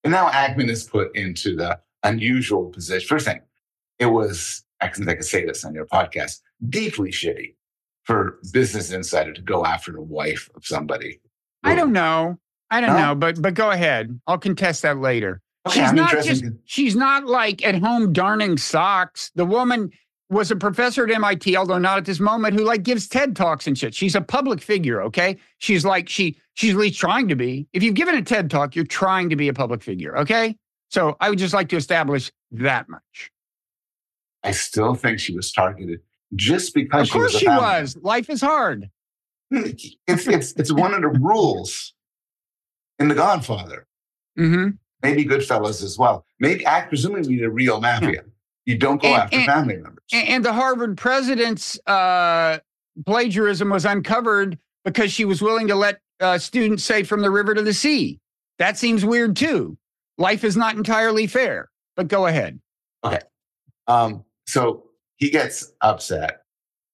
And 0.03 0.11
now 0.11 0.29
Ackman 0.29 0.69
is 0.69 0.86
put 0.86 1.15
into 1.15 1.55
the 1.55 1.79
unusual 2.03 2.69
position. 2.69 3.07
First 3.07 3.25
thing, 3.25 3.41
it 3.99 4.05
was, 4.07 4.63
I 4.79 4.88
can, 4.88 5.07
I 5.09 5.13
can 5.15 5.23
say 5.23 5.45
this 5.45 5.63
on 5.65 5.73
your 5.75 5.86
podcast, 5.86 6.39
deeply 6.69 7.11
shitty 7.11 7.55
for 8.03 8.39
Business 8.53 8.91
Insider 8.91 9.34
to 9.34 9.41
go 9.41 9.65
after 9.65 9.91
the 9.91 10.01
wife 10.01 10.49
of 10.55 10.65
somebody. 10.65 11.19
I 11.63 11.75
don't 11.75 11.91
know. 11.91 12.39
I 12.71 12.79
don't 12.82 12.95
No? 12.95 13.07
know, 13.07 13.15
but 13.15 13.41
but 13.41 13.53
go 13.53 13.69
ahead. 13.71 14.17
I'll 14.27 14.38
contest 14.38 14.82
that 14.84 14.97
later. 14.97 15.41
Okay, 15.67 15.82
she's 15.82 15.89
I'm 15.89 15.95
not 15.95 16.23
just 16.23 16.43
she's 16.63 16.95
not 16.95 17.25
like 17.27 17.63
at 17.65 17.75
home 17.75 18.13
darning 18.13 18.57
socks. 18.57 19.29
The 19.36 19.45
woman 19.45 19.91
was 20.32 20.49
a 20.49 20.55
professor 20.55 21.03
at 21.03 21.11
MIT, 21.11 21.55
although 21.57 21.77
not 21.77 21.97
at 21.97 22.05
this 22.05 22.19
moment, 22.19 22.57
who 22.57 22.63
like 22.65 22.84
gives 22.84 23.07
TED 23.07 23.36
talks 23.36 23.67
and 23.67 23.77
shit. 23.77 23.93
She's 23.93 24.15
a 24.15 24.21
public 24.21 24.61
figure, 24.61 25.03
okay? 25.03 25.38
She's 25.59 25.86
like 25.86 26.09
she 26.09 26.38
she's 26.53 26.71
at 26.71 26.77
least 26.77 26.99
trying 26.99 27.27
to 27.27 27.36
be. 27.36 27.67
If 27.73 27.84
you've 27.84 27.95
given 27.95 28.15
a 28.15 28.21
TED 28.21 28.49
talk, 28.49 28.75
you're 28.75 28.86
trying 28.86 29.29
to 29.29 29.36
be 29.36 29.49
a 29.49 29.53
public 29.53 29.84
figure, 29.84 30.17
okay? 30.17 30.55
So 30.89 31.15
I 31.19 31.29
would 31.29 31.38
just 31.39 31.53
like 31.53 31.69
to 31.69 31.75
establish 31.75 32.32
that 32.51 32.89
much. 32.89 33.32
I 34.43 34.51
still 34.51 34.95
think 34.95 35.19
she 35.19 35.36
was 35.36 35.51
targeted 35.51 35.99
just 36.36 36.73
because 36.73 37.07
Of 37.09 37.13
course 37.13 37.34
she 37.34 37.39
she 37.39 37.47
was. 37.47 37.55
founder. 37.57 37.82
was. 37.82 37.97
Life 38.01 38.29
is 38.29 38.41
hard. 38.41 38.89
It's, 39.51 39.95
it's, 40.07 40.53
it's 40.53 40.71
one 40.71 40.93
of 40.93 41.01
the 41.01 41.09
rules 41.09 41.93
in 42.99 43.09
The 43.09 43.15
Godfather. 43.15 43.86
hmm 44.38 44.69
Maybe 45.03 45.25
Goodfellas 45.25 45.84
as 45.84 45.97
well. 45.97 46.25
Maybe, 46.39 46.65
act 46.65 46.89
presumably, 46.89 47.38
the 47.39 47.49
real 47.49 47.82
mafia. 47.82 48.23
You 48.66 48.78
don't 48.78 49.01
go 49.01 49.07
And- 49.09 49.22
after 49.24 49.38
and- 49.38 49.45
family 49.45 49.78
members. 49.78 50.03
And, 50.14 50.43
the 50.45 50.53
Harvard 50.53 50.97
president's 50.97 51.80
uh, 51.88 52.59
plagiarism 53.05 53.70
was 53.70 53.86
uncovered 53.86 54.57
because 54.86 55.12
she 55.12 55.26
was 55.26 55.41
willing 55.41 55.68
to 55.68 55.76
let 55.76 55.99
uh, 56.20 56.38
students 56.38 56.84
say 56.84 57.03
from 57.03 57.22
the 57.22 57.32
river 57.32 57.53
to 57.53 57.62
the 57.62 57.74
sea. 57.74 58.20
That 58.59 58.78
seems 58.78 59.03
weird 59.05 59.36
too. 59.36 59.78
Life 60.18 60.43
is 60.43 60.55
not 60.55 60.76
entirely 60.76 61.26
fair. 61.28 61.70
But 61.95 62.07
go 62.07 62.28
ahead. 62.28 62.59
Okay. 63.03 63.20
Um, 63.88 64.24
so 64.45 64.84
he 65.18 65.30
gets 65.30 65.74
upset 65.82 66.43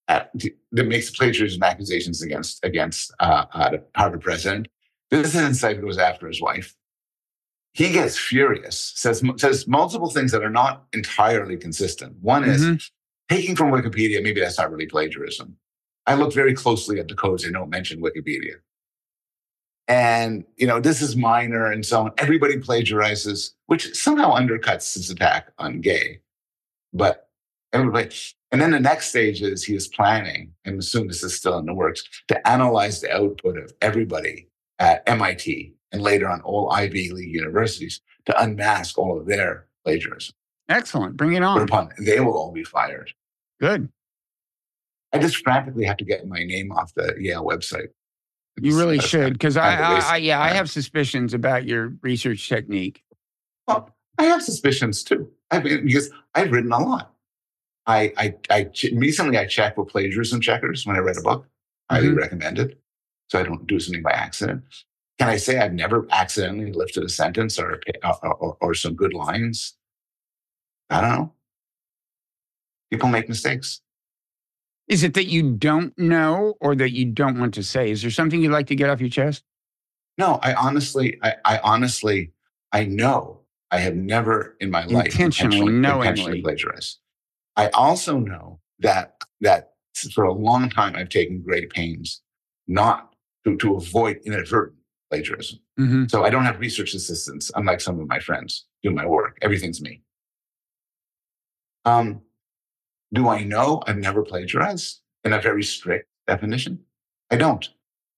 at 0.08 0.32
that 0.72 0.86
makes 0.88 1.10
plagiarism 1.12 1.62
accusations 1.64 2.22
against 2.22 2.64
against 2.64 3.14
uh, 3.20 3.46
uh, 3.54 3.70
the 3.72 3.84
Harvard 3.96 4.22
president. 4.22 4.68
This 5.12 5.36
insight 5.36 5.82
goes 5.82 5.98
after 5.98 6.28
his 6.28 6.42
wife. 6.42 6.76
He 7.78 7.92
gets 7.92 8.18
furious. 8.18 8.94
says 8.96 9.22
says 9.38 9.68
multiple 9.68 10.10
things 10.10 10.32
that 10.32 10.44
are 10.44 10.50
not 10.50 10.88
entirely 10.94 11.58
consistent. 11.58 12.16
One 12.22 12.44
is 12.44 12.64
Mhm. 12.64 12.90
taking 13.30 13.56
from 13.56 13.70
Wikipedia. 13.72 14.24
Maybe 14.24 14.42
that's 14.42 14.58
not 14.58 14.72
really 14.72 14.88
plagiarism. 14.88 15.58
I 16.08 16.16
looked 16.16 16.34
very 16.34 16.56
closely 16.56 17.00
at 17.00 17.08
the 17.08 17.14
codes. 17.14 17.44
They 17.44 17.52
don't 17.52 17.70
mention 17.70 18.02
Wikipedia. 18.02 18.56
And, 19.88 20.46
you 20.58 20.66
know, 20.66 20.80
this 20.80 21.04
is 21.04 21.16
minor 21.16 21.72
and 21.72 21.86
so 21.86 22.02
on. 22.06 22.14
Everybody 22.18 22.58
plagiarizes, 22.58 23.52
which 23.68 23.94
somehow 23.96 24.34
undercuts 24.36 24.96
his 24.96 25.12
attack 25.12 25.52
on 25.60 25.80
Gay. 25.82 26.22
But 26.94 27.30
Everybody. 27.74 28.10
And 28.52 28.60
then 28.62 28.72
the 28.72 28.80
next 28.80 29.10
stage 29.10 29.42
is 29.42 29.66
he 29.66 29.76
is 29.76 29.90
planning, 29.90 30.54
and 30.64 30.80
assume 30.80 31.10
this 31.10 31.22
is 31.22 31.36
still 31.36 31.60
in 31.60 31.66
the 31.66 31.74
works, 31.74 32.02
to 32.30 32.48
analyze 32.48 33.02
the 33.02 33.14
output 33.14 33.58
of 33.58 33.74
everybody 33.82 34.48
at 34.80 35.04
MIT 35.06 35.76
and 35.92 36.02
later 36.02 36.28
on 36.28 36.42
all 36.42 36.72
Ivy 36.72 37.12
League 37.12 37.34
universities 37.34 38.02
to 38.26 38.42
unmask 38.42 38.98
all 38.98 39.20
of 39.20 39.26
their 39.26 39.68
plagiarism. 39.86 40.34
Excellent. 40.70 41.16
Bring 41.16 41.34
it 41.34 41.44
on. 41.44 41.56
Whereupon 41.56 41.90
they 42.00 42.20
will 42.20 42.34
all 42.38 42.52
be 42.52 42.64
fired. 42.64 43.12
Good. 43.60 43.90
I 45.14 45.20
just 45.20 45.38
frantically 45.38 45.86
have 45.86 45.98
to 45.98 46.06
get 46.06 46.28
my 46.28 46.44
name 46.44 46.72
off 46.72 46.94
the 46.94 47.16
Yale 47.18 47.46
website. 47.46 47.88
You 48.60 48.78
really 48.78 49.00
should, 49.00 49.34
because 49.34 49.56
I, 49.56 49.76
kind 49.76 49.94
of 49.98 50.04
a 50.04 50.06
I, 50.08 50.14
I, 50.14 50.18
yeah, 50.18 50.42
I 50.42 50.50
have 50.50 50.70
suspicions 50.70 51.34
about 51.34 51.66
your 51.66 51.94
research 52.02 52.50
technique. 52.50 53.04
Well, 53.68 53.96
I 54.18 54.24
have 54.26 54.42
suspicions 54.44 55.04
too. 55.04 55.32
I 55.52 55.60
mean, 55.62 55.86
because 55.86 56.10
I've 56.34 56.52
written 56.52 56.72
a 56.72 56.80
lot. 56.80 57.14
I, 57.86 58.12
I, 58.18 58.36
I 58.50 58.70
recently 58.94 59.38
I 59.38 59.46
checked 59.46 59.78
with 59.78 59.88
plagiarism 59.90 60.42
checkers 60.42 60.86
when 60.86 60.96
I 60.96 61.00
read 61.00 61.18
a 61.18 61.22
book. 61.22 61.48
Highly 61.90 62.10
Mhm. 62.10 62.18
recommended. 62.18 62.78
So 63.30 63.40
I 63.40 63.44
don't 63.44 63.66
do 63.68 63.80
something 63.80 64.02
by 64.04 64.12
accident. 64.12 64.64
Can 65.20 65.30
I 65.30 65.38
say 65.38 65.58
I've 65.58 65.74
never 65.74 66.06
accidentally 66.12 66.72
lifted 66.72 67.04
a 67.04 67.10
sentence 67.10 67.58
or, 67.58 67.82
or, 68.04 68.36
or, 68.36 68.58
or 68.62 68.74
some 68.74 68.94
good 68.94 69.14
lines? 69.14 69.76
I 70.90 71.02
don't 71.02 71.10
know. 71.10 71.34
People 72.92 73.10
make 73.10 73.28
mistakes. 73.28 73.82
Is 74.88 75.04
it 75.04 75.16
that 75.16 75.26
you 75.26 75.52
don't 75.52 75.98
know 75.98 76.56
or 76.62 76.76
that 76.76 76.92
you 76.92 77.06
don't 77.06 77.40
want 77.40 77.54
to 77.56 77.64
say? 77.64 77.92
Is 77.92 78.02
there 78.02 78.12
something 78.12 78.42
you'd 78.42 78.52
like 78.52 78.68
to 78.68 78.76
get 78.76 78.90
off 78.90 79.02
your 79.02 79.10
chest? 79.10 79.44
No, 80.18 80.40
I 80.42 80.54
honestly, 80.54 81.20
I, 81.22 81.36
I 81.44 81.60
honestly, 81.64 82.32
I 82.72 82.86
know 82.86 83.42
I 83.72 83.80
have 83.80 83.96
never 83.96 84.56
in 84.62 84.72
my 84.72 84.86
life 84.86 85.08
Intentionally, 85.08 85.74
knowingly. 85.74 86.08
intentionally 86.08 86.42
plagiarized. 86.42 87.00
I 87.58 87.68
also 87.70 88.20
know 88.20 88.60
that 88.80 89.16
that 89.42 89.74
for 90.14 90.24
a 90.24 90.34
long 90.34 90.70
time 90.70 90.96
I've 90.96 91.10
taken 91.10 91.42
great 91.42 91.70
pains 91.70 92.22
not 92.68 93.14
to, 93.46 93.58
to 93.58 93.76
avoid 93.76 94.20
inadvertent 94.26 94.77
plagiarism. 95.10 95.60
hmm 95.78 96.06
So 96.08 96.24
I 96.24 96.30
don't 96.30 96.46
have 96.46 96.60
research 96.60 96.94
assistants, 96.94 97.52
unlike 97.56 97.82
some 97.82 98.00
of 98.00 98.08
my 98.08 98.20
friends 98.20 98.66
do 98.84 98.92
my 98.92 99.06
work. 99.06 99.38
Everything's 99.42 99.82
me. 99.82 100.02
Um, 101.86 102.22
do 103.14 103.30
I 103.30 103.44
know 103.44 103.82
I've 103.88 103.98
never 103.98 104.24
plagiarized 104.24 105.02
in 105.24 105.34
a 105.34 105.42
very 105.42 105.64
strict 105.64 106.08
definition? 106.28 106.80
I 107.32 107.38
don't. 107.38 107.68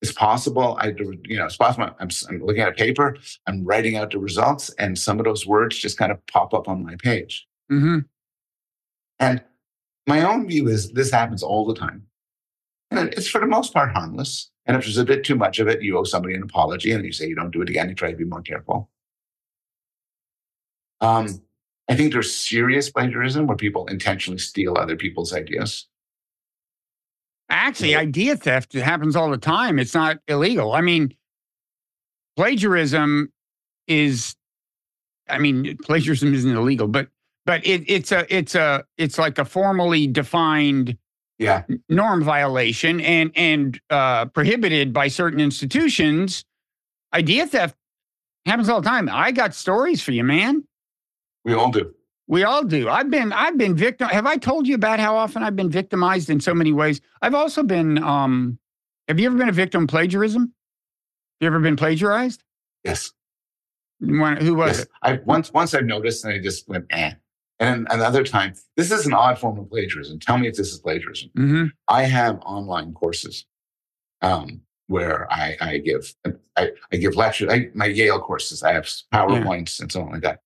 It's 0.01 0.11
possible. 0.11 0.77
I, 0.79 0.93
you 1.25 1.37
know, 1.37 1.45
it's 1.45 1.57
possible. 1.57 1.89
I'm, 1.99 2.09
I'm 2.29 2.43
looking 2.43 2.61
at 2.61 2.69
a 2.69 2.73
paper. 2.73 3.17
I'm 3.47 3.63
writing 3.65 3.97
out 3.97 4.11
the 4.11 4.19
results, 4.19 4.69
and 4.79 4.97
some 4.97 5.19
of 5.19 5.25
those 5.25 5.45
words 5.45 5.77
just 5.77 5.97
kind 5.97 6.11
of 6.11 6.25
pop 6.27 6.53
up 6.53 6.67
on 6.67 6.83
my 6.83 6.95
page. 6.95 7.47
hmm 7.69 7.99
And 9.19 9.43
my 10.07 10.23
own 10.23 10.47
view 10.47 10.67
is 10.67 10.91
this 10.91 11.11
happens 11.11 11.43
all 11.43 11.65
the 11.65 11.75
time, 11.75 12.03
and 12.89 13.13
it's 13.13 13.27
for 13.27 13.41
the 13.41 13.47
most 13.47 13.73
part 13.73 13.91
harmless. 13.91 14.48
And 14.65 14.77
if 14.77 14.83
there's 14.83 14.97
a 14.97 15.05
bit 15.05 15.23
too 15.23 15.35
much 15.35 15.59
of 15.59 15.67
it, 15.67 15.81
you 15.81 15.97
owe 15.97 16.03
somebody 16.03 16.35
an 16.35 16.43
apology, 16.43 16.91
and 16.91 17.03
you 17.03 17.11
say 17.11 17.27
you 17.27 17.35
don't 17.35 17.51
do 17.51 17.61
it 17.61 17.69
again. 17.69 17.89
You 17.89 17.95
try 17.95 18.11
to 18.11 18.17
be 18.17 18.25
more 18.25 18.41
careful. 18.41 18.89
Um, 21.01 21.41
I 21.89 21.95
think 21.95 22.13
there's 22.13 22.33
serious 22.33 22.89
plagiarism 22.89 23.47
where 23.47 23.57
people 23.57 23.87
intentionally 23.87 24.37
steal 24.37 24.77
other 24.77 24.95
people's 24.95 25.33
ideas. 25.33 25.87
Actually, 27.49 27.95
idea 27.95 28.35
theft 28.35 28.73
happens 28.73 29.15
all 29.15 29.31
the 29.31 29.37
time. 29.37 29.79
It's 29.79 29.95
not 29.95 30.19
illegal. 30.27 30.73
I 30.73 30.81
mean, 30.81 31.15
plagiarism 32.37 33.33
is, 33.87 34.35
I 35.27 35.39
mean, 35.39 35.77
plagiarism 35.77 36.31
isn't 36.31 36.55
illegal, 36.55 36.87
but 36.87 37.07
but 37.47 37.65
it, 37.65 37.83
it's 37.87 38.11
a 38.11 38.25
it's 38.29 38.53
a 38.53 38.83
it's 38.97 39.17
like 39.17 39.39
a 39.39 39.45
formally 39.45 40.05
defined 40.05 40.95
Yeah, 41.39 41.63
norm 41.87 42.21
violation 42.23 42.99
and 42.99 43.31
and 43.33 43.79
uh, 43.89 44.25
prohibited 44.25 44.93
by 44.93 45.07
certain 45.07 45.39
institutions. 45.39 46.43
Idea 47.13 47.47
theft 47.47 47.75
happens 48.45 48.69
all 48.69 48.81
the 48.81 48.89
time. 48.89 49.09
I 49.11 49.31
got 49.31 49.55
stories 49.55 50.01
for 50.01 50.11
you, 50.11 50.23
man. 50.23 50.65
we 51.45 51.53
all 51.53 51.71
do. 51.71 51.93
We 52.27 52.43
all 52.43 52.63
do. 52.63 52.89
I've 52.89 53.09
been 53.09 53.31
I've 53.31 53.57
been 53.57 53.75
victim. 53.75 54.09
Have 54.09 54.27
I 54.27 54.35
told 54.35 54.67
you 54.67 54.75
about 54.75 54.99
how 54.99 55.15
often 55.15 55.41
I've 55.41 55.55
been 55.55 55.69
victimized 55.69 56.29
in 56.29 56.39
so 56.39 56.53
many 56.53 56.73
ways? 56.73 57.01
I've 57.21 57.33
also 57.33 57.63
been. 57.63 58.03
Um, 58.03 58.59
have 59.07 59.19
you 59.19 59.25
ever 59.25 59.37
been 59.37 59.49
a 59.49 59.53
victim 59.53 59.83
of 59.83 59.89
plagiarism? 59.89 60.53
You 61.39 61.47
ever 61.47 61.59
been 61.59 61.75
plagiarized? 61.75 62.43
Yes. 62.83 63.13
When, 63.99 64.37
who 64.37 64.55
was 64.55 64.77
yes. 64.77 64.79
it? 64.81 64.89
I 65.01 65.19
once 65.25 65.51
once 65.51 65.73
I've 65.73 65.85
noticed, 65.85 66.23
and 66.25 66.33
I 66.33 66.39
just 66.39 66.67
went 66.67 66.85
eh. 66.89 67.13
And 67.59 67.87
another 67.89 68.23
time, 68.23 68.53
this 68.77 68.91
is 68.91 69.05
an 69.05 69.13
odd 69.13 69.37
form 69.37 69.59
of 69.59 69.69
plagiarism. 69.69 70.19
Tell 70.19 70.37
me 70.37 70.47
if 70.47 70.55
this 70.55 70.71
is 70.71 70.79
plagiarism. 70.79 71.29
hmm 71.35 71.65
I 71.89 72.03
have 72.03 72.39
online 72.41 72.93
courses 72.93 73.45
um, 74.21 74.61
where 74.87 75.31
I, 75.31 75.57
I 75.59 75.77
give 75.79 76.13
I, 76.55 76.71
I 76.91 76.97
give 76.97 77.15
lectures. 77.15 77.49
I, 77.51 77.69
my 77.73 77.85
Yale 77.85 78.19
courses. 78.19 78.63
I 78.63 78.73
have 78.73 78.85
powerpoints 79.13 79.79
and 79.81 79.91
so 79.91 80.01
on 80.01 80.11
like 80.11 80.21
that. 80.21 80.39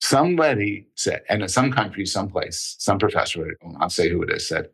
Somebody 0.00 0.86
said, 0.94 1.22
and 1.28 1.42
in 1.42 1.48
some 1.48 1.72
country, 1.72 2.06
someplace, 2.06 2.76
some 2.78 2.98
professor, 2.98 3.44
I 3.44 3.66
will 3.66 3.78
not 3.78 3.92
say 3.92 4.08
who 4.08 4.22
it 4.22 4.30
is, 4.30 4.46
said, 4.48 4.68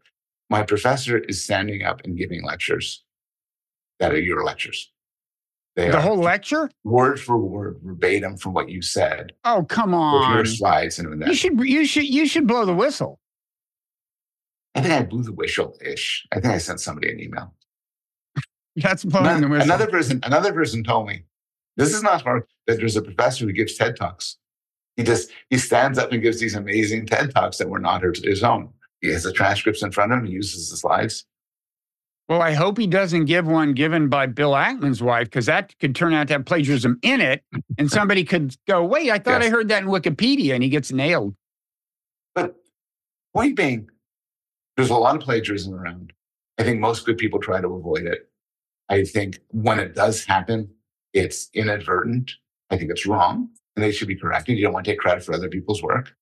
"My 0.50 0.62
professor 0.62 1.18
is 1.18 1.42
standing 1.42 1.82
up 1.82 2.02
and 2.04 2.16
giving 2.16 2.44
lectures 2.44 3.04
that 4.00 4.12
are 4.12 4.20
your 4.20 4.44
lectures. 4.44 4.92
They 5.76 5.90
The 5.90 6.00
whole 6.00 6.16
lecture? 6.18 6.70
word 6.84 7.18
for 7.20 7.36
word, 7.36 7.80
verbatim 7.82 8.36
from 8.36 8.52
what 8.52 8.68
you 8.68 8.80
said 8.80 9.32
Oh, 9.44 9.64
come 9.68 9.92
on! 9.94 10.28
with 10.30 10.36
your 10.36 10.44
slides 10.46 10.98
and 10.98 11.20
that." 11.20 11.28
You 11.28 11.34
should 11.34 11.58
you 11.60 11.84
should 11.84 12.04
you 12.06 12.26
should 12.26 12.46
blow 12.46 12.64
the 12.64 12.74
whistle. 12.74 13.18
I 14.76 14.80
think 14.82 14.92
I 14.94 15.02
blew 15.02 15.22
the 15.22 15.32
whistle 15.32 15.76
ish. 15.84 16.26
I 16.32 16.36
think 16.40 16.52
I 16.54 16.58
sent 16.58 16.80
somebody 16.80 17.10
an 17.10 17.20
email. 17.20 17.54
That's 18.76 19.04
blowing 19.04 19.24
the 19.40 19.46
Another, 19.46 19.48
whistle. 19.48 19.64
another 19.72 19.86
person, 19.88 20.20
another 20.24 20.52
person 20.52 20.82
told 20.84 21.06
me, 21.08 21.24
this 21.76 21.92
is 21.94 22.02
not 22.02 22.22
hard, 22.22 22.44
that 22.66 22.78
there's 22.78 22.96
a 22.96 23.02
professor 23.02 23.44
who 23.44 23.52
gives 23.52 23.74
TED 23.74 23.96
Talks. 23.96 24.38
He 24.96 25.02
just 25.02 25.30
he 25.50 25.58
stands 25.58 25.98
up 25.98 26.12
and 26.12 26.22
gives 26.22 26.38
these 26.40 26.54
amazing 26.54 27.06
TED 27.06 27.34
Talks 27.34 27.58
that 27.58 27.68
were 27.68 27.80
not 27.80 28.02
his, 28.02 28.22
his 28.24 28.42
own. 28.44 28.70
He 29.00 29.08
has 29.10 29.24
the 29.24 29.32
transcripts 29.32 29.82
in 29.82 29.90
front 29.92 30.12
of 30.12 30.18
him, 30.20 30.26
he 30.26 30.32
uses 30.32 30.70
the 30.70 30.76
slides. 30.76 31.24
Well, 32.28 32.40
I 32.40 32.52
hope 32.52 32.78
he 32.78 32.86
doesn't 32.86 33.26
give 33.26 33.46
one 33.46 33.74
given 33.74 34.08
by 34.08 34.26
Bill 34.26 34.52
Ackman's 34.52 35.02
wife, 35.02 35.26
because 35.26 35.46
that 35.46 35.78
could 35.78 35.94
turn 35.94 36.14
out 36.14 36.28
to 36.28 36.34
have 36.34 36.46
plagiarism 36.46 36.98
in 37.02 37.20
it. 37.20 37.42
And 37.76 37.90
somebody 37.90 38.24
could 38.24 38.56
go, 38.66 38.82
wait, 38.82 39.10
I 39.10 39.18
thought 39.18 39.42
I 39.42 39.50
heard 39.50 39.68
that 39.68 39.82
in 39.82 39.88
Wikipedia, 39.88 40.54
and 40.54 40.62
he 40.62 40.70
gets 40.70 40.90
nailed. 40.90 41.34
But 42.34 42.56
point 43.34 43.56
being, 43.56 43.90
there's 44.76 44.90
a 44.90 44.96
lot 44.96 45.16
of 45.16 45.22
plagiarism 45.22 45.74
around. 45.74 46.12
I 46.58 46.62
think 46.62 46.80
most 46.80 47.04
good 47.04 47.18
people 47.18 47.40
try 47.40 47.60
to 47.60 47.68
avoid 47.68 48.06
it. 48.06 48.28
I 48.88 49.04
think 49.04 49.40
when 49.50 49.78
it 49.78 49.94
does 49.94 50.24
happen, 50.24 50.70
it's 51.12 51.50
inadvertent. 51.54 52.32
I 52.70 52.78
think 52.78 52.90
it's 52.90 53.06
wrong 53.06 53.50
and 53.76 53.84
they 53.84 53.92
should 53.92 54.08
be 54.08 54.16
corrected. 54.16 54.56
You 54.56 54.64
don't 54.64 54.72
want 54.72 54.84
to 54.84 54.92
take 54.92 55.00
credit 55.00 55.24
for 55.24 55.34
other 55.34 55.48
people's 55.48 55.82
work. 55.82 56.14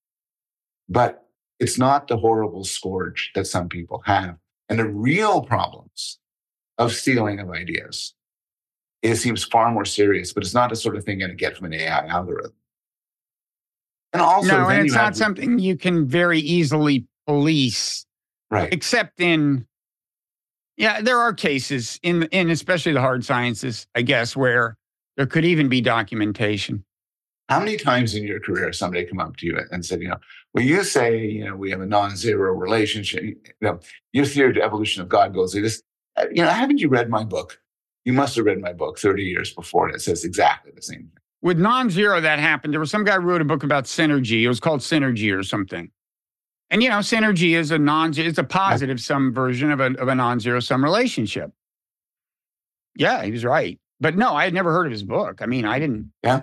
But 0.89 1.27
it's 1.59 1.79
not 1.79 2.09
the 2.09 2.17
horrible 2.17 2.65
scourge 2.65 3.31
that 3.35 3.47
some 3.47 3.69
people 3.69 4.03
have. 4.07 4.37
And 4.69 4.79
the 4.79 4.89
real 4.89 5.43
problems 5.43 6.19
of 6.79 6.93
stealing 6.93 7.41
of 7.41 7.51
ideas, 7.51 8.15
it 9.03 9.17
seems 9.17 9.45
far 9.45 9.71
more 9.71 9.85
serious, 9.85 10.33
but 10.33 10.43
it's 10.43 10.55
not 10.55 10.71
the 10.71 10.77
sort 10.77 10.97
of 10.97 11.05
thing 11.05 11.21
you're 11.21 11.29
going 11.29 11.37
to 11.37 11.45
get 11.45 11.57
from 11.57 11.67
an 11.67 11.75
AI 11.75 12.07
algorithm. 12.07 12.53
And 14.13 14.23
also, 14.23 14.49
no, 14.49 14.69
and 14.69 14.85
it's 14.85 14.95
not 14.95 15.17
something 15.17 15.59
you 15.59 15.77
can 15.77 16.07
very 16.07 16.39
easily 16.39 17.07
police, 17.27 18.05
right. 18.51 18.73
except 18.73 19.21
in, 19.21 19.67
yeah, 20.77 21.01
there 21.01 21.19
are 21.19 21.33
cases 21.33 21.99
in, 22.03 22.25
in 22.25 22.51
especially 22.51 22.93
the 22.93 23.01
hard 23.01 23.25
sciences, 23.25 23.87
I 23.95 24.03
guess, 24.03 24.37
where 24.37 24.77
there 25.17 25.27
could 25.27 25.45
even 25.45 25.69
be 25.69 25.81
documentation. 25.81 26.85
How 27.49 27.59
many 27.59 27.77
times 27.77 28.15
in 28.15 28.25
your 28.25 28.41
career 28.41 28.67
has 28.67 28.79
somebody 28.79 29.05
come 29.05 29.19
up 29.19 29.37
to 29.39 29.47
you 29.47 29.59
and 29.71 29.85
said, 29.85 30.01
you 30.01 30.09
know, 30.09 30.19
well, 30.55 30.65
you 30.65 30.85
say, 30.85 31.25
you 31.27 31.45
know, 31.45 31.57
we 31.57 31.71
have 31.71 31.81
a 31.81 31.87
non-zero 31.87 32.53
relationship. 32.53 33.23
You 33.23 33.43
know, 33.61 33.81
your 34.13 34.25
theory 34.27 34.51
of 34.51 34.55
the 34.57 34.63
evolution 34.63 35.03
of 35.03 35.09
God 35.09 35.33
goes 35.35 35.55
like 35.55 35.63
this. 35.65 35.83
Uh, 36.17 36.27
You 36.33 36.43
know, 36.43 36.51
haven't 36.51 36.79
you 36.79 36.89
read 36.89 37.09
my 37.09 37.25
book? 37.25 37.59
You 38.05 38.13
must 38.13 38.37
have 38.37 38.45
read 38.45 38.61
my 38.61 38.73
book 38.73 38.99
30 38.99 39.23
years 39.23 39.55
before, 39.55 39.87
and 39.87 39.95
it 39.95 40.01
says 40.01 40.25
exactly 40.25 40.73
the 40.75 40.83
same 40.83 40.99
thing. 40.99 41.11
With 41.41 41.59
non-zero, 41.59 42.21
that 42.21 42.39
happened. 42.39 42.73
There 42.73 42.81
was 42.81 42.91
some 42.91 43.05
guy 43.05 43.15
who 43.15 43.21
wrote 43.21 43.41
a 43.41 43.45
book 43.45 43.63
about 43.65 43.85
synergy. 43.85 44.43
It 44.43 44.49
was 44.49 44.61
called 44.61 44.81
Synergy 44.81 45.37
or 45.37 45.43
something. 45.43 45.91
And 46.71 46.83
you 46.83 46.89
know, 46.89 46.97
synergy 46.99 47.55
is 47.57 47.71
a 47.71 47.79
non 47.79 48.13
it's 48.17 48.39
a 48.39 48.45
positive 48.45 49.01
sum 49.01 49.33
version 49.35 49.71
of 49.71 49.81
a 49.81 49.87
of 50.01 50.09
a 50.09 50.15
non-zero 50.15 50.61
sum 50.61 50.83
relationship. 50.83 51.51
Yeah, 52.97 53.23
he 53.25 53.31
was 53.31 53.45
right. 53.45 53.79
But 54.01 54.17
no, 54.17 54.35
I 54.35 54.45
had 54.45 54.55
never 54.55 54.73
heard 54.73 54.87
of 54.87 54.93
his 54.93 55.03
book. 55.03 55.41
I 55.43 55.47
mean, 55.47 55.65
I 55.65 55.79
didn't 55.79 56.13
Yeah. 56.23 56.43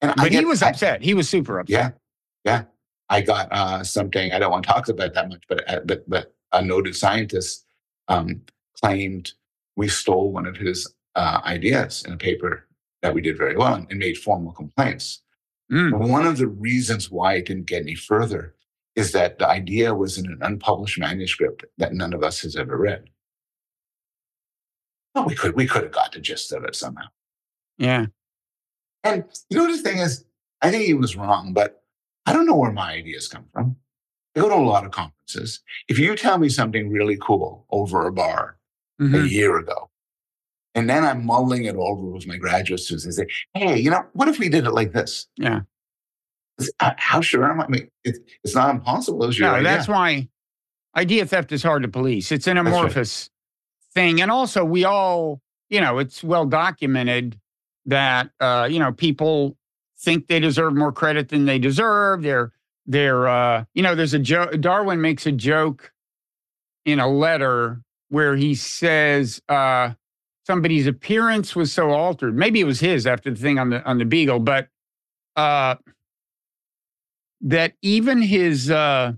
And 0.00 0.10
I 0.12 0.14
but 0.14 0.24
he 0.32 0.38
get- 0.38 0.46
was 0.46 0.62
I- 0.62 0.70
upset. 0.70 1.02
he 1.02 1.14
was 1.14 1.28
super 1.28 1.58
upset. 1.60 1.70
Yeah, 2.44 2.50
yeah. 2.50 2.64
I 3.12 3.20
got 3.20 3.52
uh, 3.52 3.84
something. 3.84 4.32
I 4.32 4.38
don't 4.38 4.50
want 4.50 4.64
to 4.64 4.72
talk 4.72 4.88
about 4.88 5.12
that 5.12 5.28
much, 5.28 5.44
but 5.46 5.70
uh, 5.70 5.80
but 5.84 6.08
but 6.08 6.34
a 6.50 6.62
noted 6.62 6.96
scientist 6.96 7.66
um, 8.08 8.40
claimed 8.80 9.32
we 9.76 9.88
stole 9.88 10.32
one 10.32 10.46
of 10.46 10.56
his 10.56 10.90
uh, 11.14 11.42
ideas 11.44 12.04
in 12.06 12.14
a 12.14 12.16
paper 12.16 12.66
that 13.02 13.12
we 13.12 13.20
did 13.20 13.36
very 13.36 13.54
well 13.54 13.74
and, 13.74 13.86
and 13.90 13.98
made 13.98 14.16
formal 14.16 14.52
complaints. 14.52 15.20
Mm. 15.70 16.08
One 16.08 16.26
of 16.26 16.38
the 16.38 16.46
reasons 16.46 17.10
why 17.10 17.34
it 17.34 17.44
didn't 17.44 17.66
get 17.66 17.82
any 17.82 17.94
further 17.94 18.54
is 18.96 19.12
that 19.12 19.38
the 19.38 19.48
idea 19.48 19.94
was 19.94 20.16
in 20.16 20.26
an 20.26 20.38
unpublished 20.40 20.98
manuscript 20.98 21.66
that 21.76 21.92
none 21.92 22.14
of 22.14 22.22
us 22.22 22.40
has 22.40 22.56
ever 22.56 22.78
read. 22.78 23.10
Well, 25.14 25.26
we 25.26 25.34
could 25.34 25.54
we 25.54 25.66
could 25.66 25.82
have 25.82 25.92
got 25.92 26.12
the 26.12 26.20
gist 26.20 26.50
of 26.50 26.64
it 26.64 26.74
somehow. 26.74 27.08
Yeah. 27.76 28.06
And 29.04 29.24
you 29.50 29.58
know 29.58 29.70
the 29.70 29.82
thing 29.82 29.98
is, 29.98 30.24
I 30.62 30.70
think 30.70 30.86
he 30.86 30.94
was 30.94 31.14
wrong, 31.14 31.52
but 31.52 31.81
I 32.26 32.32
don't 32.32 32.46
know 32.46 32.56
where 32.56 32.72
my 32.72 32.92
ideas 32.92 33.28
come 33.28 33.46
from. 33.52 33.76
I 34.36 34.40
go 34.40 34.48
to 34.48 34.54
a 34.54 34.56
lot 34.56 34.84
of 34.84 34.92
conferences. 34.92 35.60
If 35.88 35.98
you 35.98 36.14
tell 36.16 36.38
me 36.38 36.48
something 36.48 36.88
really 36.90 37.18
cool 37.20 37.66
over 37.70 38.06
a 38.06 38.12
bar 38.12 38.56
a 39.00 39.02
Mhm. 39.04 39.30
year 39.30 39.58
ago, 39.58 39.90
and 40.74 40.88
then 40.88 41.04
I'm 41.04 41.26
mulling 41.26 41.64
it 41.64 41.74
over 41.76 42.02
with 42.06 42.26
my 42.26 42.36
graduate 42.36 42.80
students 42.80 43.04
and 43.04 43.14
say, 43.14 43.26
hey, 43.54 43.78
you 43.78 43.90
know, 43.90 44.04
what 44.14 44.28
if 44.28 44.38
we 44.38 44.48
did 44.48 44.64
it 44.64 44.70
like 44.70 44.92
this? 44.92 45.26
Yeah. 45.36 45.60
Uh, 46.80 46.92
How 46.96 47.20
sure 47.20 47.50
am 47.50 47.60
I? 47.60 47.64
I 47.64 47.68
mean, 47.68 47.88
it, 48.04 48.18
it's 48.44 48.54
not 48.54 48.70
impossible. 48.70 49.24
It's 49.24 49.38
No, 49.40 49.50
idea. 49.54 49.64
that's 49.64 49.88
why 49.88 50.28
idea 50.96 51.26
theft 51.26 51.50
is 51.52 51.62
hard 51.62 51.82
to 51.82 51.88
police. 51.88 52.30
It's 52.30 52.46
an 52.46 52.56
right. 52.56 52.66
amorphous 52.66 53.28
thing. 53.94 54.20
And 54.22 54.30
also, 54.30 54.64
we 54.64 54.84
all, 54.84 55.40
you 55.68 55.80
know, 55.80 55.98
it's 55.98 56.22
well 56.22 56.46
documented 56.46 57.38
that, 57.86 58.30
uh, 58.40 58.68
you 58.70 58.78
know, 58.78 58.92
people 58.92 59.56
think 60.02 60.26
they 60.26 60.40
deserve 60.40 60.74
more 60.74 60.92
credit 60.92 61.28
than 61.28 61.44
they 61.44 61.58
deserve. 61.58 62.22
They're, 62.22 62.52
they're, 62.86 63.28
uh, 63.28 63.64
you 63.74 63.82
know, 63.82 63.94
there's 63.94 64.14
a 64.14 64.18
joke, 64.18 64.60
Darwin 64.60 65.00
makes 65.00 65.26
a 65.26 65.32
joke 65.32 65.92
in 66.84 66.98
a 66.98 67.08
letter 67.08 67.80
where 68.08 68.34
he 68.36 68.54
says, 68.54 69.40
uh, 69.48 69.92
somebody's 70.46 70.86
appearance 70.86 71.54
was 71.54 71.72
so 71.72 71.90
altered. 71.90 72.36
Maybe 72.36 72.60
it 72.60 72.64
was 72.64 72.80
his 72.80 73.06
after 73.06 73.30
the 73.30 73.36
thing 73.36 73.58
on 73.58 73.70
the, 73.70 73.84
on 73.84 73.98
the 73.98 74.04
Beagle, 74.04 74.40
but, 74.40 74.68
uh, 75.36 75.76
that 77.40 77.74
even 77.82 78.20
his, 78.20 78.70
uh, 78.70 79.12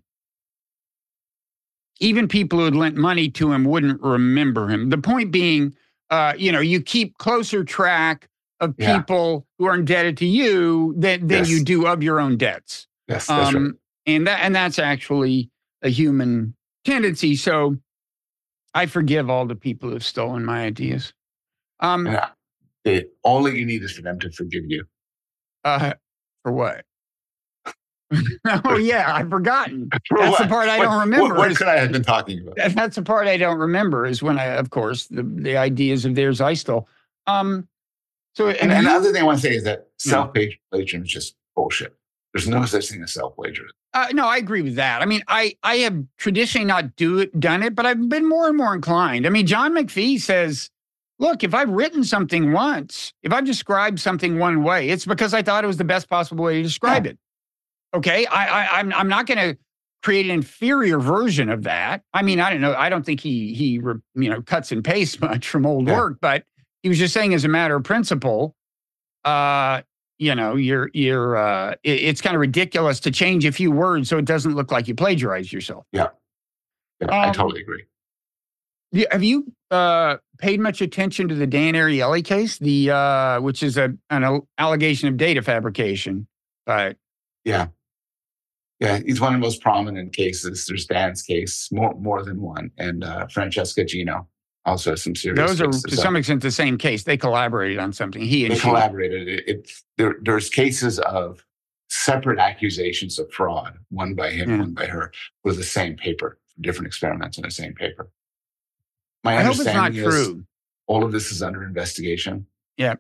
even 2.01 2.29
people 2.29 2.59
who 2.59 2.67
had 2.67 2.77
lent 2.77 2.97
money 2.97 3.31
to 3.31 3.53
him 3.53 3.65
wouldn't 3.65 4.01
remember 4.03 4.69
him. 4.69 4.91
The 4.91 4.99
point 4.99 5.31
being, 5.31 5.75
uh, 6.11 6.35
you 6.37 6.53
know, 6.53 6.61
you 6.61 6.83
keep 6.83 7.17
closer 7.19 7.65
track 7.65 8.29
of 8.61 8.75
Yeah. 8.79 8.99
people 8.99 9.47
who 9.59 9.67
are 9.67 9.75
indebted 9.75 10.17
to 10.19 10.27
you 10.27 10.95
than, 10.97 11.27
than 11.27 11.45
you 11.47 11.63
do 11.65 11.87
of 11.87 12.03
your 12.03 12.21
own 12.21 12.37
debts. 12.37 12.87
Yes, 13.09 13.27
that's 13.27 13.53
right. 13.53 13.57
Um, 13.57 13.79
and 14.07 14.27
that 14.27 14.41
and 14.41 14.55
that's 14.55 14.79
actually 14.79 15.51
a 15.83 15.89
human 15.89 16.55
tendency. 16.85 17.37
So 17.37 17.77
I 18.75 18.87
forgive 18.87 19.29
all 19.31 19.47
the 19.47 19.55
people 19.57 19.91
who've 19.91 20.05
stolen 20.05 20.45
my 20.45 20.65
ideas. 20.65 21.13
Um, 21.81 22.07
uh, 22.07 22.27
it, 22.85 23.13
all 23.23 23.43
that 23.45 23.55
you 23.57 23.65
need 23.67 23.83
is 23.83 23.93
for 23.93 24.03
them 24.03 24.19
to 24.21 24.31
forgive 24.31 24.65
you. 24.69 24.85
uh, 25.65 25.95
for 26.43 26.53
what? 26.53 26.85
oh 28.65 28.77
yeah, 28.77 29.13
I've 29.13 29.31
forgotten. 29.31 29.89
For 30.09 30.19
That's 30.19 30.39
the 30.39 30.47
part 30.47 30.69
I 30.69 30.79
What- 30.79 30.85
don't 30.85 30.95
what- 30.95 31.05
remember 31.05 31.35
What, 31.35 31.51
is- 31.51 31.59
could 31.59 31.69
I 31.69 31.79
have 31.79 31.91
been 31.93 32.03
talking 32.05 32.41
about? 32.43 32.59
And 32.61 32.75
that's 32.75 32.97
the 32.97 33.03
part 33.03 33.27
I 33.27 33.37
don't 33.37 33.59
remember 33.59 34.07
is 34.07 34.23
when 34.23 34.39
I, 34.39 34.45
of 34.45 34.71
course, 34.71 35.07
the, 35.07 35.23
the 35.23 35.57
ideas 35.57 36.05
of 36.05 36.15
theirs 36.15 36.41
I 36.41 36.55
stole. 36.55 36.87
Um, 37.27 37.67
so 38.35 38.49
And, 38.49 38.73
and 38.73 38.87
the 38.87 38.91
you- 38.91 38.97
other 38.97 39.13
thing 39.13 39.23
I 39.23 39.25
want 39.25 39.39
to 39.41 39.47
say 39.49 39.55
is 39.55 39.65
that 39.65 39.89
self 39.99 40.33
plagiarism 40.35 41.03
is 41.05 41.09
just 41.11 41.37
bullshit. 41.57 41.95
There's 42.33 42.49
no 42.49 42.65
such 42.65 42.89
thing 42.91 43.03
as 43.03 43.13
self 43.15 43.37
plagiarism. 43.37 43.75
uh, 43.95 44.09
no, 44.13 44.27
I 44.27 44.39
agree 44.39 44.63
with 44.63 44.75
that. 44.77 45.03
I 45.03 45.05
mean, 45.07 45.23
I 45.29 45.57
I 45.63 45.77
have 45.77 45.97
traditionally 46.17 46.65
not 46.67 46.97
do 46.97 47.19
it, 47.19 47.39
done 47.39 47.63
it, 47.63 47.75
but 47.75 47.87
I've 47.87 48.09
been 48.09 48.29
more 48.29 48.49
and 48.49 48.57
more 48.57 48.75
inclined. 48.75 49.27
I 49.27 49.31
mean, 49.31 49.47
John 49.47 49.73
McPhee 49.73 50.21
says, 50.21 50.69
"Look, 51.21 51.45
if 51.45 51.55
I've 51.55 51.71
written 51.71 52.03
something 52.03 52.51
once, 52.53 53.13
if 53.23 53.33
I've 53.33 53.45
described 53.45 54.01
something 54.01 54.39
one 54.41 54.65
way, 54.65 54.89
it's 54.91 55.07
because 55.07 55.33
I 55.33 55.43
thought 55.43 55.63
it 55.63 55.69
was 55.69 55.77
the 55.77 55.85
best 55.85 56.09
possible 56.09 56.45
way 56.45 56.57
to 56.57 56.63
describe 56.65 57.07
it." 57.07 57.19
Okay, 57.95 58.27
I, 58.27 58.47
I 58.65 58.79
I'm 58.81 58.93
I'm 58.95 59.09
not 59.09 59.27
going 59.27 59.39
to 59.39 59.57
create 60.03 60.27
an 60.27 60.33
inferior 60.33 60.99
version 60.99 61.49
of 61.49 61.63
that. 61.63 62.03
I 62.13 62.23
mean, 62.23 62.41
I 62.41 62.51
don't 62.51 62.61
know. 62.61 62.75
I 62.75 62.89
don't 62.89 63.07
think 63.07 63.21
he 63.21 63.55
he 63.55 63.79
re- 63.79 64.01
you 64.17 64.29
know 64.29 64.43
cuts 64.43 64.73
and 64.73 64.83
pastes 64.83 65.21
much 65.21 65.47
from 65.49 65.65
old 65.65 65.87
Yeah. 65.87 65.97
work, 65.97 66.19
but 66.21 66.43
he 66.85 66.89
was 66.91 66.99
just 66.99 67.15
saying 67.15 67.33
as 67.35 67.45
a 67.45 67.49
matter 67.49 67.75
of 67.75 67.83
principle, 67.83 68.55
uh, 69.25 69.81
you 70.19 70.35
know, 70.35 70.55
you're 70.55 70.91
you're 70.93 71.37
uh, 71.37 71.73
it- 71.83 72.03
it's 72.05 72.21
kind 72.21 72.37
of 72.37 72.41
ridiculous 72.41 73.01
to 73.01 73.11
change 73.11 73.45
a 73.47 73.51
few 73.53 73.73
words 73.73 74.09
so 74.11 74.19
it 74.19 74.27
doesn't 74.27 74.55
look 74.55 74.71
like 74.71 74.87
you 74.87 74.95
plagiarize 74.95 75.51
yourself. 75.53 75.87
Yeah, 75.93 76.09
I 77.09 77.29
Um, 77.29 77.33
totally 77.35 77.63
agree. 77.63 77.85
Yeah, 78.93 79.07
Have 79.11 79.25
you 79.25 79.51
uh, 79.71 80.19
paid 80.39 80.61
much 80.61 80.83
attention 80.83 81.27
to 81.29 81.35
the 81.35 81.47
Dan 81.47 81.73
Ariely 81.75 82.23
case, 82.23 82.59
the 82.59 82.91
uh, 82.91 83.41
which 83.41 83.63
is 83.63 83.79
a 83.79 83.95
an 84.11 84.43
allegation 84.59 85.09
of 85.09 85.17
data 85.17 85.41
fabrication? 85.43 86.29
But 86.67 86.99
Yeah. 87.45 87.69
Yeah, 88.81 88.99
he's 88.99 89.21
one 89.21 89.35
of 89.35 89.41
the 89.41 89.45
most 89.47 89.63
prominent 89.63 90.13
cases. 90.13 90.67
There's 90.67 90.85
Dan's 90.85 91.23
case, 91.23 91.71
more 91.73 91.95
more 91.95 92.23
than 92.23 92.43
one, 92.43 92.71
and 92.77 93.03
uh, 93.05 93.27
Francesca 93.29 93.85
Gino 93.87 94.29
also 94.65 94.95
some 94.95 95.15
serious. 95.15 95.39
those 95.39 95.61
are 95.61 95.89
to 95.91 95.97
some 95.97 96.17
extent 96.17 96.43
the 96.43 96.51
same 96.51 96.79
case. 96.79 97.05
They 97.05 97.17
collaborated 97.17 97.79
on 97.79 97.93
something. 97.93 98.23
He 98.23 98.45
and 98.45 98.53
they 98.53 98.59
she. 98.59 98.63
collaborated. 98.63 99.29
It, 99.29 99.49
it, 99.49 99.73
there, 99.99 100.17
there's 100.23 100.49
cases 100.49 100.99
of 101.01 101.45
separate 101.91 102.39
accusations 102.39 103.19
of 103.19 103.31
fraud, 103.33 103.79
one 103.91 104.15
by 104.15 104.31
him, 104.31 104.51
Yeah. 104.51 104.59
one 104.59 104.73
by 104.75 104.87
her, 104.87 105.13
with 105.45 105.57
the 105.57 105.63
same 105.65 105.97
paper, 105.97 106.39
different 106.61 106.87
experiments 106.87 107.37
in 107.39 107.43
the 107.45 107.51
same 107.51 107.75
paper. 107.75 108.11
My 109.23 109.39
I 109.39 109.43
hope 109.43 109.55
it's 109.57 109.65
not 109.65 109.87
understanding 109.87 110.05
is 110.21 110.27
true. 110.27 110.45
all 110.87 111.05
of 111.05 111.13
this 111.13 111.31
is 111.31 111.43
under 111.43 111.63
investigation. 111.63 112.47
Yeah. 112.77 112.95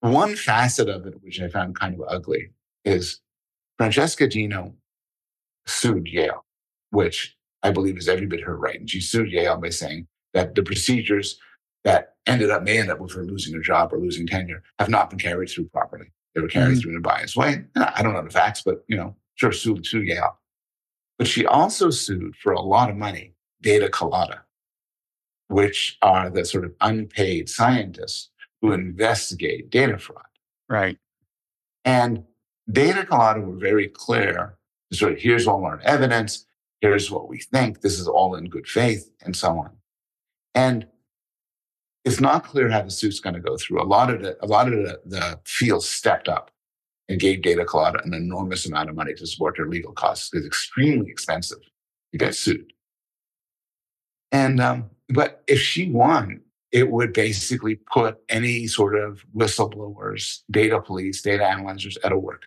One 0.00 0.36
facet 0.36 0.88
of 0.88 1.06
it, 1.06 1.14
which 1.22 1.40
I 1.40 1.48
found 1.48 1.74
kind 1.78 1.94
of 1.94 2.02
ugly, 2.08 2.50
is 2.84 3.20
Francesca 3.76 4.28
Gino 4.28 4.74
sued 5.66 6.06
Yale, 6.08 6.44
which 6.90 7.36
I 7.62 7.70
believe 7.72 7.98
is 7.98 8.08
every 8.08 8.26
bit 8.26 8.40
her 8.42 8.56
right. 8.56 8.78
And 8.78 8.88
she 8.88 9.00
sued 9.00 9.30
Yale 9.30 9.56
by 9.58 9.70
saying 9.70 10.06
that 10.34 10.54
the 10.54 10.62
procedures 10.62 11.38
that 11.84 12.14
ended 12.26 12.50
up 12.50 12.62
may 12.62 12.78
end 12.78 12.90
up 12.90 13.00
with 13.00 13.12
her 13.14 13.24
losing 13.24 13.54
her 13.54 13.60
job 13.60 13.92
or 13.92 13.98
losing 13.98 14.26
tenure 14.26 14.62
have 14.78 14.88
not 14.88 15.10
been 15.10 15.18
carried 15.18 15.48
through 15.48 15.68
properly. 15.68 16.12
They 16.34 16.40
were 16.40 16.48
carried 16.48 16.78
Mhm. 16.78 16.82
through 16.82 16.90
in 16.92 16.98
a 16.98 17.00
biased 17.00 17.36
way. 17.36 17.64
I 17.76 18.02
don't 18.02 18.12
know 18.12 18.22
the 18.22 18.30
facts, 18.30 18.62
but 18.62 18.84
you 18.88 18.96
know, 18.96 19.16
sure, 19.36 19.52
sue, 19.52 19.82
sue 19.82 20.02
Yale. 20.02 20.38
But 21.18 21.26
she 21.26 21.46
also 21.46 21.90
sued 21.90 22.36
for 22.36 22.52
a 22.52 22.60
lot 22.60 22.90
of 22.90 22.96
money 22.96 23.34
Data 23.62 23.88
Colada, 23.88 24.44
which 25.48 25.98
are 26.02 26.30
the 26.30 26.44
sort 26.44 26.64
of 26.64 26.74
unpaid 26.80 27.48
scientists 27.48 28.30
who 28.60 28.72
investigate 28.72 29.70
data 29.70 29.98
fraud. 29.98 30.26
Right. 30.68 30.98
And 31.84 32.24
Data 32.70 33.06
Colada 33.06 33.40
were 33.40 33.56
very 33.56 33.88
clear. 33.88 34.58
Sort 34.92 35.12
of, 35.14 35.18
here's 35.18 35.46
all 35.46 35.64
our 35.64 35.80
evidence. 35.80 36.46
Here's 36.80 37.10
what 37.10 37.28
we 37.28 37.38
think. 37.38 37.80
This 37.80 37.98
is 37.98 38.06
all 38.06 38.34
in 38.34 38.48
good 38.48 38.66
faith, 38.68 39.10
and 39.22 39.34
so 39.34 39.58
on. 39.58 39.77
And 40.54 40.86
it's 42.04 42.20
not 42.20 42.44
clear 42.44 42.68
how 42.70 42.82
the 42.82 42.90
suit's 42.90 43.20
going 43.20 43.34
to 43.34 43.40
go 43.40 43.56
through. 43.56 43.82
A 43.82 43.84
lot 43.84 44.10
of 44.10 44.22
the, 44.22 44.36
a 44.42 44.46
lot 44.46 44.72
of 44.72 44.74
the, 44.74 45.00
the 45.04 45.40
fields 45.44 45.88
stepped 45.88 46.28
up 46.28 46.50
and 47.08 47.20
gave 47.20 47.42
Data 47.42 47.64
Colada 47.64 48.00
an 48.04 48.14
enormous 48.14 48.66
amount 48.66 48.90
of 48.90 48.96
money 48.96 49.14
to 49.14 49.26
support 49.26 49.56
their 49.56 49.68
legal 49.68 49.92
costs. 49.92 50.30
It's 50.32 50.46
extremely 50.46 51.10
expensive 51.10 51.58
to 52.12 52.18
get 52.18 52.34
sued. 52.34 52.72
And 54.32 54.60
um, 54.60 54.90
but 55.08 55.42
if 55.46 55.58
she 55.58 55.90
won, 55.90 56.40
it 56.70 56.90
would 56.90 57.12
basically 57.12 57.76
put 57.76 58.18
any 58.28 58.66
sort 58.66 58.94
of 58.94 59.24
whistleblowers, 59.34 60.40
data 60.50 60.80
police, 60.80 61.22
data 61.22 61.44
analyzers 61.44 61.96
out 62.04 62.12
of 62.12 62.20
work. 62.20 62.44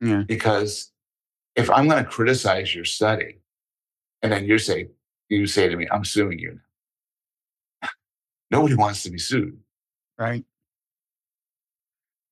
Yeah. 0.00 0.24
Because 0.26 0.92
if 1.56 1.70
I'm 1.70 1.88
going 1.88 2.04
to 2.04 2.10
criticize 2.10 2.74
your 2.74 2.84
study, 2.84 3.40
and 4.22 4.30
then 4.30 4.44
you 4.44 4.58
say 4.58 4.88
you 5.28 5.46
say 5.46 5.68
to 5.68 5.76
me, 5.76 5.86
"I'm 5.90 6.04
suing 6.04 6.38
you," 6.38 6.58
nobody 8.50 8.74
wants 8.74 9.02
to 9.04 9.10
be 9.10 9.18
sued. 9.18 9.58
Right. 10.18 10.44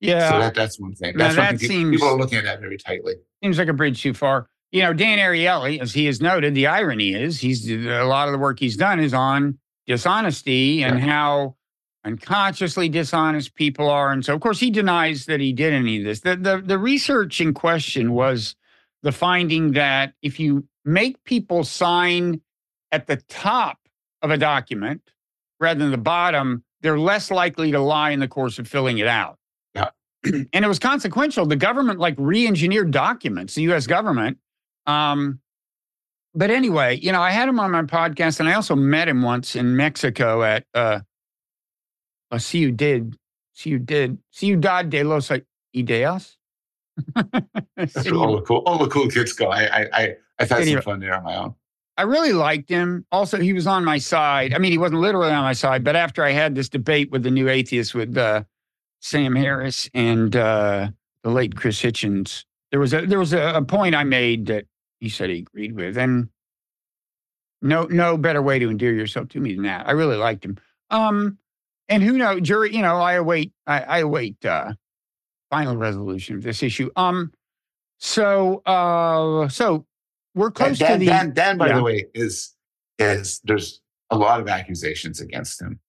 Yeah. 0.01 0.31
So 0.31 0.39
that, 0.41 0.55
that's 0.55 0.79
one 0.79 0.95
thing. 0.95 1.17
That's 1.17 1.37
that 1.37 1.59
thing. 1.59 1.69
seems- 1.69 1.91
People 1.93 2.09
are 2.09 2.19
looking 2.19 2.39
at 2.39 2.45
that 2.45 2.61
very 2.61 2.77
tightly. 2.77 3.15
seems 3.43 3.59
like 3.59 3.69
a 3.69 3.73
bridge 3.73 4.03
too 4.03 4.15
far. 4.15 4.49
You 4.73 4.83
know, 4.83 4.93
Dan 4.93 5.19
Ariely, 5.19 5.81
as 5.81 5.95
he 5.95 6.07
has 6.07 6.21
noted, 6.21 6.55
the 6.55 6.67
irony 6.67 7.15
is 7.15 7.41
he's 7.41 7.71
a 7.71 8.03
lot 8.05 8.29
of 8.29 8.33
the 8.33 8.39
work 8.39 8.59
he's 8.59 8.77
done 8.77 8.99
is 9.01 9.15
on 9.15 9.59
dishonesty 9.87 10.83
and 10.83 10.99
how 11.01 11.57
unconsciously 12.05 12.89
dishonest 12.89 13.55
people 13.55 13.89
are. 13.89 14.11
And 14.13 14.25
so, 14.25 14.35
of 14.35 14.41
course, 14.41 14.59
he 14.61 14.71
denies 14.71 15.27
that 15.27 15.41
he 15.41 15.53
did 15.53 15.73
any 15.73 15.99
of 15.99 16.05
this. 16.05 16.21
The, 16.21 16.37
the, 16.37 16.61
the 16.65 16.79
research 16.79 17.41
in 17.41 17.55
question 17.55 18.13
was 18.13 18.55
the 19.03 19.13
finding 19.13 19.73
that 19.73 20.13
if 20.21 20.39
you 20.41 20.67
make 20.85 21.23
people 21.25 21.63
sign 21.65 22.41
at 22.97 23.07
the 23.07 23.17
top 23.29 23.79
of 24.23 24.31
a 24.31 24.39
document 24.39 25.03
rather 25.61 25.79
than 25.79 25.91
the 25.91 25.99
bottom, 25.99 26.65
they're 26.81 26.99
less 26.99 27.31
likely 27.31 27.71
to 27.71 27.79
lie 27.79 28.11
in 28.11 28.21
the 28.21 28.29
course 28.29 28.59
of 28.59 28.67
filling 28.67 28.97
it 28.99 29.07
out. 29.07 29.39
Yeah. 29.75 29.91
and 30.25 30.65
it 30.65 30.67
was 30.67 30.79
consequential. 30.79 31.45
The 31.45 31.57
government 31.57 31.99
like 32.01 32.15
re-engineered 32.17 32.91
documents, 32.91 33.55
the 33.55 33.63
US 33.73 33.87
government. 33.87 34.39
Um, 34.87 35.41
but 36.35 36.51
anyway, 36.51 36.99
you 36.99 37.13
know, 37.13 37.21
I 37.21 37.31
had 37.31 37.49
him 37.51 37.61
on 37.61 37.71
my 37.71 37.83
podcast 37.83 38.41
and 38.41 38.49
I 38.49 38.55
also 38.55 38.75
met 38.75 39.09
him 39.09 39.21
once 39.23 39.57
in 39.57 39.77
Mexico 39.77 40.43
at 40.43 40.65
uh 40.75 41.01
a 42.31 42.41
Ciudad, 42.41 43.15
Ciudad, 43.53 44.19
Ciudad 44.33 44.91
de 44.91 45.05
los 45.05 45.31
Ideas. 45.77 46.37
That's 47.77 47.93
City 47.93 48.11
where 48.11 48.21
of- 48.21 48.29
all 48.29 48.37
the 48.37 48.43
cool 48.43 48.63
all 48.67 48.79
the 48.79 48.89
cool 48.89 49.09
kids 49.09 49.35
go. 49.35 49.49
I 49.51 49.65
I 49.65 49.89
I 49.93 50.15
I've 50.39 50.49
had 50.49 50.59
City 50.61 50.73
some 50.73 50.83
fun 50.83 51.01
there 51.01 51.15
on 51.15 51.25
my 51.25 51.37
own. 51.37 51.55
I 51.97 52.03
really 52.03 52.33
liked 52.33 52.69
him. 52.69 53.07
Also, 53.11 53.39
he 53.39 53.53
was 53.53 53.67
on 53.67 53.85
my 53.85 53.99
side. 53.99 54.53
I 54.53 54.59
mean, 54.59 54.73
he 54.73 54.79
wasn't 54.79 55.01
literally 55.01 55.33
on 55.33 55.43
my 55.43 55.55
side, 55.55 55.83
but 55.83 55.97
after 55.97 56.23
I 56.23 56.33
had 56.33 56.55
this 56.55 56.69
debate 56.69 57.11
with 57.11 57.23
the 57.23 57.31
new 57.31 57.49
atheist 57.49 57.95
with 57.95 58.17
uh, 58.19 58.45
Sam 59.01 59.35
Harris 59.35 59.89
and 59.95 60.37
uh, 60.37 60.89
the 61.23 61.31
late 61.31 61.57
Chris 61.57 61.81
Hitchens, 61.81 62.45
there 62.71 62.81
was 62.81 62.93
a 62.93 63.07
there 63.07 63.19
was 63.19 63.33
a, 63.33 63.55
a 63.55 63.63
point 63.63 63.95
I 63.95 64.05
made 64.05 64.47
that 64.47 64.67
he 65.01 65.09
said 65.09 65.31
he 65.31 65.39
agreed 65.39 65.75
with, 65.75 65.97
and 65.97 66.29
no 67.63 67.85
no 67.85 68.19
better 68.19 68.43
way 68.43 68.59
to 68.59 68.69
endear 68.69 68.93
yourself 68.93 69.29
to 69.31 69.41
me 69.41 69.55
than 69.55 69.65
that. 69.65 69.89
I 69.89 69.93
really 69.93 70.17
liked 70.17 70.45
him. 70.45 70.59
Um, 70.91 71.39
and 71.89 72.03
who 72.03 72.19
knows, 72.19 72.43
jury? 72.43 72.75
You 72.75 72.83
know, 72.83 72.97
I 72.97 73.15
await 73.15 73.53
I, 73.67 73.81
I 73.81 73.99
await 74.01 74.45
uh, 74.45 74.75
final 75.51 75.77
resolution 75.77 76.37
of 76.37 76.43
this 76.43 76.63
issue. 76.63 76.91
Um, 76.97 77.33
so 77.99 78.63
uh, 78.67 79.49
so 79.49 79.87
we're 80.37 80.53
close 80.53 80.79
Dan, 80.79 80.93
to 80.93 80.99
the 80.99 81.07
Dan, 81.07 81.35
Dan, 81.35 81.59
by 81.59 81.69
yeah. 81.69 81.77
the 81.77 81.83
way, 81.83 82.07
is 82.15 82.55
is 82.99 83.41
there's 83.45 83.81
a 84.11 84.17
lot 84.17 84.41
of 84.41 84.49
accusations 84.49 85.21
against 85.21 85.61
him. 85.61 85.81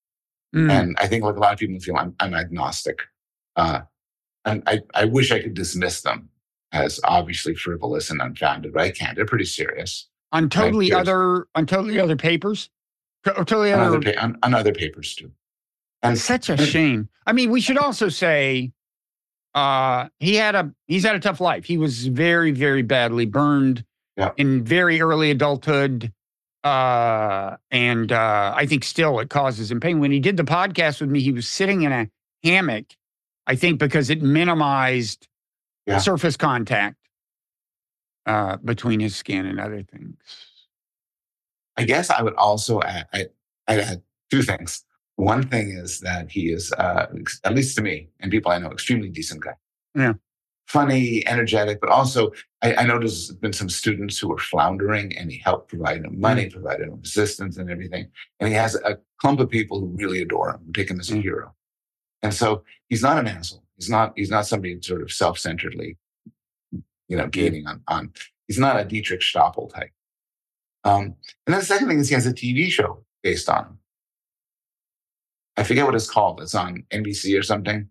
Mm. 0.56 0.72
And 0.72 0.95
I 1.00 1.08
think 1.08 1.24
like 1.24 1.36
a 1.36 1.39
lot 1.39 1.54
of 1.54 1.60
people 1.60 1.80
feel 1.80 1.95
I'm, 1.98 2.16
I'm 2.20 2.34
agnostic. 2.34 3.00
Uh, 3.56 3.82
and 4.45 4.64
I, 4.66 4.82
I 4.95 5.06
wish 5.06 5.32
I 5.32 5.39
could 5.41 5.54
dismiss 5.54 6.02
them 6.02 6.30
as 6.72 7.00
obviously 7.04 7.54
frivolous 7.54 8.10
and 8.10 8.22
unfounded, 8.22 8.74
but 8.74 8.82
I 8.82 8.89
can't. 8.91 9.16
They're 9.16 9.26
pretty 9.26 9.45
serious. 9.45 10.08
on 10.32 10.50
totally 10.50 10.88
here's- 10.88 11.02
other 11.02 11.48
on 11.56 11.66
totally 11.66 12.00
other 12.00 12.16
papers 12.16 12.70
totally 13.26 13.74
On 13.74 13.80
other 13.80 13.98
other, 13.98 14.14
pa- 14.14 14.22
on, 14.22 14.38
on 14.43 14.54
other 14.54 14.74
papers 14.74 15.16
too. 15.16 15.32
And 16.04 16.18
such 16.18 16.50
a 16.50 16.58
shame 16.58 17.10
i 17.26 17.34
mean 17.34 17.50
we 17.52 17.60
should 17.60 17.78
also 17.78 18.08
say 18.10 18.72
uh 19.56 20.08
he 20.20 20.36
had 20.36 20.56
a 20.56 20.72
he's 20.88 21.04
had 21.04 21.16
a 21.16 21.20
tough 21.20 21.41
life 21.41 21.66
he 21.66 21.78
was 21.78 22.08
very 22.08 22.52
very 22.52 22.82
badly 22.84 23.26
burned 23.26 23.84
Yeah. 24.18 24.32
in 24.38 24.63
very 24.63 24.99
early 24.99 25.30
adulthood 25.32 26.11
uh 26.63 27.55
and 27.72 28.11
uh 28.11 28.53
i 28.57 28.65
think 28.65 28.84
still 28.84 29.20
it 29.20 29.30
causes 29.30 29.70
him 29.72 29.80
pain 29.80 29.99
when 29.99 30.11
he 30.11 30.20
did 30.20 30.38
the 30.38 30.43
podcast 30.43 30.99
with 30.99 31.09
me 31.11 31.20
he 31.22 31.32
was 31.32 31.47
sitting 31.47 31.84
in 31.84 31.91
a 31.91 32.09
hammock 32.43 32.86
i 33.45 33.55
think 33.55 33.80
because 33.80 34.09
it 34.09 34.22
minimized 34.24 35.28
Yeah. 35.86 35.99
surface 35.99 36.36
contact 36.36 36.97
uh 38.26 38.57
between 38.57 38.99
his 38.99 39.15
skin 39.15 39.45
and 39.45 39.59
other 39.59 39.84
things 39.84 40.18
I 41.80 41.84
guess 41.84 42.09
I 42.09 42.24
would 42.24 42.34
also 42.34 42.82
add, 42.82 43.05
I, 43.13 43.28
I'd 43.68 43.80
add 43.82 44.01
two 44.32 44.41
things. 44.41 44.84
One 45.15 45.43
thing 45.47 45.70
is 45.70 45.99
that 45.99 46.32
he 46.32 46.51
is, 46.51 46.74
uh, 46.74 47.05
at 47.43 47.53
least 47.53 47.76
to 47.76 47.84
me 47.84 48.09
and 48.20 48.32
people 48.32 48.51
I 48.51 48.57
know, 48.57 48.72
extremely 48.72 49.09
decent 49.09 49.43
guy. 49.43 49.53
Yeah. 49.93 50.13
Funny, 50.68 51.26
energetic, 51.28 51.80
but 51.80 51.89
also 51.89 52.32
I, 52.61 52.76
I 52.76 52.86
know 52.86 52.99
there's 52.99 53.32
been 53.32 53.53
some 53.53 53.70
students 53.70 54.18
who 54.20 54.28
were 54.28 54.38
floundering 54.38 55.18
and 55.18 55.32
he 55.32 55.38
helped 55.39 55.70
provide 55.70 56.03
them 56.03 56.20
money, 56.20 56.49
provided 56.49 56.91
them 56.91 56.99
assistance 57.03 57.57
and 57.57 57.70
everything. 57.72 58.07
And 58.39 58.49
he 58.49 58.55
has 58.55 58.76
a 58.76 58.97
clump 59.22 59.39
of 59.39 59.49
people 59.49 59.80
who 59.80 59.88
really 59.88 60.22
adore 60.22 60.49
him, 60.51 60.61
who 60.65 60.74
take 60.74 60.89
him 60.91 60.99
as 60.99 61.09
a 61.09 61.15
Mm. 61.15 61.22
hero. 61.22 61.55
And 62.22 62.34
so 62.34 62.63
he's 62.89 63.01
not 63.01 63.18
an 63.18 63.28
asshole. 63.28 63.63
He's 63.78 63.89
not, 63.89 64.13
he's 64.15 64.30
not 64.30 64.47
somebody 64.47 64.78
sort 64.82 65.01
of 65.03 65.11
self-centeredly, 65.11 65.97
you 67.07 67.18
know, 67.18 67.28
gaining 67.28 67.65
on, 67.68 67.82
on, 67.88 68.11
he's 68.47 68.59
not 68.59 68.80
a 68.80 68.84
Diederik 68.84 69.22
Stapel 69.22 69.72
type. 69.74 69.91
Um, 70.84 71.03
and 71.45 71.53
then 71.53 71.59
the 71.59 71.65
second 71.65 71.88
thing 71.88 71.99
is 71.99 72.09
he 72.09 72.15
has 72.15 72.26
a 72.26 72.34
TV 72.34 72.70
show 72.70 73.05
based 73.24 73.47
on 73.49 73.65
him. 73.65 73.80
I 75.55 75.63
forget 75.63 75.86
what 75.86 75.95
it's 75.95 76.09
called. 76.09 76.41
It's 76.41 76.55
on 76.55 76.84
NBC 76.91 77.38
or 77.39 77.43
something. 77.43 77.89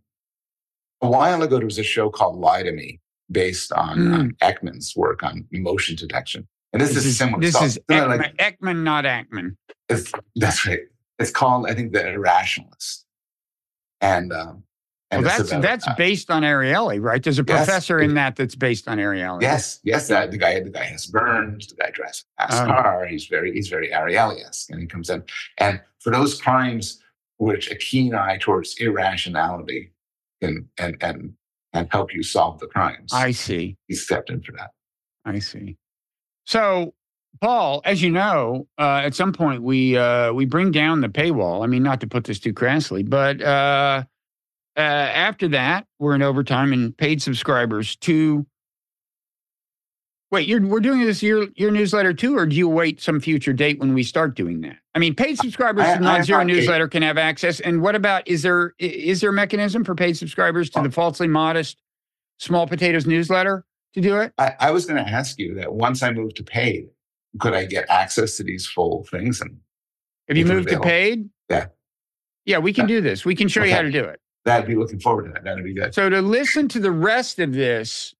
A 1.03 1.09
while 1.09 1.42
ago, 1.42 1.57
there 1.59 1.66
was 1.66 1.78
a 1.78 1.82
show 1.82 2.11
called 2.11 2.36
Lie 2.38 2.62
to 2.64 2.72
Me 2.72 3.01
based 3.30 3.72
on, 3.72 4.12
on 4.12 4.30
Ekman's 4.42 4.94
work 4.97 5.22
on 5.22 5.47
emotion 5.53 5.97
detection. 5.97 6.47
And 6.72 6.80
this, 6.80 6.97
is, 6.97 7.16
similar. 7.18 7.40
This 7.40 7.55
It's 7.57 7.76
is 7.76 7.78
Ekman, 7.88 8.18
like, 8.18 8.36
Ekman, 8.36 8.82
not 8.82 9.05
Ackman. 9.05 9.57
it's, 9.88 10.12
that's 10.36 10.66
right. 10.66 10.80
It's 11.18 11.30
called, 11.30 11.66
I 11.68 11.74
think, 11.74 11.92
The 11.92 12.01
Irrationalist. 12.01 13.05
And, 14.01 14.32
um, 14.32 14.62
and 15.11 15.22
Well, 15.24 15.36
that's 15.38 15.51
about, 15.51 15.62
that's 15.62 15.86
uh, 15.88 15.94
based 15.97 16.30
on 16.30 16.42
Ariely, 16.42 17.01
right? 17.01 17.22
There's 17.22 17.38
a 17.38 17.44
Yes. 17.47 17.64
professor 17.64 18.01
in 18.01 18.14
that 18.14 18.36
that's 18.36 18.55
based 18.55 18.88
on 18.88 18.99
Ariely. 18.99 19.40
Yes, 19.42 19.80
yes. 19.84 20.09
That 20.09 20.30
the 20.30 20.36
guy, 20.38 20.61
the 20.61 20.70
guy 20.70 20.84
has 20.84 21.07
burns. 21.07 21.68
The 21.68 21.76
guy 21.76 21.90
drives 21.90 22.24
a 22.38 22.49
fast 22.49 22.62
Oh. 22.62 22.66
car. 22.66 23.07
He's 23.07 23.26
very, 23.26 23.53
he's 23.53 23.68
very 23.68 23.90
Ariely-esque, 23.90 24.70
and 24.70 24.80
he 24.80 24.86
comes 24.86 25.09
in. 25.09 25.22
And 25.59 25.80
for 26.01 26.11
those 26.11 26.40
crimes 26.40 27.01
which 27.38 27.70
a 27.70 27.76
keen 27.76 28.14
eye 28.14 28.38
towards 28.40 28.76
irrationality 28.78 29.92
can 30.41 30.68
and 30.78 30.97
and 31.01 31.32
and 31.72 31.89
help 31.91 32.14
you 32.14 32.22
solve 32.22 32.59
the 32.59 32.66
crimes, 32.66 33.12
I 33.12 33.32
see. 33.32 33.76
he 33.87 33.95
stepped 33.95 34.30
in 34.30 34.43
for 34.43 34.53
that. 34.53 34.70
I 35.24 35.39
see. 35.41 35.76
So, 36.47 36.95
Paul, 37.41 37.82
as 37.84 38.03
you 38.03 38.11
know, 38.11 38.66
uh, 38.78 39.03
at 39.05 39.14
some 39.14 39.32
point 39.32 39.62
we 39.62 39.97
uh, 39.97 40.32
we 40.32 40.45
bring 40.47 40.70
down 40.70 41.01
the 41.01 41.09
paywall. 41.09 41.62
I 41.62 41.66
mean, 41.66 41.82
not 41.82 42.01
to 42.01 42.07
put 42.07 42.24
this 42.24 42.39
too 42.39 42.53
crassly, 42.53 43.03
but 43.03 43.43
uh, 43.43 44.05
uh, 44.76 44.80
after 44.80 45.49
that, 45.49 45.87
we're 45.99 46.14
in 46.14 46.22
overtime 46.22 46.72
and 46.72 46.97
paid 46.97 47.20
subscribers 47.22 47.97
to. 47.97 48.47
Wait, 50.32 50.48
you're 50.48 50.60
we're 50.60 50.80
doing 50.80 51.00
this 51.04 51.22
your 51.22 51.46
your 51.54 51.70
newsletter 51.70 52.12
too, 52.12 52.36
or 52.36 52.46
do 52.46 52.56
you 52.56 52.68
wait 52.68 53.00
some 53.00 53.20
future 53.20 53.52
date 53.52 53.78
when 53.78 53.94
we 53.94 54.02
start 54.02 54.34
doing 54.34 54.60
that? 54.62 54.76
I 54.94 54.98
mean, 54.98 55.14
paid 55.14 55.38
subscribers 55.38 55.84
I- 55.84 55.96
to 55.96 56.00
non-zero 56.02 56.42
newsletter 56.42 56.88
can 56.88 57.02
have 57.02 57.16
access. 57.16 57.60
And 57.60 57.80
what 57.80 57.94
about 57.94 58.26
is 58.26 58.42
there 58.42 58.74
is 58.78 59.20
there 59.20 59.30
a 59.30 59.32
mechanism 59.32 59.84
for 59.84 59.94
paid 59.94 60.16
subscribers 60.16 60.68
to 60.70 60.80
Oh. 60.80 60.82
the 60.82 60.90
falsely 60.90 61.28
modest 61.28 61.80
small 62.38 62.66
potatoes 62.66 63.06
newsletter 63.06 63.64
to 63.94 64.00
do 64.00 64.16
it? 64.18 64.32
I, 64.36 64.54
I 64.58 64.70
was 64.72 64.84
going 64.84 65.02
to 65.02 65.08
ask 65.08 65.38
you 65.38 65.54
that 65.54 65.72
once 65.72 66.02
I 66.02 66.10
moved 66.10 66.36
to 66.38 66.42
paid, 66.42 66.88
could 67.38 67.54
I 67.54 67.64
get 67.64 67.86
access 67.88 68.36
to 68.38 68.42
these 68.42 68.66
full 68.66 69.04
things? 69.10 69.40
And 69.40 69.58
Have 70.28 70.36
you 70.36 70.44
moved 70.44 70.68
to 70.70 70.80
paid? 70.80 71.30
Yeah. 71.48 71.66
Yeah, 72.46 72.58
we 72.58 72.72
can 72.72 72.88
Yeah. 72.88 72.96
do 72.96 73.00
this. 73.00 73.24
We 73.24 73.36
can 73.36 73.46
show 73.46 73.62
you 73.62 73.72
how 73.74 73.82
to 73.82 73.90
do 73.92 74.02
it. 74.04 74.20
that'd 74.44 74.66
be 74.68 74.74
looking 74.76 75.00
forward 75.00 75.24
to 75.26 75.32
that. 75.32 75.42
That'd 75.44 75.64
be 75.64 75.74
good. 75.74 75.92
So 75.94 76.08
to 76.10 76.20
listen 76.22 76.68
to 76.68 76.78
the 76.80 76.92
rest 76.92 77.38
of 77.40 77.52
this, 77.52 78.14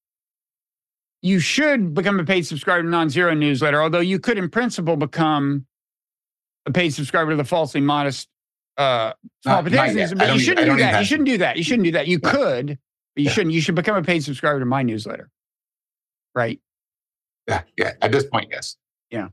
you 1.23 1.41
should 1.41 1.95
become 1.95 2.21
a 2.21 2.25
paid 2.25 2.47
subscriber 2.47 2.83
to 2.83 2.89
Non-Zero 2.89 3.35
newsletter, 3.35 3.83
although 3.83 4.01
you 4.01 4.19
could 4.19 4.39
in 4.39 4.49
principle 4.49 4.97
become 4.97 5.67
a 6.67 6.71
paid 6.73 6.91
subscriber 6.91 7.31
to 7.31 7.37
the 7.37 7.45
falsely 7.45 7.81
modest 7.81 8.29
uh 8.77 9.12
small 9.43 9.62
potatoes. 9.62 10.12
But 10.14 10.33
you 10.35 10.39
shouldn't 10.41 10.67
do 10.67 10.77
that. 10.77 10.99
You 11.01 11.05
shouldn't 11.07 11.27
do 11.29 11.39
that. 11.39 11.57
You 11.57 11.62
shouldn't 11.62 11.85
do 11.85 11.93
that. 11.93 12.07
You 12.09 12.21
could, 12.21 12.67
but 12.67 12.77
you 13.17 13.25
Yeah. 13.25 13.31
shouldn't. 13.31 13.55
You 13.55 13.61
should 13.61 13.75
become 13.75 13.97
a 13.97 14.03
paid 14.03 14.23
subscriber 14.23 14.59
to 14.61 14.67
my 14.67 14.83
newsletter. 14.83 15.31
Right. 16.35 16.61
Yeah, 17.49 17.62
yeah. 17.79 17.93
At 18.03 18.12
this 18.12 18.25
point, 18.25 18.49
yes. 18.51 18.77
Yeah. 19.11 19.29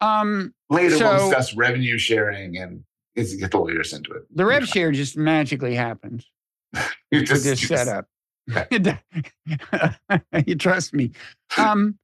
Um 0.00 0.52
Later, 0.68 0.98
we'll 0.98 1.28
discuss 1.28 1.54
revenue 1.54 1.96
sharing 1.98 2.56
and 2.58 2.82
is 3.14 3.34
get 3.36 3.52
the 3.52 3.58
lawyers 3.58 3.92
into 3.92 4.12
it. 4.12 4.24
the 4.34 4.44
rev 4.44 4.66
share 4.66 4.90
just 4.92 5.16
magically 5.16 5.74
happens. 5.74 6.26
You 7.12 7.20
with 7.20 7.28
just, 7.28 7.44
this 7.44 7.62
you 7.62 7.68
setup. 7.68 8.06
you 10.46 10.54
trust 10.56 10.94
me. 10.94 11.12
Um, 11.56 11.98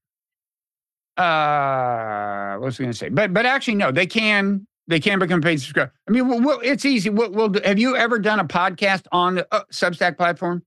uh, 1.16 2.57
what 2.57 2.66
was 2.66 2.80
I 2.80 2.84
going 2.84 2.93
to 2.93 2.99
say? 2.99 3.09
But 3.09 3.32
but 3.32 3.47
actually, 3.47 3.76
no, 3.76 3.93
they 3.93 4.07
can 4.07 4.66
they 4.88 4.99
can 4.99 5.18
become 5.18 5.40
paid 5.40 5.61
subscriber. 5.61 5.93
I 6.09 6.11
mean, 6.11 6.28
we'll, 6.28 6.40
we'll, 6.40 6.61
it's 6.61 6.84
easy. 6.84 7.11
We'll, 7.11 7.30
we'll 7.30 7.49
do, 7.49 7.61
have 7.64 7.78
you 7.78 7.97
ever 7.97 8.18
done 8.18 8.40
a 8.40 8.45
podcast 8.45 9.07
on 9.12 9.36
the 9.36 9.55
uh, 9.55 9.62
Substack 9.72 10.16
platform? 10.16 10.62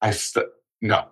I 0.00 0.10
st- 0.10 0.46
no. 0.80 1.06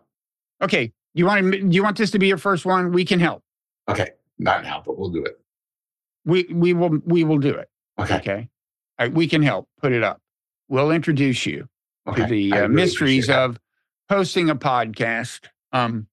Okay, 0.62 0.92
you 1.14 1.26
want 1.26 1.53
to, 1.53 1.61
do 1.61 1.74
you 1.74 1.82
want 1.82 1.96
this 1.96 2.11
to 2.11 2.18
be 2.18 2.26
your 2.26 2.38
first 2.38 2.66
one? 2.66 2.92
We 2.92 3.05
can 3.05 3.20
help. 3.20 3.42
Okay, 3.88 4.11
not 4.38 4.64
now, 4.64 4.82
but 4.84 4.99
we'll 4.99 5.11
do 5.11 5.24
it. 5.24 5.38
We 6.24 6.44
we 6.53 6.74
will 6.74 6.99
we 7.07 7.24
will 7.24 7.38
do 7.38 7.55
it. 7.55 7.70
Okay, 7.99 8.16
Okay, 8.16 8.49
All 8.99 9.07
right, 9.07 9.14
we 9.14 9.28
can 9.28 9.42
help 9.42 9.68
put 9.80 9.92
it 9.92 10.03
up. 10.03 10.20
We'll 10.68 10.90
introduce 10.90 11.46
you. 11.46 11.68
Okay. 12.09 12.23
to 12.23 12.29
the 12.29 12.53
uh, 12.53 12.69
mysteries 12.69 13.29
of 13.31 13.59
hosting 14.09 14.51
a 14.51 14.57
podcast. 14.57 15.47
Um, 15.73 16.07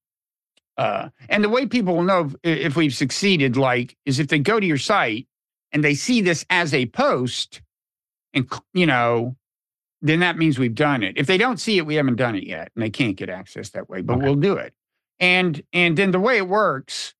uh, 0.77 1.09
and 1.29 1.43
the 1.43 1.49
way 1.49 1.65
people 1.65 1.95
will 1.95 2.03
know 2.03 2.31
if, 2.43 2.57
if 2.67 2.75
we've 2.75 2.93
succeeded, 2.93 3.55
like, 3.57 3.95
is 4.05 4.19
if 4.19 4.27
they 4.27 4.39
go 4.39 4.59
to 4.59 4.65
your 4.65 4.77
site 4.77 5.27
and 5.71 5.83
they 5.83 5.93
see 5.95 6.21
this 6.21 6.45
as 6.49 6.73
a 6.73 6.85
post, 6.87 7.61
and 8.33 8.51
you 8.73 8.85
know, 8.85 9.35
then 10.01 10.19
that 10.19 10.37
means 10.37 10.59
we've 10.59 10.75
done 10.75 11.01
it. 11.03 11.17
If 11.17 11.27
they 11.27 11.37
don't 11.37 11.59
see 11.59 11.77
it, 11.77 11.85
we 11.85 11.95
haven't 11.95 12.17
done 12.17 12.35
it 12.35 12.43
yet, 12.43 12.71
and 12.75 12.83
they 12.83 12.89
can't 12.89 13.15
get 13.15 13.29
access 13.29 13.69
that 13.71 13.89
way. 13.89 14.01
But 14.01 14.17
Okay. 14.17 14.25
we'll 14.25 14.35
do 14.35 14.53
it. 14.55 14.73
And 15.19 15.63
and 15.71 15.97
then 15.97 16.11
the 16.11 16.19
way 16.19 16.37
it 16.37 16.47
works 16.47 17.13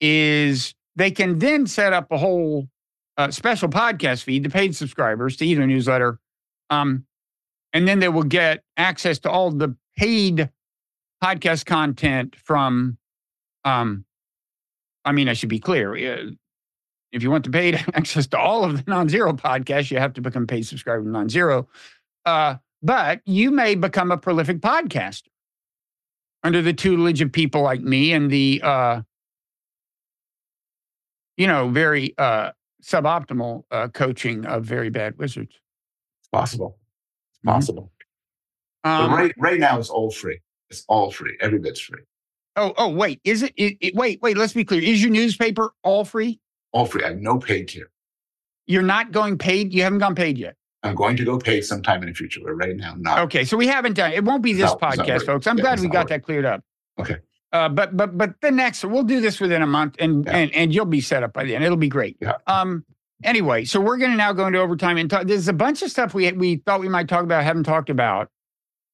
is 0.00 0.74
they 0.94 1.10
can 1.10 1.38
then 1.40 1.66
set 1.66 1.92
up 1.92 2.10
a 2.12 2.18
whole 2.18 2.68
uh, 3.16 3.30
special 3.30 3.68
podcast 3.68 4.22
feed 4.22 4.44
to 4.44 4.50
paid 4.50 4.76
subscribers 4.76 5.36
to 5.38 5.46
either 5.46 5.66
newsletter. 5.66 6.18
Um, 6.70 7.04
and 7.72 7.86
then 7.88 7.98
they 7.98 8.08
will 8.08 8.22
get 8.22 8.62
access 8.76 9.18
to 9.20 9.30
all 9.30 9.50
the 9.50 9.74
paid 9.96 10.50
podcast 11.22 11.66
content 11.66 12.36
from 12.36 12.96
um 13.64 14.04
i 15.04 15.12
mean 15.12 15.28
i 15.28 15.32
should 15.32 15.48
be 15.48 15.60
clear 15.60 15.94
uh, 15.94 16.30
if 17.12 17.22
you 17.22 17.30
want 17.30 17.44
the 17.44 17.50
paid 17.50 17.74
access 17.94 18.26
to 18.26 18.38
all 18.38 18.64
of 18.64 18.76
the 18.76 18.90
non-zero 18.90 19.32
podcasts 19.32 19.90
you 19.90 19.98
have 19.98 20.12
to 20.12 20.20
become 20.20 20.46
paid 20.46 20.66
subscriber 20.66 21.02
to 21.02 21.08
non-zero 21.08 21.68
uh, 22.24 22.56
but 22.82 23.20
you 23.24 23.50
may 23.50 23.74
become 23.74 24.10
a 24.10 24.18
prolific 24.18 24.60
podcaster 24.60 25.28
under 26.42 26.60
the 26.60 26.72
tutelage 26.72 27.20
of 27.20 27.30
people 27.32 27.62
like 27.62 27.80
me 27.80 28.12
and 28.12 28.30
the, 28.30 28.60
uh, 28.64 29.02
you 31.36 31.46
know, 31.46 31.68
very 31.68 32.14
uh, 32.18 32.50
suboptimal 32.82 33.62
uh, 33.70 33.88
coaching 33.88 34.44
of 34.44 34.64
very 34.64 34.90
bad 34.90 35.16
wizards. 35.18 35.54
It's 36.20 36.28
possible. 36.32 36.78
Mhm. 37.44 37.52
possible. 37.52 37.92
Um, 38.84 39.12
right, 39.12 39.32
right 39.38 39.60
now, 39.60 39.78
it's 39.78 39.90
all 39.90 40.10
free. 40.10 40.40
It's 40.70 40.84
all 40.88 41.10
free. 41.10 41.36
Every 41.40 41.58
bit's 41.58 41.80
free. 41.80 42.02
Oh, 42.56 42.74
oh, 42.76 42.88
wait, 42.88 43.20
is 43.24 43.42
it, 43.42 43.52
it, 43.56 43.76
it? 43.80 43.94
Wait, 43.94 44.20
wait. 44.20 44.36
Let's 44.36 44.52
be 44.52 44.64
clear. 44.64 44.82
Is 44.82 45.00
your 45.02 45.10
newspaper 45.10 45.72
all 45.82 46.04
free? 46.04 46.40
All 46.72 46.84
free. 46.84 47.04
I 47.04 47.08
have 47.08 47.18
no 47.18 47.38
paid 47.38 47.68
tier. 47.68 47.90
You're 48.66 48.82
not 48.82 49.12
going 49.12 49.38
paid. 49.38 49.72
You 49.72 49.82
haven't 49.82 50.00
gone 50.00 50.14
paid 50.14 50.36
yet. 50.36 50.56
I'm 50.82 50.94
going 50.94 51.16
to 51.16 51.24
go 51.24 51.38
paid 51.38 51.62
sometime 51.64 52.02
in 52.02 52.08
the 52.08 52.14
future, 52.14 52.40
but 52.44 52.52
right 52.52 52.76
now, 52.76 52.94
not. 52.98 53.20
Okay, 53.20 53.44
so 53.44 53.56
we 53.56 53.66
haven't 53.68 53.94
done. 53.94 54.12
It 54.12 54.24
won't 54.24 54.42
be 54.42 54.52
this 54.52 54.70
No, 54.70 54.76
podcast, 54.76 55.24
folks. 55.24 55.46
I'm 55.46 55.56
Yeah, 55.58 55.62
glad 55.62 55.80
we 55.80 55.88
got 55.88 56.08
that 56.08 56.24
cleared 56.24 56.44
up. 56.44 56.62
Okay. 56.98 57.18
Uh, 57.52 57.68
but 57.68 57.96
but 57.96 58.16
but 58.18 58.34
the 58.40 58.50
next 58.50 58.82
we'll 58.84 59.02
do 59.02 59.20
this 59.20 59.38
within 59.38 59.62
a 59.62 59.66
month, 59.66 59.94
and 59.98 60.24
Yeah. 60.24 60.36
and 60.36 60.54
and 60.54 60.74
you'll 60.74 60.86
be 60.86 61.00
set 61.02 61.22
up 61.22 61.34
by 61.34 61.44
then. 61.44 61.62
It'll 61.62 61.76
be 61.76 61.88
great. 61.88 62.16
Yeah. 62.20 62.32
Um. 62.46 62.84
Anyway, 63.24 63.64
so 63.64 63.80
we're 63.80 63.96
going 63.96 64.10
to 64.10 64.16
now 64.16 64.32
go 64.32 64.46
into 64.46 64.58
overtime 64.58 64.96
and 64.96 65.08
talk. 65.10 65.26
There's 65.26 65.48
a 65.48 65.52
bunch 65.52 65.82
of 65.82 65.90
stuff 65.90 66.14
we 66.14 66.30
we 66.32 66.56
thought 66.56 66.80
we 66.80 66.88
might 66.88 67.08
talk 67.08 67.22
about, 67.24 67.44
haven't 67.44 67.64
talked 67.64 67.90
about. 67.90 68.30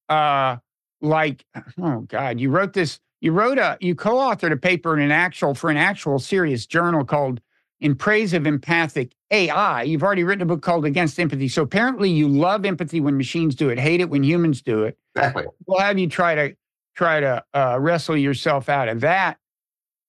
Uh, 0.08 0.56
like 1.00 1.44
oh 1.80 2.00
god, 2.08 2.40
you 2.40 2.50
wrote 2.50 2.72
this. 2.72 2.98
You 3.20 3.32
wrote 3.32 3.58
a 3.58 3.76
you 3.80 3.94
co-authored 3.94 4.52
a 4.52 4.56
paper 4.56 4.96
in 4.96 5.02
an 5.02 5.10
actual 5.10 5.54
for 5.54 5.70
an 5.70 5.76
actual 5.76 6.18
serious 6.18 6.66
journal 6.66 7.04
called 7.04 7.40
"In 7.80 7.94
Praise 7.94 8.32
of 8.32 8.46
Empathic 8.46 9.12
AI." 9.30 9.82
You've 9.82 10.02
already 10.02 10.24
written 10.24 10.42
a 10.42 10.46
book 10.46 10.62
called 10.62 10.84
"Against 10.84 11.18
Empathy." 11.18 11.48
So 11.48 11.62
apparently, 11.62 12.10
you 12.10 12.28
love 12.28 12.64
empathy 12.64 13.00
when 13.00 13.16
machines 13.16 13.54
do 13.54 13.68
it, 13.68 13.78
hate 13.78 14.00
it 14.00 14.10
when 14.10 14.24
humans 14.24 14.62
do 14.62 14.84
it 14.84 14.98
Exactly. 15.16 15.44
we'll 15.66 15.80
have 15.80 15.98
you 15.98 16.08
try 16.08 16.34
to 16.34 16.56
try 16.94 17.20
to 17.20 17.44
uh, 17.54 17.76
wrestle 17.80 18.16
yourself 18.16 18.68
out 18.68 18.88
of 18.88 19.00
that 19.00 19.38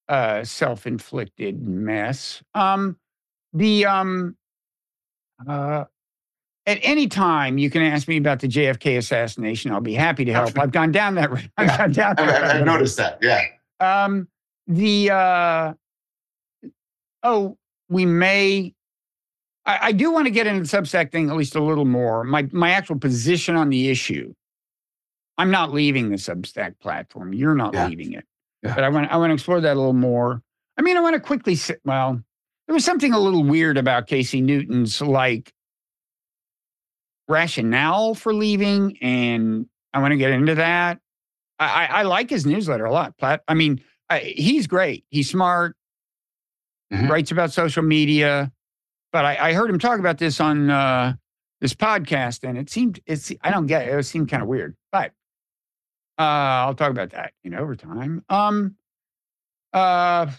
uh, 0.08 0.42
self-inflicted 0.44 1.62
mess. 1.62 2.42
Um, 2.54 2.96
the 3.52 3.86
um, 3.86 4.36
uh, 5.48 5.84
at 6.66 6.78
any 6.82 7.06
time 7.08 7.58
you 7.58 7.70
can 7.70 7.82
ask 7.82 8.06
me 8.08 8.16
about 8.16 8.40
the 8.40 8.48
JFK 8.48 8.98
assassination. 8.98 9.72
I'll 9.72 9.80
be 9.80 9.94
happy 9.94 10.24
to 10.24 10.32
help. 10.32 10.58
I've 10.58 10.72
gone 10.72 10.92
down 10.92 11.14
that. 11.16 11.30
I've 11.56 11.68
Yeah. 11.68 11.76
gone 11.78 11.92
down 11.92 12.16
that. 12.16 12.44
I've, 12.44 12.56
I've 12.56 12.66
noticed 12.66 12.96
that. 12.98 13.18
Yeah. 13.22 13.42
Um, 13.80 14.28
the 14.66 15.10
uh, 15.10 15.72
oh, 17.22 17.56
we 17.88 18.06
may. 18.06 18.74
I, 19.66 19.78
I 19.82 19.92
do 19.92 20.10
want 20.10 20.26
to 20.26 20.30
get 20.30 20.46
into 20.46 20.60
the 20.62 20.68
Substack 20.76 21.12
thing 21.12 21.28
at 21.30 21.36
least 21.36 21.54
a 21.56 21.62
little 21.62 21.84
more. 21.84 22.24
My 22.24 22.48
my 22.52 22.70
actual 22.70 22.98
position 22.98 23.56
on 23.56 23.68
the 23.70 23.88
issue. 23.90 24.32
I'm 25.38 25.50
not 25.50 25.72
leaving 25.72 26.10
the 26.10 26.16
Substack 26.16 26.78
platform. 26.80 27.32
You're 27.32 27.54
not 27.54 27.72
Yeah. 27.74 27.88
leaving 27.88 28.12
it, 28.12 28.24
Yeah. 28.62 28.74
but 28.74 28.84
I 28.84 28.90
want 28.90 29.10
I 29.10 29.16
want 29.16 29.30
to 29.30 29.34
explore 29.34 29.60
that 29.60 29.74
a 29.74 29.78
little 29.78 29.92
more. 29.94 30.42
I 30.76 30.82
mean, 30.82 30.96
I 30.96 31.00
want 31.00 31.14
to 31.14 31.20
quickly. 31.20 31.54
Say, 31.54 31.76
well, 31.84 32.22
there 32.70 32.74
was 32.76 32.84
something 32.84 33.12
a 33.12 33.18
little 33.18 33.42
weird 33.42 33.76
about 33.78 34.06
Casey 34.06 34.40
Newton's 34.40 35.00
like 35.00 35.52
rationale 37.26 38.14
for 38.14 38.32
leaving, 38.32 38.96
and 39.02 39.66
I 39.92 39.98
want 39.98 40.12
to 40.12 40.16
get 40.16 40.30
into 40.30 40.54
that. 40.54 41.00
I, 41.58 41.66
I, 41.66 41.84
I 41.86 42.02
like 42.02 42.30
his 42.30 42.46
newsletter 42.46 42.84
a 42.84 42.92
lot. 42.92 43.18
Plat, 43.18 43.42
I 43.48 43.54
mean, 43.54 43.82
I, 44.08 44.20
he's 44.20 44.68
great. 44.68 45.04
He's 45.10 45.28
smart. 45.28 45.74
Mhm. 46.92 47.08
Writes 47.08 47.32
about 47.32 47.52
social 47.52 47.82
media. 47.82 48.52
But 49.10 49.24
I, 49.24 49.48
I 49.48 49.52
heard 49.52 49.68
him 49.68 49.80
talk 49.80 49.98
about 49.98 50.18
this 50.18 50.40
on 50.40 50.70
uh, 50.70 51.14
this 51.60 51.74
podcast, 51.74 52.48
and 52.48 52.56
it 52.56 52.70
seemed 52.70 53.00
it's. 53.04 53.32
I 53.42 53.50
don't 53.50 53.66
get 53.66 53.88
it. 53.88 53.98
It 53.98 54.04
seemed 54.04 54.28
kind 54.28 54.44
of 54.44 54.48
weird. 54.48 54.76
But 54.92 55.10
uh, 56.20 56.70
I'll 56.70 56.76
talk 56.76 56.92
about 56.92 57.10
that 57.10 57.32
in 57.42 57.52
overtime. 57.52 58.24
Um, 58.28 58.76
uh, 59.72 60.30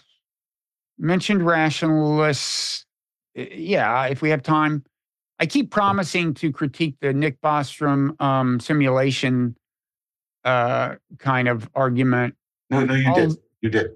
mentioned 1.02 1.44
rationalists. 1.44 2.86
Uh, 3.38 3.42
Yeah, 3.52 4.06
if 4.06 4.22
we 4.22 4.30
have 4.30 4.42
time. 4.42 4.84
I 5.38 5.46
keep 5.46 5.70
promising 5.72 6.34
to 6.34 6.52
critique 6.52 6.96
the 7.00 7.12
Nick 7.12 7.40
Bostrom 7.40 8.20
um, 8.22 8.60
simulation 8.60 9.56
uh, 10.44 10.94
kind 11.18 11.48
of 11.48 11.68
argument. 11.74 12.36
No, 12.70 12.84
no, 12.84 12.94
you 12.94 13.12
did. 13.14 13.32
You 13.60 13.70
did. 13.70 13.90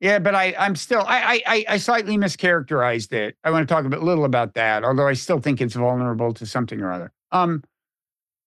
Yeah, 0.00 0.18
but 0.18 0.34
I, 0.34 0.54
I'm 0.58 0.76
still, 0.76 1.00
I, 1.06 1.42
I, 1.46 1.54
I- 1.54 1.64
I 1.70 1.76
slightly 1.78 2.16
mischaracterized 2.16 3.12
it. 3.12 3.36
I 3.44 3.50
want 3.50 3.66
to 3.68 3.74
talk 3.74 3.84
a 3.84 3.88
bit, 3.88 4.02
little 4.02 4.24
about 4.24 4.54
that, 4.54 4.84
although 4.84 5.06
I 5.08 5.14
still 5.14 5.40
think 5.40 5.60
it's 5.60 5.74
vulnerable 5.74 6.32
to 6.34 6.46
something 6.46 6.80
or 6.80 6.92
other. 6.92 7.12
Um, 7.32 7.62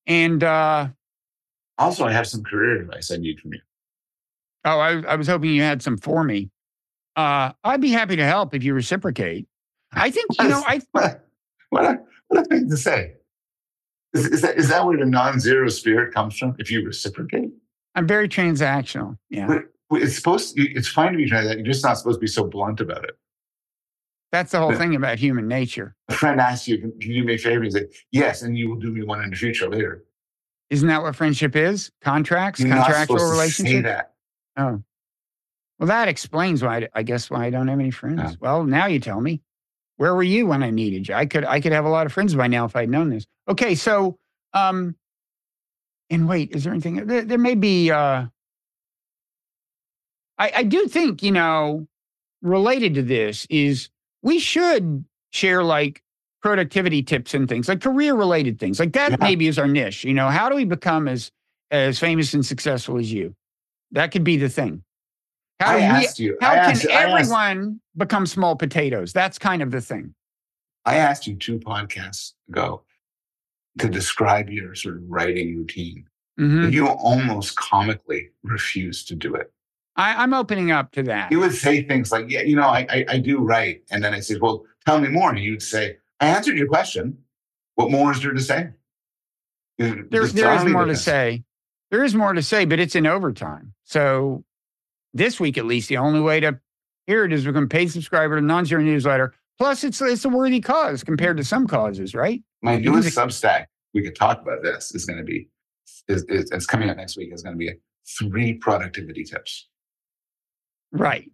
and 0.07 0.43
uh, 0.43 0.87
Also, 1.77 2.05
I 2.05 2.11
have 2.11 2.27
some 2.27 2.43
career 2.43 2.81
advice 2.81 3.11
I 3.11 3.17
need 3.17 3.39
from 3.39 3.53
you. 3.53 3.59
oh, 4.65 4.79
I, 4.79 5.01
I 5.01 5.15
was 5.15 5.27
hoping 5.27 5.51
you 5.51 5.61
had 5.63 5.81
some 5.81 5.97
for 5.97 6.23
me. 6.23 6.49
Uh, 7.19 7.51
I'd 7.65 7.81
be 7.81 7.89
happy 7.91 8.15
to 8.15 8.23
help 8.25 8.53
if 8.55 8.63
you 8.63 8.73
reciprocate. 8.73 9.47
I 9.91 10.09
think 10.09 10.27
you 10.39 10.47
know, 10.47 10.63
I 10.65 10.79
What, 10.91 11.27
what, 11.69 11.83
a, 11.85 11.99
what 12.29 12.41
a 12.41 12.45
thing 12.45 12.69
to 12.69 12.77
say. 12.77 13.13
Is, 14.13 14.25
is, 14.27 14.41
that, 14.41 14.57
is 14.57 14.69
that 14.69 14.85
where 14.85 14.97
the 14.97 15.05
non 15.05 15.39
zero 15.39 15.67
spirit 15.69 16.13
comes 16.13 16.37
from? 16.37 16.55
If 16.59 16.71
you 16.71 16.85
reciprocate? 16.85 17.49
I'm 17.95 18.07
very 18.07 18.29
transactional. 18.29 19.17
Yeah, 19.29 19.47
But- 19.47 19.63
but 19.89 20.03
It's 20.03 20.15
supposed 20.15 20.55
to, 20.55 20.61
it's 20.61 20.87
fine 20.87 21.11
to 21.13 21.17
be 21.17 21.27
that. 21.29 21.57
You're 21.57 21.65
just 21.65 21.83
not 21.83 21.97
supposed 21.97 22.17
to 22.17 22.21
be 22.21 22.27
so 22.27 22.43
blunt 22.45 22.79
about 22.79 23.03
it. 23.05 23.17
that's 24.31 24.51
the 24.51 24.59
whole 24.59 24.71
Yeah. 24.71 24.77
thing 24.77 24.95
about 24.95 25.17
human 25.17 25.47
nature. 25.47 25.95
A 26.09 26.13
friend 26.13 26.39
asks 26.39 26.67
you, 26.67 26.77
can, 26.77 26.91
can 26.99 27.09
you 27.11 27.21
do 27.23 27.27
me 27.27 27.33
a 27.33 27.37
favor? 27.39 27.63
You 27.63 27.71
say, 27.71 27.85
yes, 28.11 28.43
and 28.43 28.55
you 28.57 28.69
will 28.69 28.75
do 28.77 28.91
me 28.91 29.03
one 29.03 29.21
in 29.23 29.31
the 29.31 29.35
future 29.35 29.67
later. 29.67 30.05
Isn't 30.69 30.87
that 30.87 31.01
what 31.01 31.15
friendship 31.15 31.55
is? 31.55 31.91
Contracts, 32.01 32.59
You're 32.61 32.69
contractual 32.75 33.17
supposed 33.17 33.21
to 33.21 33.27
say 33.27 33.63
relationships. 33.71 33.83
that. 33.83 34.13
Oh, 34.57 34.83
well, 35.79 35.87
that 35.87 36.07
explains 36.07 36.61
why 36.61 36.87
I, 36.93 37.03
guess 37.03 37.29
why 37.29 37.45
I 37.45 37.49
don't 37.49 37.67
have 37.69 37.79
any 37.79 37.91
friends. 37.91 38.19
Yeah. 38.21 38.33
Well, 38.39 38.63
now 38.65 38.85
you 38.85 38.99
tell 38.99 39.21
me. 39.21 39.41
Where 39.97 40.15
were 40.15 40.23
you 40.23 40.45
when 40.47 40.63
I 40.63 40.69
needed 40.69 41.09
you? 41.09 41.15
I 41.15 41.25
could 41.25 41.43
I 41.43 41.59
could 41.59 41.73
have 41.73 41.83
a 41.83 41.89
lot 41.89 42.05
of 42.05 42.13
friends 42.13 42.33
by 42.33 42.47
now 42.47 42.63
if 42.65 42.75
I'd 42.75 42.89
known 42.89 43.09
this. 43.09 43.25
Okay, 43.49 43.75
so 43.75 44.17
um, 44.53 44.95
and 46.09 46.27
wait, 46.27 46.55
is 46.55 46.63
there 46.63 46.71
anything? 46.71 47.05
There, 47.05 47.23
there 47.23 47.37
may 47.37 47.55
be. 47.55 47.91
Uh, 47.91 48.27
I 50.37 50.51
I 50.55 50.63
do 50.63 50.87
think 50.87 51.21
you 51.21 51.31
know 51.31 51.87
related 52.41 52.93
to 52.95 53.01
this 53.03 53.45
is 53.49 53.89
we 54.21 54.39
should 54.39 55.03
share 55.31 55.63
like 55.63 56.01
productivity 56.41 57.03
tips 57.03 57.33
and 57.33 57.49
things 57.49 57.67
like 57.67 57.81
career 57.81 58.15
related 58.15 58.57
things 58.57 58.79
like 58.79 58.93
that 58.93 59.11
Yeah. 59.11 59.17
maybe 59.19 59.47
is 59.47 59.59
our 59.59 59.67
niche 59.67 60.05
you 60.05 60.13
know 60.13 60.29
how 60.29 60.47
do 60.47 60.55
we 60.55 60.63
become 60.63 61.09
as 61.09 61.31
as 61.69 61.99
famous 61.99 62.33
and 62.33 62.45
successful 62.45 62.97
as 62.97 63.11
you 63.11 63.35
that 63.91 64.11
could 64.11 64.23
be 64.23 64.37
the 64.37 64.47
thing 64.47 64.81
how, 65.59 65.71
I 65.71 65.73
do 65.73 65.77
we, 65.79 65.83
asked 65.83 66.19
you. 66.19 66.37
how 66.41 66.51
can 66.53 66.59
asked, 66.71 66.87
I 66.89 66.93
asked- 66.93 67.31
everyone 67.31 67.81
become 67.97 68.25
small 68.25 68.55
potatoes 68.55 69.11
that's 69.13 69.37
kind 69.37 69.61
of 69.61 69.71
the 69.71 69.81
thing 69.81 70.13
I 70.85 70.95
asked 70.95 71.27
you 71.27 71.35
two 71.35 71.59
podcasts 71.59 72.33
ago 72.47 72.83
to 73.79 73.89
describe 73.89 74.49
your 74.49 74.73
sort 74.73 74.95
of 74.97 75.03
writing 75.07 75.55
routine. 75.57 76.05
Mhm. 76.39 76.71
You 76.71 76.87
almost 76.87 77.55
comically 77.57 78.29
refused 78.43 79.07
to 79.09 79.15
do 79.15 79.35
it. 79.35 79.51
I, 79.95 80.23
i'm 80.23 80.33
opening 80.33 80.71
up 80.71 80.91
to 80.93 81.03
that 81.03 81.31
You 81.31 81.39
would 81.39 81.53
say 81.53 81.83
things 81.83 82.11
like, 82.11 82.29
yeah, 82.29 82.41
you 82.41 82.55
know, 82.55 82.67
I, 82.67 82.87
I, 82.89 83.05
I 83.09 83.17
do 83.19 83.39
write. 83.39 83.83
And 83.91 84.01
then 84.03 84.13
I 84.13 84.21
said, 84.21 84.37
well, 84.41 84.65
tell 84.85 84.99
me 85.01 85.09
more. 85.09 85.29
And 85.29 85.39
you'd 85.39 85.61
say, 85.61 85.97
I 86.21 86.27
answered 86.27 86.57
your 86.57 86.67
question. 86.67 87.17
What 87.75 87.91
more 87.91 88.11
is 88.11 88.21
there 88.21 88.33
to 88.33 88.41
say? 88.41 88.69
there, 89.79 90.03
there 90.09 90.23
is 90.23 90.65
more 90.65 90.85
to 90.85 90.95
say 90.95 91.43
there 91.91 92.03
is 92.03 92.13
more 92.13 92.33
to 92.33 92.41
say 92.41 92.65
but 92.65 92.79
it's 92.79 92.95
in 92.95 93.07
overtime 93.07 93.73
so 93.85 94.43
this 95.13 95.39
week 95.39 95.57
at 95.57 95.65
least 95.65 95.89
the 95.89 95.97
only 95.97 96.19
way 96.19 96.39
to 96.39 96.59
hear 97.07 97.25
it 97.25 97.33
is 97.33 97.45
become 97.45 97.63
a 97.63 97.67
paid 97.67 97.91
subscriber 97.91 98.35
to 98.35 98.41
non-zero 98.41 98.81
newsletter 98.81 99.33
plus 99.57 99.83
it's 99.83 100.01
it's 100.01 100.25
a 100.25 100.29
worthy 100.29 100.59
cause 100.59 101.03
compared 101.03 101.37
to 101.37 101.43
some 101.43 101.67
causes 101.67 102.13
right 102.13 102.41
My 102.61 102.77
newest 102.77 103.17
Substack, 103.17 103.65
we 103.93 104.03
could 104.03 104.15
talk 104.15 104.41
about 104.41 104.61
this, 104.61 104.93
is 104.93 105.05
going 105.05 105.17
to 105.17 105.25
be, 105.25 105.49
is, 106.07 106.23
is, 106.23 106.51
it's 106.51 106.65
coming 106.65 106.89
out 106.89 106.97
next 106.97 107.17
week, 107.17 107.33
is 107.33 107.41
going 107.41 107.55
to 107.55 107.57
be 107.57 107.71
three 108.17 108.53
productivity 108.53 109.23
tips. 109.23 109.67
right 110.91 111.29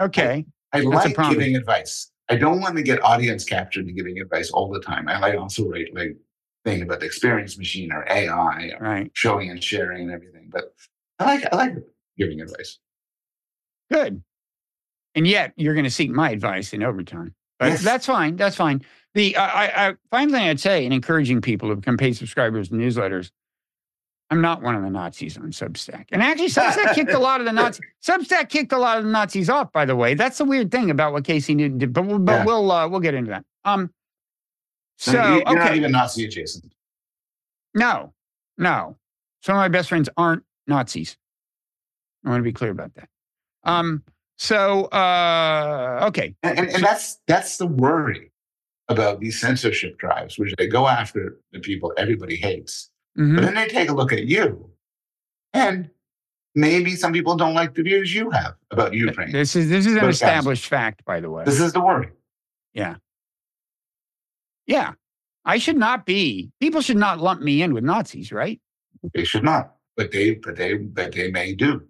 okay 0.00 0.44
I 0.72 0.80
like 0.80 1.16
giving 1.16 1.56
advice. 1.56 2.10
I 2.28 2.36
don't 2.36 2.60
want 2.60 2.76
to 2.76 2.82
get 2.82 3.02
audience 3.02 3.44
captured 3.44 3.88
in 3.88 3.96
giving 3.96 4.20
advice 4.20 4.50
all 4.50 4.70
the 4.70 4.80
time. 4.80 5.08
I 5.08 5.18
like 5.18 5.36
also 5.36 5.68
write 5.68 5.94
like 5.94 6.16
thing 6.64 6.82
about 6.82 7.00
the 7.00 7.06
experience 7.06 7.58
machine 7.58 7.92
or 7.92 8.06
AI 8.08 8.70
or 8.78 8.84
right 8.84 9.10
showing 9.14 9.50
and 9.50 9.62
sharing 9.62 10.02
and 10.02 10.12
everything. 10.12 10.48
But 10.50 10.72
I 11.18 11.24
like 11.24 11.52
I 11.52 11.56
like 11.56 11.74
giving 12.18 12.40
advice. 12.40 12.78
good. 13.90 14.22
And 15.16 15.26
yet 15.26 15.52
you're 15.56 15.74
going 15.74 15.84
to 15.84 15.90
seek 15.90 16.10
my 16.10 16.30
advice 16.30 16.72
in 16.72 16.82
overtime. 16.82 17.34
But 17.58 17.70
Yes. 17.72 17.82
that's 17.82 18.06
fine 18.06 18.36
that's 18.36 18.56
fine. 18.56 18.82
The 19.14 19.36
I, 19.36 19.64
I, 19.66 19.88
I 19.88 19.94
final 20.10 20.32
thing 20.34 20.48
i'd 20.48 20.60
say 20.60 20.84
in 20.86 20.92
encouraging 20.92 21.40
people 21.40 21.68
to 21.70 21.76
become 21.76 21.96
paid 21.96 22.16
subscribers 22.16 22.68
to 22.68 22.74
newsletters 22.76 23.32
i'm 24.30 24.40
not 24.40 24.62
one 24.62 24.76
of 24.76 24.82
the 24.82 24.88
nazis 24.88 25.36
on 25.36 25.50
substack. 25.50 26.06
And 26.12 26.22
actually 26.22 26.48
substack 26.48 26.94
kicked 26.94 27.10
a 27.12 27.18
lot 27.18 27.40
of 27.40 27.46
the 27.46 27.52
nazis 27.52 27.84
substack 28.06 28.48
kicked 28.50 28.72
a 28.72 28.78
lot 28.78 28.98
of 28.98 29.04
the 29.04 29.10
nazis 29.10 29.50
off 29.50 29.72
by 29.72 29.84
the 29.84 29.96
way. 29.96 30.14
That's 30.14 30.38
the 30.38 30.44
weird 30.44 30.70
thing 30.70 30.90
about 30.90 31.12
what 31.12 31.24
casey 31.24 31.54
newton 31.56 31.78
did 31.78 31.92
but, 31.92 32.06
we'll- 32.06 32.18
but 32.20 32.32
Yeah. 32.32 32.44
we'll 32.44 32.70
uh, 32.70 32.88
we'll 32.88 33.00
get 33.00 33.14
into 33.14 33.30
that. 33.32 33.44
Um 33.64 33.90
So, 34.96 35.12
so 35.12 35.34
you, 35.36 35.42
are 35.44 35.54
not 35.56 35.74
even 35.74 35.90
Nazi 35.90 36.24
adjacent. 36.24 36.72
no 37.74 38.14
no. 38.56 38.96
Some 39.42 39.56
of 39.56 39.60
my 39.60 39.68
best 39.68 39.88
friends 39.88 40.08
aren't 40.16 40.44
nazis 40.68 41.16
I 42.24 42.28
want 42.30 42.40
to 42.40 42.44
be 42.44 42.52
clear 42.52 42.70
about 42.70 42.94
that. 42.94 43.08
Um, 43.64 44.02
so 44.38 44.84
uh, 44.86 46.04
okay, 46.08 46.34
And, 46.42 46.58
and, 46.58 46.68
and 46.70 46.82
that's 46.82 47.18
that's 47.26 47.56
the 47.58 47.66
worry 47.66 48.32
about 48.88 49.20
these 49.20 49.40
censorship 49.40 49.98
drives, 49.98 50.38
which 50.38 50.54
they 50.58 50.66
go 50.66 50.86
after 50.88 51.38
the 51.52 51.60
people 51.60 51.92
everybody 51.96 52.36
hates. 52.36 52.90
Mhm. 53.18 53.36
But 53.36 53.42
then 53.44 53.54
they 53.54 53.68
take 53.68 53.88
a 53.90 53.92
look 53.94 54.12
at 54.12 54.24
you, 54.24 54.70
and 55.52 55.90
maybe 56.54 56.96
some 56.96 57.12
people 57.12 57.36
don't 57.36 57.54
like 57.54 57.74
the 57.74 57.82
views 57.82 58.14
you 58.14 58.30
have 58.30 58.54
about 58.70 58.94
Ukraine. 58.94 59.32
this 59.32 59.54
is 59.56 59.68
this 59.68 59.86
is 59.86 59.94
an 59.94 60.00
But 60.00 60.10
established 60.10 60.66
fact, 60.66 61.04
by 61.04 61.20
the 61.20 61.30
way. 61.30 61.44
This 61.44 61.60
is 61.60 61.72
the 61.72 61.80
worry. 61.80 62.10
Yeah. 62.72 62.96
Yeah, 64.66 64.92
I 65.44 65.58
should 65.58 65.76
not 65.76 66.06
be. 66.06 66.52
People 66.60 66.80
should 66.80 66.96
not 66.96 67.18
lump 67.18 67.40
me 67.42 67.62
in 67.62 67.74
with 67.74 67.82
Nazis, 67.82 68.30
right? 68.30 68.60
They 69.14 69.24
should 69.24 69.42
not, 69.42 69.74
but 69.96 70.12
they 70.12 70.34
but 70.36 70.54
they 70.56 70.74
but 70.76 71.12
they 71.12 71.30
may 71.30 71.54
do. 71.54 71.82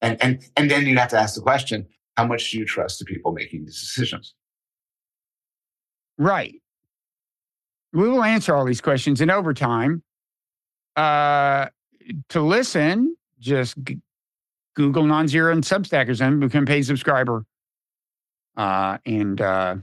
And 0.00 0.22
and 0.22 0.44
and 0.56 0.70
then 0.70 0.86
you'd 0.86 0.98
have 0.98 1.10
to 1.10 1.18
ask 1.18 1.34
the 1.34 1.40
question: 1.40 1.86
How 2.16 2.26
much 2.26 2.50
do 2.50 2.58
you 2.58 2.64
trust 2.64 2.98
the 2.98 3.04
people 3.04 3.32
making 3.32 3.64
these 3.64 3.80
decisions? 3.80 4.34
Right. 6.18 6.54
We 7.92 8.08
will 8.08 8.22
answer 8.22 8.54
all 8.54 8.64
these 8.64 8.80
questions 8.80 9.20
in 9.20 9.30
overtime. 9.30 10.02
Uh, 10.94 11.68
to 12.28 12.40
listen, 12.40 13.16
just 13.38 13.82
g- 13.84 14.00
Google 14.74 15.04
non-zero 15.04 15.52
and 15.52 15.62
Substackers 15.62 16.20
and 16.20 16.40
become 16.40 16.64
a 16.64 16.66
paid 16.66 16.82
subscriber. 16.82 17.44
Uh, 18.56 18.98
and 19.06 19.40
uh, 19.40 19.76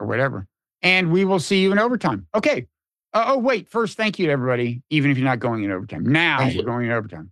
or 0.00 0.06
whatever. 0.06 0.46
And 0.82 1.12
we 1.12 1.24
will 1.24 1.38
see 1.38 1.62
you 1.62 1.72
in 1.72 1.78
overtime. 1.78 2.26
Okay. 2.34 2.66
Uh, 3.12 3.24
oh, 3.28 3.38
wait. 3.38 3.68
First, 3.68 3.96
thank 3.96 4.18
you 4.18 4.26
to 4.26 4.32
everybody, 4.32 4.82
even 4.90 5.10
if 5.10 5.18
you're 5.18 5.26
not 5.26 5.40
going 5.40 5.64
in 5.64 5.70
overtime. 5.70 6.04
Now 6.04 6.46
we're 6.54 6.62
going 6.62 6.86
in 6.86 6.92
overtime. 6.92 7.30